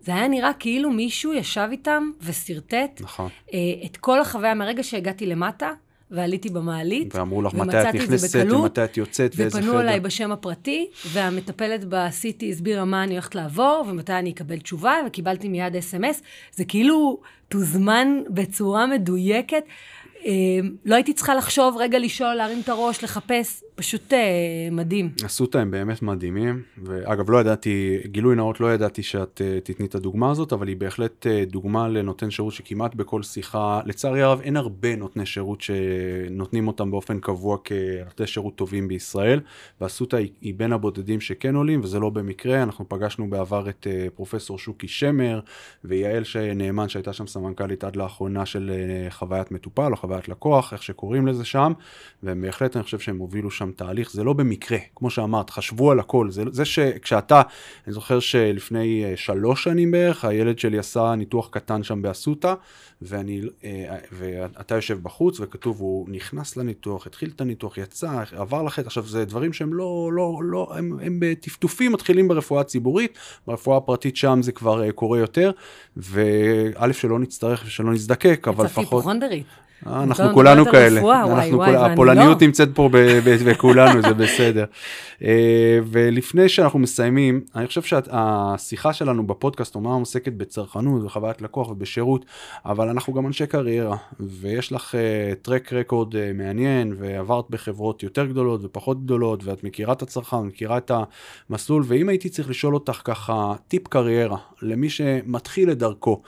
זה 0.07 0.15
היה 0.15 0.29
נראה 0.29 0.53
כאילו 0.53 0.91
מישהו 0.91 1.33
ישב 1.33 1.69
איתם 1.71 2.11
ושרטט 2.23 3.01
נכון. 3.01 3.29
אה, 3.55 3.59
את 3.87 3.97
כל 3.97 4.21
החוויה 4.21 4.55
מהרגע 4.55 4.83
שהגעתי 4.83 5.27
למטה, 5.27 5.73
ועליתי 6.11 6.49
במעלית. 6.49 7.15
ואמרו 7.15 7.43
לך 7.43 7.55
מתי 7.55 7.81
את 7.91 7.95
נכנסת 7.95 8.53
ומתי 8.53 8.85
את 8.85 8.97
יוצאת 8.97 9.33
ואיזה 9.37 9.59
חדר. 9.59 9.69
ופנו 9.69 9.81
אליי 9.81 10.01
בשם 10.01 10.33
הפרטי, 10.33 10.87
והמטפלת 11.13 11.85
ב-CT 11.85 12.45
הסבירה 12.51 12.85
מה 12.85 13.05
אני 13.05 13.13
הולכת 13.13 13.35
לעבור, 13.35 13.85
ומתי 13.89 14.13
אני 14.13 14.31
אקבל 14.31 14.59
תשובה, 14.59 14.95
וקיבלתי 15.07 15.49
מיד 15.49 15.77
אס.אם.אס. 15.77 16.23
זה 16.53 16.65
כאילו 16.65 17.21
תוזמן 17.49 18.23
בצורה 18.29 18.87
מדויקת. 18.87 19.65
אה, 20.27 20.33
לא 20.85 20.95
הייתי 20.95 21.13
צריכה 21.13 21.35
לחשוב, 21.35 21.77
רגע 21.77 21.99
לשאול, 21.99 22.35
להרים 22.35 22.61
את 22.61 22.69
הראש, 22.69 23.05
לחפש, 23.05 23.63
פשוט 23.77 24.12
אה, 24.12 24.68
מדהים. 24.72 25.11
אסותא 25.27 25.59
הם 25.59 25.70
באמת 25.70 26.03
מדהימים, 26.03 26.62
ואגב, 26.85 27.31
לא 27.31 27.41
ידעתי, 27.41 27.99
גילוי 28.07 28.37
נאות, 28.37 28.61
לא 28.61 28.74
ידעתי 28.74 29.03
שאת 29.03 29.41
uh, 29.41 29.61
תתני 29.64 29.87
את 29.87 29.95
הדוגמה 29.95 30.31
הזאת, 30.31 30.53
אבל 30.53 30.68
היא 30.68 30.77
בהחלט 30.77 31.27
uh, 31.27 31.51
דוגמה 31.51 31.89
לנותן 31.89 32.31
שירות 32.31 32.53
שכמעט 32.53 32.95
בכל 32.95 33.22
שיחה, 33.22 33.81
לצערי 33.85 34.22
הרב, 34.22 34.41
אין 34.41 34.57
הרבה 34.57 34.97
נותני 34.97 35.27
שירות 35.27 35.61
שנותנים 35.61 36.68
אותם 36.68 36.91
באופן 36.91 37.20
קבוע 37.20 37.59
כנותני 37.64 38.27
שירות 38.27 38.57
טובים 38.57 38.89
בישראל, 38.89 39.41
ואסותא 39.81 40.16
היא, 40.16 40.31
היא 40.41 40.55
בין 40.57 40.72
הבודדים 40.72 41.20
שכן 41.20 41.55
עולים, 41.55 41.81
וזה 41.83 42.01
לא 42.01 42.11
במקרה, 42.11 42.62
אנחנו 42.62 42.89
פגשנו 42.89 43.31
בעבר 43.31 43.68
את 43.68 43.87
uh, 43.87 44.11
פרופסור 44.11 44.59
שוקי 44.59 44.89
שמר, 44.89 45.41
ויעל 45.85 46.22
נאמן, 46.55 46.89
שהייתה 46.89 47.12
שם 47.12 47.27
סמנכ"לית 47.27 47.85
עד 47.85 47.97
לאחרונה 47.97 48.47
של 48.47 48.70
uh, 48.70 49.12
חוויית 49.12 49.51
מטופל, 49.51 49.93
או 49.93 49.97
חוויית 49.97 50.29
לקוח, 50.29 50.72
איך 50.72 50.83
שקוראים 50.83 51.27
לזה 51.27 51.45
שם, 51.45 51.72
ובהחלט 52.22 52.77
אני 52.77 52.85
חושב 52.85 52.99
שהם 52.99 53.18
הובילו 53.18 53.51
שם 53.51 53.66
תהליך, 53.73 54.12
זה 54.12 54.25
לא 54.25 54.33
במקרה, 54.33 54.79
כמו 54.97 55.11
שאמרת, 55.11 55.51
חשבו 55.51 55.91
על 55.91 56.01
הכל, 56.01 56.31
זה, 56.31 56.43
זה 56.51 56.64
שכשאתה, 56.64 57.43
אני 57.87 57.93
זוכר 57.93 58.21
שלפני 58.21 59.05
אה, 59.05 59.17
שלוש 59.17 59.64
שנים 59.64 59.91
בערך, 59.91 60.25
הילד 60.25 60.59
שלי 60.59 60.79
עשה 60.79 61.14
ניתוח 61.14 61.49
קטן 61.49 61.83
שם 61.83 62.03
באסותא, 62.03 62.55
ואני, 63.03 63.41
אה, 63.64 63.97
ואתה 64.12 64.75
יושב 64.75 64.99
בחוץ, 65.03 65.41
וכתוב, 65.41 65.81
הוא 65.81 66.07
נכנס 66.11 66.57
לניתוח, 66.57 67.07
התחיל 67.07 67.31
את 67.37 67.41
הניתוח, 67.41 67.79
יצא, 67.79 68.23
עבר 68.37 68.62
לחטא, 68.62 68.87
עכשיו 68.87 69.07
זה 69.07 69.25
דברים 69.25 69.53
שהם 69.53 69.75
לא, 69.75 70.11
לא, 70.12 70.41
לא, 70.45 70.73
הם, 70.79 70.99
הם 71.03 71.17
בטפטופים 71.21 71.93
מתחילים 71.93 72.29
ברפואה 72.29 72.61
הציבורית, 72.61 73.19
ברפואה 73.47 73.77
הפרטית 73.77 74.17
שם 74.17 74.39
זה 74.43 74.53
כבר 74.53 74.85
אה, 74.85 74.93
קורה 74.93 75.19
יותר, 75.19 75.51
וא' 75.97 76.93
שלא 76.93 77.19
נצטרך 77.19 77.62
ושלא 77.67 77.93
נזדקק, 77.93 78.49
אבל 78.49 78.64
לפחות... 78.64 78.85
יצאתי 78.85 78.97
היפוכונדרית. 78.97 79.47
אה, 79.87 80.03
אנחנו 80.03 80.35
כולנו 80.35 80.64
כאלה. 80.64 81.01
אנחנו 81.24 81.59
כל... 81.59 81.74
הפולניות 81.74 82.41
לא. 82.41 82.47
נמצאת 82.47 82.68
פה 82.74 82.89
בכולנו, 83.22 84.03
זה 84.03 84.14
בסדר. 84.14 84.64
אה, 85.22 85.79
ולפני 85.85 86.49
שאנחנו 86.49 86.79
מסיימים, 86.79 87.41
אני 87.55 87.66
חושב 87.66 87.83
שהשיחה 87.83 88.93
שלנו 88.93 89.27
בפודקאסט 89.27 89.74
אומנם 89.74 89.91
עוסקת 89.91 90.33
בצרכנות 90.33 91.03
וחוויית 91.05 91.43
לקוח 91.43 91.70
ובשירות, 91.70 92.24
אבל 92.66 92.89
אנחנו 92.89 93.12
גם 93.12 93.27
אנשי 93.27 93.47
קריירה, 93.47 93.97
ויש 94.20 94.72
לך 94.72 94.95
טרק 95.43 95.72
uh, 95.72 95.74
רקורד 95.74 96.33
מעניין, 96.35 96.95
ועברת 96.99 97.45
בחברות 97.51 98.03
יותר 98.03 98.27
גדולות 98.27 98.61
ופחות 98.64 99.05
גדולות, 99.05 99.45
ואת 99.45 99.64
מכירה 99.64 99.93
את 99.93 100.03
הצרכן, 100.03 100.37
מכירה 100.37 100.79
את 100.79 100.91
המסלול, 101.51 101.83
ואם 101.87 102.09
הייתי 102.09 102.29
צריך 102.29 102.51
לשאול 102.51 102.74
אותך 102.74 103.01
ככה 103.05 103.55
טיפ 103.68 103.89
קריירה 103.89 104.39
למי 104.62 104.91
שמתחיל 104.91 105.70
את 105.70 105.79
דרכו, 105.79 106.22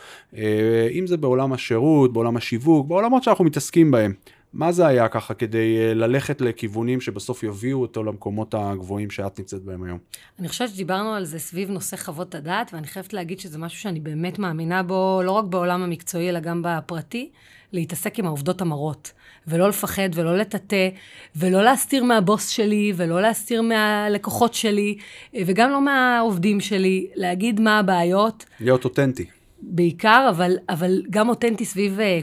אם 0.93 1.05
זה 1.07 1.17
בעולם 1.17 1.53
השירות, 1.53 2.13
בעולם 2.13 2.37
השיווק, 2.37 2.87
בעולמות 2.87 3.23
שאנחנו 3.23 3.38
מתעסקים 3.45 3.91
בהם. 3.91 4.13
מה 4.53 4.73
זה 4.73 4.87
היה 4.87 5.09
ככה 5.09 5.35
כדי 5.35 5.79
אה, 5.79 5.95
ללכת 5.95 6.41
לכיוונים 6.41 7.01
שבסוף 7.01 7.43
יביאו 7.43 7.81
אותו 7.81 8.05
למקומות 8.05 8.55
הגבוהים 8.55 9.11
שאת 9.11 9.39
נמצאת 9.39 9.63
בהם 9.63 9.83
היום? 9.83 9.99
אני 10.39 10.49
חושבת 10.49 10.69
שדיברנו 10.69 11.15
על 11.15 11.25
זה 11.25 11.39
סביב 11.39 11.71
נושא 11.71 11.97
חוות 11.97 12.35
הדעת, 12.35 12.75
ואני 12.75 12.87
חייבת 12.87 13.13
להגיד 13.13 13.41
שזה 13.41 13.59
משהו 13.59 13.81
שאני 13.81 14.01
באמת 14.01 14.39
מאמינה 14.39 14.83
בו, 14.83 15.21
לא 15.25 15.31
רק 15.31 15.45
בעולם 15.45 15.83
המקצועי, 15.83 16.29
אלא 16.29 16.41
גם 16.41 16.63
בפרטי, 16.65 17.31
להתעסק 17.73 18.19
עם 18.19 18.27
העובדות 18.27 18.61
המרות. 18.61 19.13
ולא 19.47 19.69
לפחד, 19.69 20.09
ולא 20.15 20.37
לטאטא, 20.37 20.89
ולא 21.37 21.63
להסתיר 21.65 22.05
מהבוס 22.05 22.49
שלי, 22.49 22.93
ולא 22.97 23.21
להסתיר 23.21 23.63
מהלקוחות 23.63 24.55
שלי, 24.55 24.97
אה, 25.35 25.43
וגם 25.47 25.71
לא 25.71 25.81
מהעובדים 25.81 26.61
שלי, 26.61 27.07
להגיד 27.15 27.61
מה 27.61 27.79
הבעיות. 27.79 28.45
להיות 28.61 28.85
אותנטי. 28.85 29.27
בעיקר, 29.63 30.27
אבל, 30.31 30.57
אבל 30.69 31.03
גם 31.11 31.29
אותנטי 31.29 31.65
סביב 31.65 32.01
אה, 32.01 32.21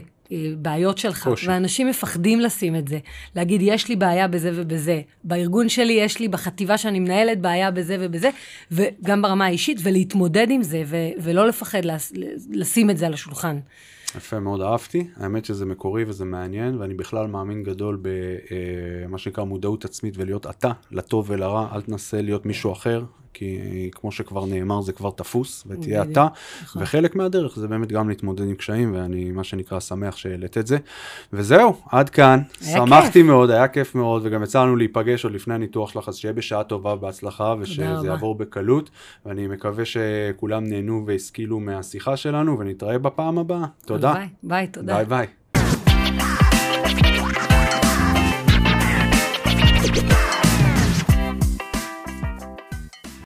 בעיות 0.58 0.98
שלך, 0.98 1.24
קושי. 1.24 1.48
ואנשים 1.48 1.86
מפחדים 1.88 2.40
לשים 2.40 2.76
את 2.76 2.88
זה. 2.88 2.98
להגיד, 3.36 3.60
יש 3.64 3.88
לי 3.88 3.96
בעיה 3.96 4.28
בזה 4.28 4.50
ובזה. 4.54 5.00
בארגון 5.24 5.68
שלי 5.68 5.92
יש 5.92 6.18
לי, 6.20 6.28
בחטיבה 6.28 6.78
שאני 6.78 7.00
מנהלת, 7.00 7.40
בעיה 7.40 7.70
בזה 7.70 7.96
ובזה, 8.00 8.30
וגם 8.70 9.22
ברמה 9.22 9.46
האישית, 9.46 9.78
ולהתמודד 9.82 10.46
עם 10.50 10.62
זה, 10.62 10.82
ו- 10.86 11.10
ולא 11.18 11.48
לפחד 11.48 11.80
לשים 12.50 12.90
את 12.90 12.96
זה 12.98 13.06
על 13.06 13.14
השולחן. 13.14 13.58
יפה 14.16 14.40
מאוד, 14.40 14.60
אהבתי. 14.60 15.06
האמת 15.16 15.44
שזה 15.44 15.66
מקורי 15.66 16.04
וזה 16.04 16.24
מעניין, 16.24 16.78
ואני 16.78 16.94
בכלל 16.94 17.26
מאמין 17.26 17.62
גדול 17.62 17.98
במה 18.02 19.14
אה, 19.14 19.18
שנקרא 19.18 19.44
מודעות 19.44 19.84
עצמית 19.84 20.14
ולהיות 20.16 20.46
אתה, 20.46 20.72
לטוב 20.90 21.30
ולרע, 21.30 21.68
אל 21.74 21.80
תנסה 21.80 22.22
להיות 22.22 22.46
מישהו 22.46 22.72
אחר. 22.72 23.04
כי 23.38 23.90
כמו 23.94 24.12
שכבר 24.12 24.46
נאמר 24.46 24.80
זה 24.80 24.92
כבר 24.92 25.10
תפוס, 25.10 25.64
ותהיה 25.66 26.02
אתה, 26.02 26.26
נכון. 26.62 26.82
וחלק 26.82 27.16
מהדרך 27.16 27.56
זה 27.58 27.68
באמת 27.68 27.92
גם 27.92 28.08
להתמודד 28.08 28.44
עם 28.44 28.54
קשיים, 28.54 28.94
ואני 28.94 29.30
מה 29.30 29.44
שנקרא 29.44 29.80
שמח 29.80 30.16
שהעלית 30.16 30.58
את 30.58 30.66
זה. 30.66 30.78
וזהו, 31.32 31.76
עד 31.90 32.10
כאן, 32.10 32.40
שמחתי 32.60 33.12
כיף. 33.12 33.26
מאוד, 33.26 33.50
היה 33.50 33.68
כיף 33.68 33.94
מאוד, 33.94 34.22
וגם 34.24 34.42
יצא 34.42 34.62
לנו 34.62 34.76
להיפגש 34.76 35.24
עוד 35.24 35.32
לפני 35.32 35.54
הניתוח 35.54 35.90
שלך, 35.90 36.08
אז 36.08 36.16
שיהיה 36.16 36.32
בשעה 36.32 36.64
טובה 36.64 36.94
ובהצלחה, 36.94 37.54
ושזה 37.60 38.06
יעבור 38.06 38.34
בקלות, 38.34 38.90
ואני 39.26 39.46
מקווה 39.46 39.84
שכולם 39.84 40.64
נהנו 40.64 41.04
והשכילו 41.06 41.60
מהשיחה 41.60 42.16
שלנו, 42.16 42.58
ונתראה 42.58 42.98
בפעם 42.98 43.38
הבאה. 43.38 43.66
תודה. 43.86 44.12
ביי, 44.12 44.28
ביי, 44.42 44.66
תודה. 44.66 44.94
ביי 44.94 45.04
ביי. 45.04 45.26